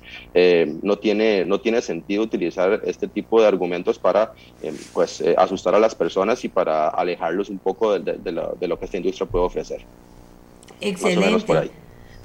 [0.82, 4.32] no, tiene, no tiene sentido utilizar este tipo de argumentos para
[4.94, 8.86] pues, asustar a las personas y para alejarlos un poco de, lo, de lo que
[8.86, 9.86] esta industria puede ofrecer.
[10.84, 11.72] Excelente.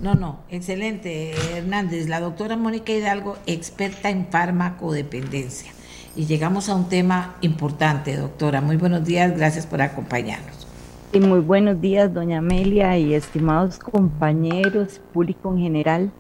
[0.01, 2.09] No, no, excelente, Hernández.
[2.09, 5.72] La doctora Mónica Hidalgo, experta en farmacodependencia.
[6.14, 8.60] Y llegamos a un tema importante, doctora.
[8.60, 10.66] Muy buenos días, gracias por acompañarnos.
[11.12, 16.10] Y muy buenos días, doña Amelia y estimados compañeros, público en general.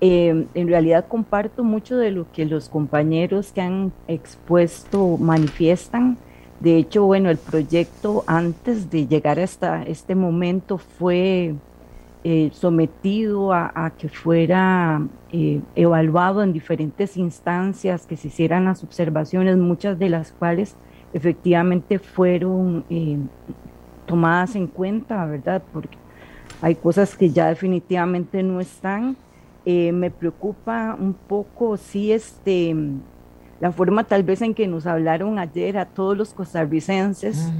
[0.00, 6.18] Eh, en realidad comparto mucho de lo que los compañeros que han expuesto manifiestan.
[6.60, 11.54] De hecho, bueno, el proyecto antes de llegar hasta este momento fue
[12.24, 15.00] eh, sometido a, que fuera
[15.30, 20.74] eh, evaluado en diferentes instancias, que se hicieran las observaciones, muchas de las cuales
[21.12, 23.18] efectivamente fueron eh,
[24.04, 25.62] tomadas en cuenta, ¿verdad?
[25.72, 25.96] Porque
[26.60, 29.16] hay cosas que ya definitivamente no están.
[29.64, 32.74] me preocupa un poco si este
[33.60, 37.52] la forma tal vez en que nos hablaron ayer a todos los costarricenses,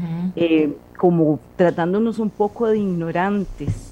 [0.96, 3.87] como tratándonos un poco de ignorantes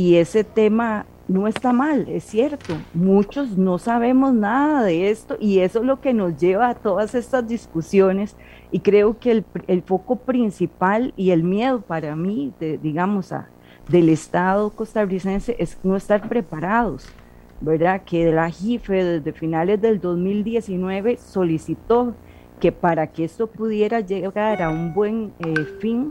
[0.00, 2.74] y ese tema no está mal, es cierto.
[2.94, 7.14] Muchos no sabemos nada de esto y eso es lo que nos lleva a todas
[7.14, 8.34] estas discusiones.
[8.72, 13.50] Y creo que el, foco principal y el miedo para mí, digamos, a,
[13.90, 17.06] del Estado costarricense es no estar preparados,
[17.60, 18.00] ¿verdad?
[18.02, 22.14] Que la JIFE desde finales del 2019 solicitó
[22.58, 26.10] que para que esto pudiera llegar a un buen eh, fin,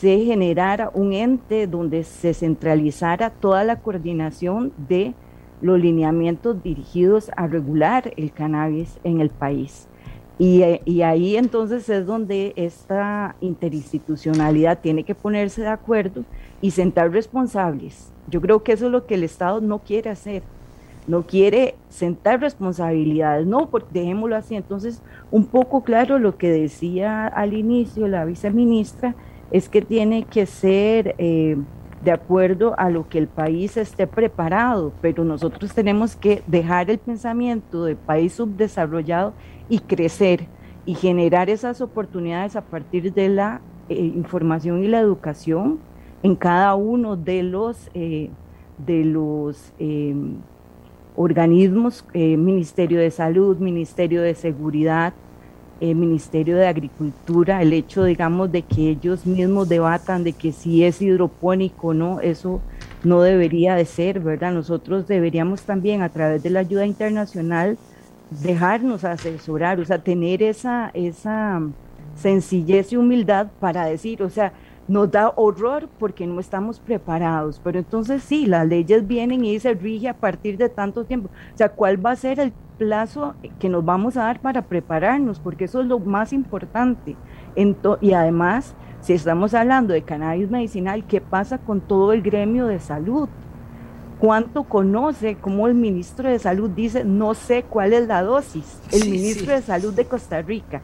[0.00, 5.14] se generara un ente donde se centralizara toda la coordinación de
[5.60, 9.86] los lineamientos dirigidos a regular el cannabis en el país.
[10.38, 10.62] Y,
[11.02, 16.24] ahí entonces es donde esta interinstitucionalidad tiene que ponerse de acuerdo
[16.60, 18.10] y sentar responsables.
[18.28, 20.42] Yo creo que eso es lo que el Estado no quiere hacer.
[21.06, 24.56] No quiere sentar responsabilidades, no, porque dejémoslo así.
[24.56, 29.14] Entonces, un poco claro lo que decía al inicio la viceministra,
[29.52, 31.56] es que tiene que ser eh,
[32.02, 36.98] de acuerdo a lo que el país esté preparado, pero nosotros tenemos que dejar el
[36.98, 39.34] pensamiento de país subdesarrollado
[39.68, 40.46] y crecer
[40.86, 45.78] y generar esas oportunidades a partir de la eh, información y la educación
[46.22, 48.30] en cada uno de los, eh,
[48.78, 49.72] de los
[51.14, 55.12] organismos, Ministerio de Salud, Ministerio de Seguridad,
[55.90, 60.84] el Ministerio de Agricultura, el hecho, digamos, de que ellos mismos debatan de que si
[60.84, 62.60] es hidropónico o no, eso
[63.02, 64.52] no debería de ser, ¿verdad?
[64.52, 67.78] Nosotros deberíamos también a través de la ayuda internacional
[68.30, 71.60] dejarnos asesorar, o sea, tener esa, esa
[72.14, 74.52] sencillez y humildad para decir, o sea,
[74.86, 79.74] nos da horror porque no estamos preparados, pero entonces sí, las leyes vienen y se
[79.74, 82.52] rige a partir de tanto tiempo, o sea, ¿cuál va a ser el
[82.82, 87.16] plazo que nos vamos a dar para prepararnos, porque eso es lo más importante.
[88.00, 92.80] y además, si estamos hablando de cannabis medicinal, ¿qué pasa con todo el gremio de
[92.80, 93.28] salud?
[94.18, 95.36] ¿Cuánto conoce?
[95.36, 98.80] Como el ministro de Salud dice, no sé cuál es la dosis.
[98.92, 100.80] El ministro de Salud de Costa Rica.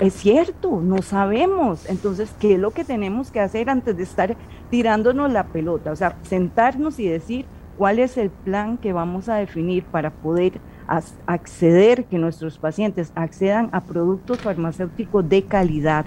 [0.00, 1.88] Es cierto, no sabemos.
[1.88, 4.36] Entonces, ¿qué es lo que tenemos que hacer antes de estar
[4.70, 5.92] tirándonos la pelota?
[5.92, 7.46] O sea, sentarnos y decir
[7.78, 13.68] cuál es el plan que vamos a definir para poder acceder, que nuestros pacientes accedan
[13.72, 16.06] a productos farmacéuticos de calidad,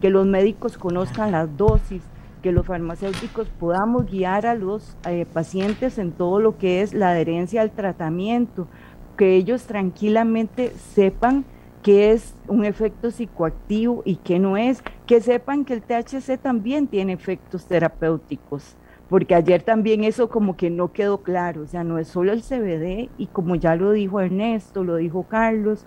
[0.00, 2.02] que los médicos conozcan las dosis,
[2.42, 7.10] que los farmacéuticos podamos guiar a los eh, pacientes en todo lo que es la
[7.10, 8.68] adherencia al tratamiento,
[9.16, 11.44] que ellos tranquilamente sepan
[11.82, 16.86] qué es un efecto psicoactivo y qué no es, que sepan que el THC también
[16.86, 18.76] tiene efectos terapéuticos
[19.14, 22.42] porque ayer también eso como que no quedó claro, o sea, no es solo el
[22.42, 25.86] CBD y como ya lo dijo Ernesto, lo dijo Carlos,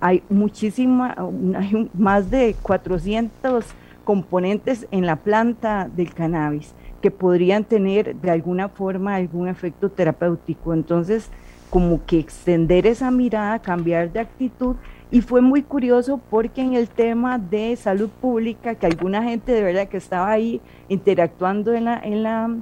[0.00, 1.14] hay muchísima,
[1.54, 3.66] hay más de 400
[4.02, 10.74] componentes en la planta del cannabis que podrían tener de alguna forma algún efecto terapéutico.
[10.74, 11.30] Entonces,
[11.70, 14.74] como que extender esa mirada, cambiar de actitud.
[15.16, 19.62] Y fue muy curioso porque en el tema de salud pública, que alguna gente de
[19.62, 20.60] verdad que estaba ahí
[20.90, 22.54] interactuando en la, en la,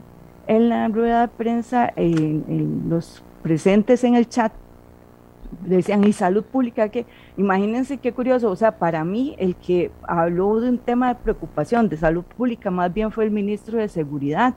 [0.47, 4.53] en la rueda de prensa, en los presentes en el chat,
[5.67, 7.07] decían, y salud pública, que
[7.37, 11.89] imagínense qué curioso, o sea, para mí el que habló de un tema de preocupación
[11.89, 14.55] de salud pública más bien fue el ministro de Seguridad,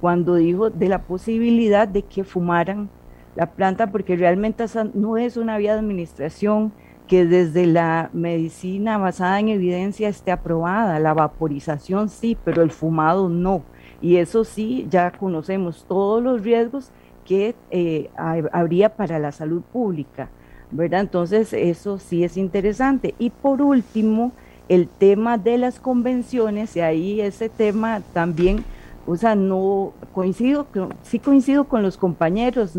[0.00, 2.88] cuando dijo de la posibilidad de que fumaran
[3.36, 6.72] la planta, porque realmente esa no es una vía de administración
[7.06, 13.28] que desde la medicina basada en evidencia esté aprobada, la vaporización sí, pero el fumado
[13.28, 13.62] no.
[14.00, 16.90] Y eso sí, ya conocemos todos los riesgos
[17.24, 20.28] que eh, habría para la salud pública,
[20.70, 21.00] ¿verdad?
[21.00, 23.14] Entonces, eso sí es interesante.
[23.18, 24.32] Y por último,
[24.68, 28.64] el tema de las convenciones, y ahí ese tema también,
[29.06, 30.66] o sea, no coincido,
[31.02, 32.76] sí coincido con los compañeros,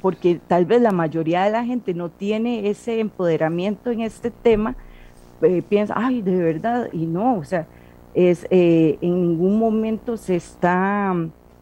[0.00, 4.76] porque tal vez la mayoría de la gente no tiene ese empoderamiento en este tema,
[5.42, 7.66] eh, piensa, ay, de verdad, y no, o sea,
[8.14, 11.14] es, eh, en ningún momento se está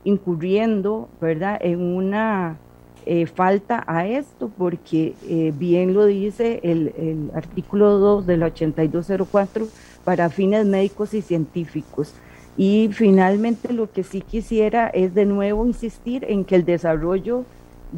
[0.05, 2.59] incurriendo, ¿verdad?, en una
[3.05, 5.15] eh, falta a esto, porque
[5.59, 9.67] bien lo dice el, el artículo 2 del 8204
[10.05, 12.15] para fines médicos y científicos.
[12.57, 17.45] Y finalmente lo que sí quisiera es de nuevo insistir en que el desarrollo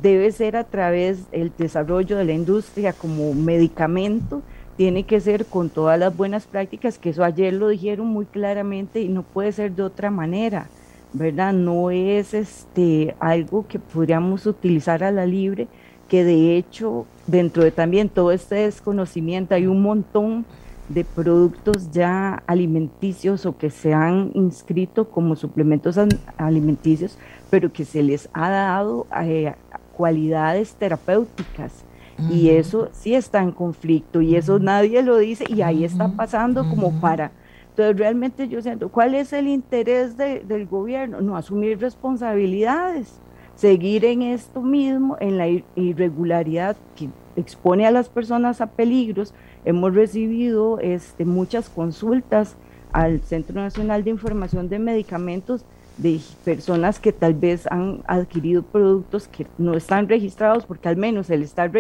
[0.03, 4.43] debe ser a través del desarrollo de la industria como medicamento,
[4.77, 9.01] tiene que ser con todas las buenas prácticas, que eso ayer lo dijeron muy claramente
[9.01, 10.69] y no puede ser de otra manera.
[11.13, 11.53] ¿verdad?
[11.53, 15.69] No es este, algo que podríamos utilizar a la libre,
[16.09, 20.45] que de hecho dentro de también todo este desconocimiento hay un montón
[20.89, 25.99] de productos ya alimenticios o que se han inscrito como suplementos
[26.39, 27.19] alimenticios,
[27.51, 29.55] pero que se les ha dado eh,
[29.99, 31.85] cualidades terapéuticas.
[32.31, 36.69] Y eso sí está en conflicto y eso nadie lo dice y ahí está pasando
[36.69, 37.31] como para
[37.79, 41.21] entonces, realmente yo siento, ¿cuál es el interés del gobierno?
[41.21, 43.21] No asumir responsabilidades,
[43.55, 45.47] seguir en esto mismo, en la
[45.77, 49.33] irregularidad que expone a las personas a peligros.
[49.65, 52.57] Hemos recibido este, muchas consultas
[52.91, 55.65] al Centro Nacional de Información de Medicamentos
[55.99, 61.29] de personas que tal vez han adquirido productos que no están registrados, porque al menos
[61.31, 61.71] el estar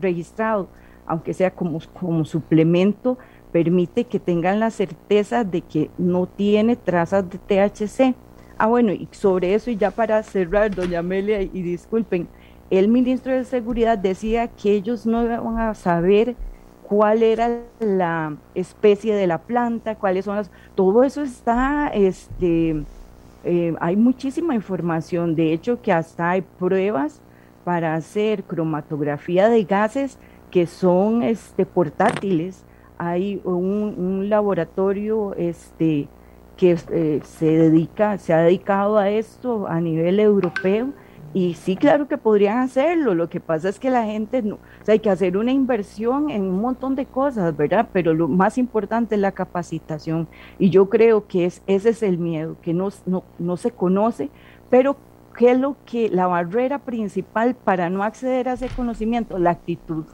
[0.00, 0.68] registrado,
[1.06, 3.18] aunque sea como, como suplemento,
[3.52, 8.14] permite que tengan la certeza de que no tiene trazas de THC.
[8.58, 12.28] Ah, bueno, y sobre eso, y ya para cerrar, doña Amelia, y disculpen,
[12.70, 16.34] el ministro de Seguridad decía que ellos no iban a saber
[16.82, 20.50] cuál era la especie de la planta, cuáles son las...
[20.74, 22.82] Todo eso está, este,
[23.50, 27.22] eh, hay muchísima información, de hecho que hasta hay pruebas
[27.64, 30.18] para hacer cromatografía de gases
[30.50, 32.66] que son este, portátiles.
[32.98, 36.08] Hay un, laboratorio este,
[36.58, 40.92] que eh, se dedica, se ha dedicado a esto a nivel europeo
[41.34, 43.14] y sí, claro que podrían hacerlo.
[43.14, 46.60] Lo que pasa es que la gente, no, hay que hacer una inversión en un
[46.60, 47.88] montón de cosas, ¿verdad?
[47.92, 50.28] Pero lo más importante es la capacitación.
[50.58, 54.30] Y yo creo que es, ese es el miedo, que no, no, no se conoce,
[54.70, 54.96] pero
[55.36, 59.38] ¿qué es lo que la barrera principal para no acceder a ese conocimiento?
[59.38, 60.04] La actitud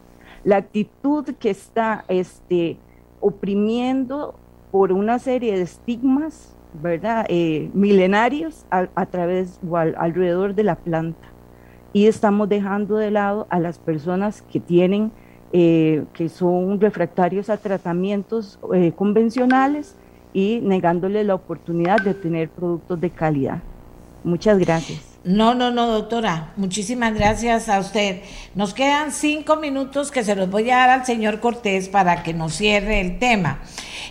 [0.45, 2.77] la actitud que está este,
[3.21, 4.35] oprimiendo
[4.71, 7.27] por una serie de estigmas, ¿verdad?
[7.29, 11.29] Eh, milenarios a, través o alrededor de la planta.
[11.93, 15.13] Y estamos dejando de lado a las personas que tienen,
[15.53, 19.95] eh, que son refractarios a tratamientos eh, convencionales
[20.33, 23.63] y negándoles la oportunidad de tener productos de calidad.
[24.25, 25.15] Muchas gracias.
[25.23, 26.53] No, no, no, doctora.
[26.57, 28.21] Muchísimas gracias a usted.
[28.55, 32.35] Nos quedan cinco minutos que se los voy a dar al señor Cortés para que
[32.35, 33.61] nos cierre el tema.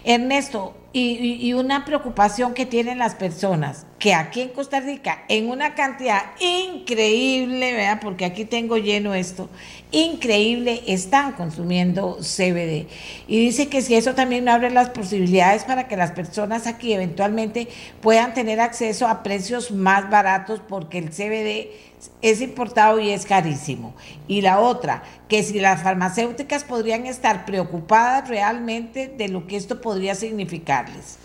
[0.03, 5.73] Ernesto, y, una preocupación que tienen las personas, que aquí en Costa Rica, en una
[5.73, 7.99] cantidad increíble, ¿verdad?
[7.99, 9.49] porque aquí tengo lleno esto,
[9.91, 12.85] increíble, están consumiendo CBD.
[13.27, 17.67] Y dice que si eso también abre las posibilidades para que las personas aquí eventualmente
[17.99, 23.95] puedan tener acceso a precios más baratos, porque el CBD es importado y es carísimo.
[24.27, 29.81] Y la otra, que si las farmacéuticas podrían estar preocupadas realmente de lo que esto
[29.81, 31.17] podría significarles.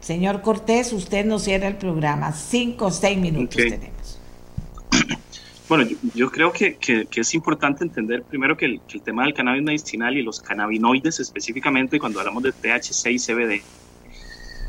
[0.00, 2.32] Señor Cortés, usted nos cierra el programa.
[2.32, 4.18] Cinco o seis minutos tenemos.
[5.68, 6.78] Bueno, yo, creo que,
[7.14, 12.20] es importante entender primero que el, tema del cannabis medicinal y los cannabinoides específicamente, cuando
[12.20, 13.62] hablamos de THC y CBD,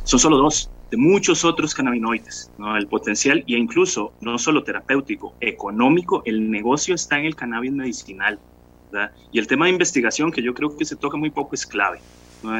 [0.04, 2.76] son solo dos de muchos otros cannabinoides, ¿no?
[2.76, 8.40] el potencial y incluso no solo terapéutico, económico, el negocio está en el cannabis medicinal.
[9.32, 12.00] Y el tema de investigación, que yo creo que se toca muy poco, es clave.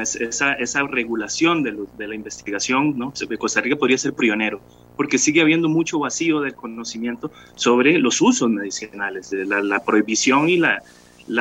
[0.04, 3.12] esa, regulación de, la investigación, ¿no?
[3.38, 4.60] Costa Rica podría ser pionero,
[4.96, 10.58] porque sigue habiendo mucho vacío del conocimiento sobre los usos medicinales, de la, prohibición y
[10.58, 10.82] la,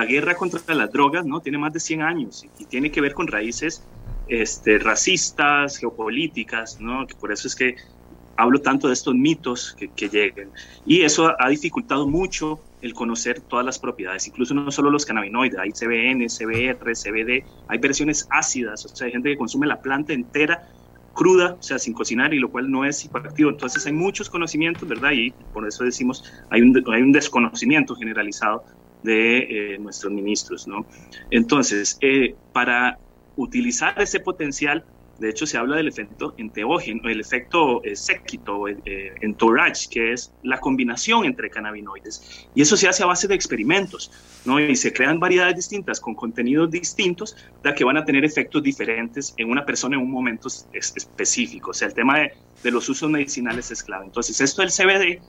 [0.05, 1.39] guerra contra las drogas, ¿no?
[1.39, 3.83] Tiene más de 100 años y tiene que ver con raíces
[4.29, 7.05] este, racistas, geopolíticas, ¿no?
[7.07, 7.75] Que por eso es que
[8.37, 10.49] hablo tanto de estos mitos que, que lleguen.
[10.85, 15.59] Y eso ha dificultado mucho el conocer todas las propiedades, incluso no solo los cannabinoides,
[15.59, 20.13] hay CBN, CBR, CBD, hay versiones ácidas, o sea, hay gente que consume la planta
[20.13, 20.69] entera
[21.13, 23.49] cruda, o sea, sin cocinar, y lo cual no es psicoactivo.
[23.49, 25.11] Entonces hay muchos conocimientos, ¿verdad?
[25.11, 28.63] Y por eso decimos, hay un, hay un desconocimiento generalizado
[29.03, 30.85] de eh, nuestros ministros, ¿no?
[31.29, 32.97] Entonces, eh, para
[33.39, 34.83] utilizar ese potencial,
[35.17, 40.31] de hecho se habla del efecto enteógeno, el efecto eh, séquito, eh, entourage, que es
[40.43, 42.47] la combinación entre cannabinoides.
[42.55, 44.11] Y eso se hace a base de experimentos,
[44.45, 44.59] ¿no?
[44.59, 49.33] Y se crean variedades distintas con contenidos distintos, da que van a tener efectos diferentes
[49.37, 51.71] en una persona en un momento específico.
[51.71, 52.33] O sea, el tema de,
[52.63, 54.05] de los usos medicinales es clave.
[54.05, 55.21] Entonces, esto del CBD,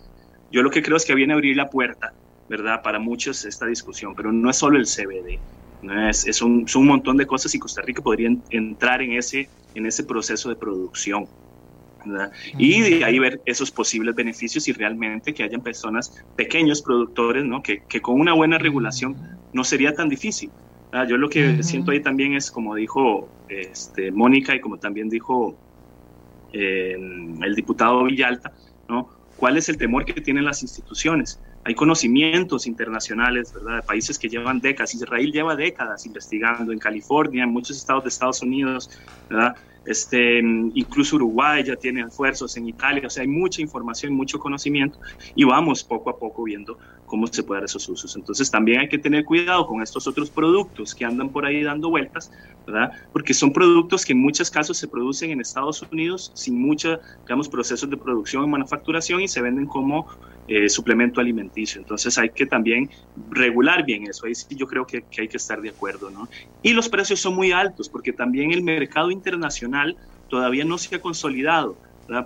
[0.52, 2.12] yo lo que creo es que viene a abrir la puerta,
[2.48, 2.82] ¿verdad?
[2.82, 5.40] Para muchos esta discusión, pero no es solo el CBD.
[5.82, 9.48] Es, es, un, es, un, montón de cosas y Costa Rica podría entrar en ese,
[9.74, 11.26] en ese proceso de producción.
[12.04, 12.32] ¿verdad?
[12.56, 17.62] Y de ahí ver esos posibles beneficios y realmente que hayan personas, pequeños productores, ¿no?
[17.62, 19.16] que, que con una buena regulación
[19.52, 20.50] no sería tan difícil.
[20.92, 21.08] ¿verdad?
[21.08, 21.62] Yo lo que uh -huh.
[21.62, 25.56] siento ahí también es, como dijo este, Mónica y como también dijo
[26.52, 26.96] eh,
[27.42, 28.52] el diputado Villalta,
[28.88, 29.20] ¿no?
[29.40, 31.40] ¿cuál es el temor que tienen las instituciones?
[31.64, 33.76] Hay conocimientos internacionales, ¿verdad?
[33.76, 34.94] De países que llevan décadas.
[34.94, 38.90] Israel lleva décadas investigando en California, en muchos estados de Estados Unidos,
[39.28, 39.54] ¿verdad?
[39.84, 40.38] Este,
[40.74, 44.98] incluso Uruguay ya tiene esfuerzos en Italia, o sea, hay mucha información, mucho conocimiento
[45.34, 46.76] y vamos poco a poco viendo
[47.06, 48.14] cómo se pueden esos usos.
[48.14, 51.90] Entonces también hay que tener cuidado con estos otros productos que andan por ahí dando
[51.90, 52.30] vueltas,
[52.66, 52.90] ¿verdad?
[53.12, 57.48] Porque son productos que en muchos casos se producen en Estados Unidos sin muchos, digamos,
[57.48, 60.06] procesos de producción y manufacturación y se venden como
[60.46, 61.80] eh, suplemento alimenticio.
[61.80, 62.88] Entonces hay que también
[63.30, 64.26] regular bien eso.
[64.26, 66.28] Ahí sí yo creo que, que hay que estar de acuerdo, ¿no?
[66.62, 69.69] Y los precios son muy altos porque también el mercado internacional
[70.28, 71.76] todavía no se ha consolidado.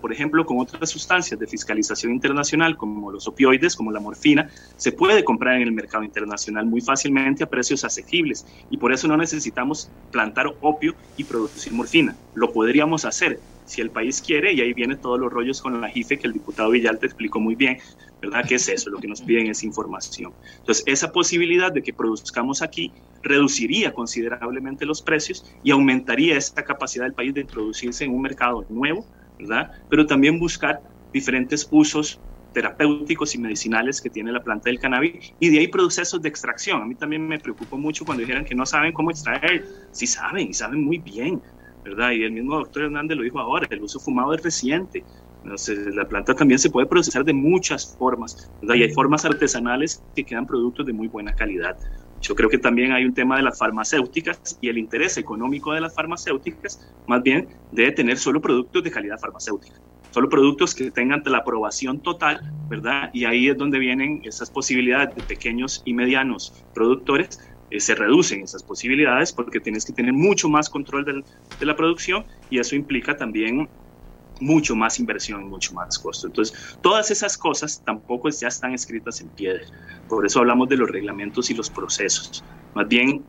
[0.01, 4.49] Por ejemplo, con otras sustancias de fiscalización internacional, como los opioides, como la morfina,
[4.79, 9.07] se puede comprar en el mercado internacional muy fácilmente a precios asequibles y por eso
[9.09, 12.17] no necesitamos plantar opio y producir morfina.
[12.35, 15.89] Lo podríamos hacer si el país quiere, y ahí vienen todos los rollos con la
[15.89, 17.79] JIFE que el diputado Villalta explicó muy bien,
[18.21, 18.45] ¿verdad?
[18.47, 18.91] ¿Qué es eso?
[18.91, 20.33] Lo que nos piden es información.
[20.59, 22.93] Entonces, esa posibilidad de que produzcamos aquí
[23.23, 28.65] reduciría considerablemente los precios y aumentaría esta capacidad del país de introducirse en un mercado
[28.69, 29.07] nuevo,
[29.39, 29.71] ¿verdad?
[29.89, 30.81] Pero también buscar
[31.13, 32.21] diferentes usos
[32.53, 36.81] terapéuticos y medicinales que tiene la planta del cannabis y de ahí procesos de extracción.
[36.81, 39.67] A mí también me preocupó mucho cuando dijeron que no saben cómo extraer.
[39.91, 41.43] Sí saben y saben muy bien,
[41.87, 45.05] Y el mismo doctor Hernández lo dijo ahora, el uso fumado es reciente.
[45.45, 48.51] La planta también se puede procesar de muchas formas.
[48.63, 51.77] Y hay formas artesanales que quedan productos de muy buena calidad.
[52.23, 55.83] Yo creo que también hay un tema de las farmacéuticas y el interés económico de
[55.83, 59.79] las farmacéuticas, más bien, debe tener solo productos de calidad farmacéutica,
[60.11, 62.41] solo productos que tengan la aprobación total,
[62.71, 63.11] ¿verdad?
[63.13, 67.39] Y ahí es donde vienen esas posibilidades de pequeños y medianos productores
[67.75, 72.25] eh, se reducen esas posibilidades porque tienes que tener mucho más control de la producción
[72.49, 73.69] y eso implica también
[74.41, 76.29] mucho más inversión y mucho más costo.
[76.29, 79.65] Entonces, todas esas cosas tampoco ya están escritas en piedra.
[80.09, 82.45] Por eso hablamos de los reglamentos y los procesos.
[82.75, 83.25] Más bien,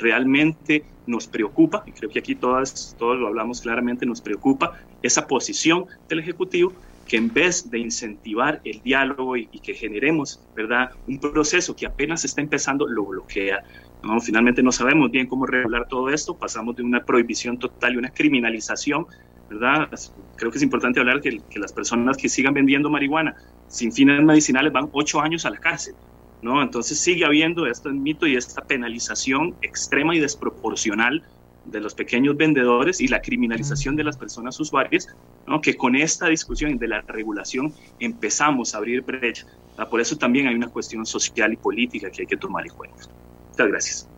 [0.00, 5.28] realmente nos preocupa, y creo que aquí todas, todos lo hablamos claramente, nos preocupa esa
[5.28, 6.74] posición del Ejecutivo
[7.06, 11.86] que en vez de incentivar el diálogo y, y, que generemos, ¿verdad?, un proceso que
[11.86, 13.62] apenas está empezando, lo bloquea.
[14.02, 14.20] ¿no?
[14.20, 18.10] Finalmente no sabemos bien cómo regular todo esto, pasamos de una prohibición total y una
[18.10, 19.06] criminalización,
[19.48, 19.88] ¿verdad?
[20.36, 23.36] Creo que es importante hablar que, que las personas que sigan vendiendo marihuana
[23.68, 25.94] sin fines medicinales van ocho años a la cárcel.
[26.42, 26.62] ¿No?
[26.62, 31.24] Entonces sigue habiendo este mito y esta penalización extrema y desproporcional
[31.70, 35.06] de los pequeños vendedores y la criminalización de las personas usuarias,
[35.46, 35.60] ¿no?
[35.60, 39.46] que con esta discusión de la regulación empezamos a abrir brecha.
[39.90, 43.04] Por eso también hay una cuestión social y política que hay que tomar en cuenta.
[43.50, 44.15] Muchas gracias.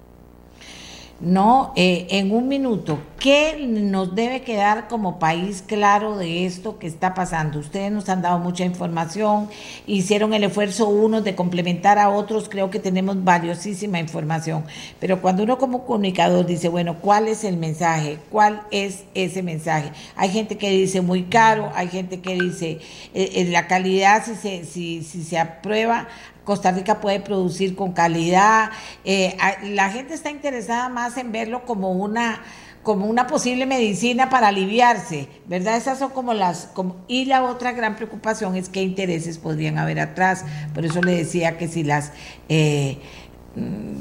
[1.21, 1.73] ¿No?
[1.75, 7.15] Eh, en un minuto, ¿qué nos debe quedar como país claro de esto que está
[7.15, 7.59] pasando?
[7.59, 9.49] Ustedes nos han dado mucha información,
[9.87, 14.65] hicieron el esfuerzo unos de complementar a otros, creo que tenemos valiosísima información,
[15.01, 18.19] pero cuando uno como comunicador dice, bueno, ¿cuál es el mensaje?
[18.31, 19.91] ¿Cuál es ese mensaje?
[20.15, 22.79] Hay gente que dice muy caro, hay gente que dice
[23.13, 26.07] eh, eh, la calidad si se, si, si se aprueba,
[26.49, 28.71] Costa Rica puede producir con calidad.
[29.05, 32.41] Eh, la gente está interesada más en verlo como una
[32.83, 35.77] como una posible medicina para aliviarse, ¿verdad?
[35.77, 36.71] Esas son como las...
[36.73, 40.47] Como, y la otra gran preocupación es qué intereses podrían haber atrás.
[40.73, 42.13] Por eso le decía que si las...
[42.49, 42.97] Eh,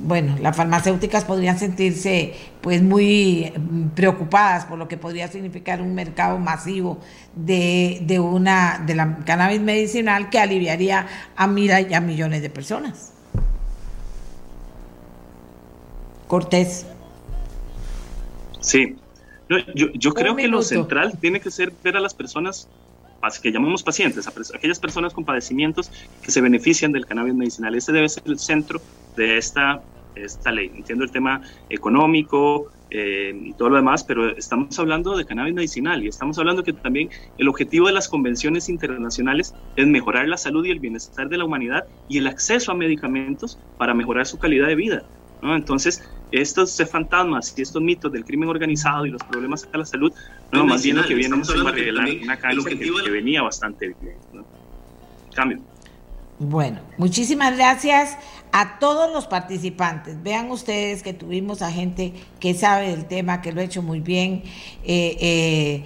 [0.08, 5.94] bueno, las farmacéuticas podrían sentirse pues muy mm, preocupadas por lo que podría significar un
[5.94, 7.00] mercado masivo
[7.36, 12.50] de, de una de la cannabis medicinal que aliviaría a miles y a millones de
[12.50, 13.14] personas.
[16.28, 16.86] Cortés.
[18.62, 18.96] Sí,
[19.50, 22.68] yo, yo creo que lo central tiene que ser ver a las personas
[23.42, 25.92] que llamamos pacientes, aquellas personas con padecimientos
[26.22, 27.76] que se benefician del cannabis medicinal.
[27.76, 28.82] Ese debe ser el centro
[29.16, 29.82] de esta,
[30.16, 30.72] esta ley.
[30.76, 36.04] Entiendo el tema económico eh, y todo lo demás, pero estamos hablando de cannabis medicinal
[36.04, 40.66] y estamos hablando que también el objetivo de las convenciones internacionales es mejorar la salud
[40.66, 44.68] y el bienestar de la humanidad y el acceso a medicamentos para mejorar su calidad
[44.68, 45.04] de vida.
[45.42, 45.56] ¿No?
[45.56, 50.12] Entonces, estos fantasmas y estos mitos del crimen organizado y los problemas a la salud,
[50.52, 54.16] no, más bien lo que viene es arreglar una cancha que, que, venía bastante bien.
[54.34, 54.46] ¿no?
[55.34, 55.60] Cambio.
[56.40, 58.18] Bueno, muchísimas gracias
[58.52, 60.22] a todos los participantes.
[60.22, 64.02] Vean ustedes que tuvimos a gente que sabe del tema, que lo ha hecho muy
[64.02, 64.44] bien.
[64.84, 65.84] Eh, eh,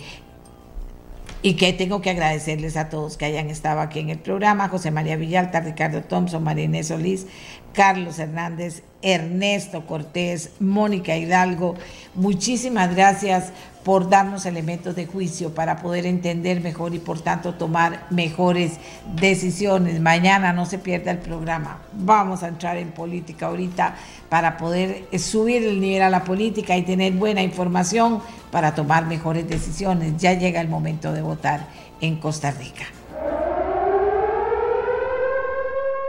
[1.44, 4.92] y que tengo que agradecerles a todos que hayan estado aquí en el programa, José
[4.92, 7.26] María Villalta, Ricardo Thompson, María Inés Solís,
[7.74, 11.76] Carlos Hernández, Ernesto Cortés, Mónica Hidalgo.
[12.14, 13.52] Muchísimas gracias
[13.84, 18.74] por darnos elementos de juicio para poder entender mejor y por tanto tomar mejores
[19.16, 20.00] decisiones.
[20.00, 21.80] Mañana no se pierda el programa.
[21.94, 23.96] Vamos a entrar en política ahorita
[24.30, 28.22] para poder subir el nivel a la política y tener buena información
[28.52, 30.18] para tomar mejores decisiones.
[30.18, 31.68] Ya llega el momento de votar
[32.02, 32.86] en Costa Rica.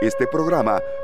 [0.03, 0.81] Este programa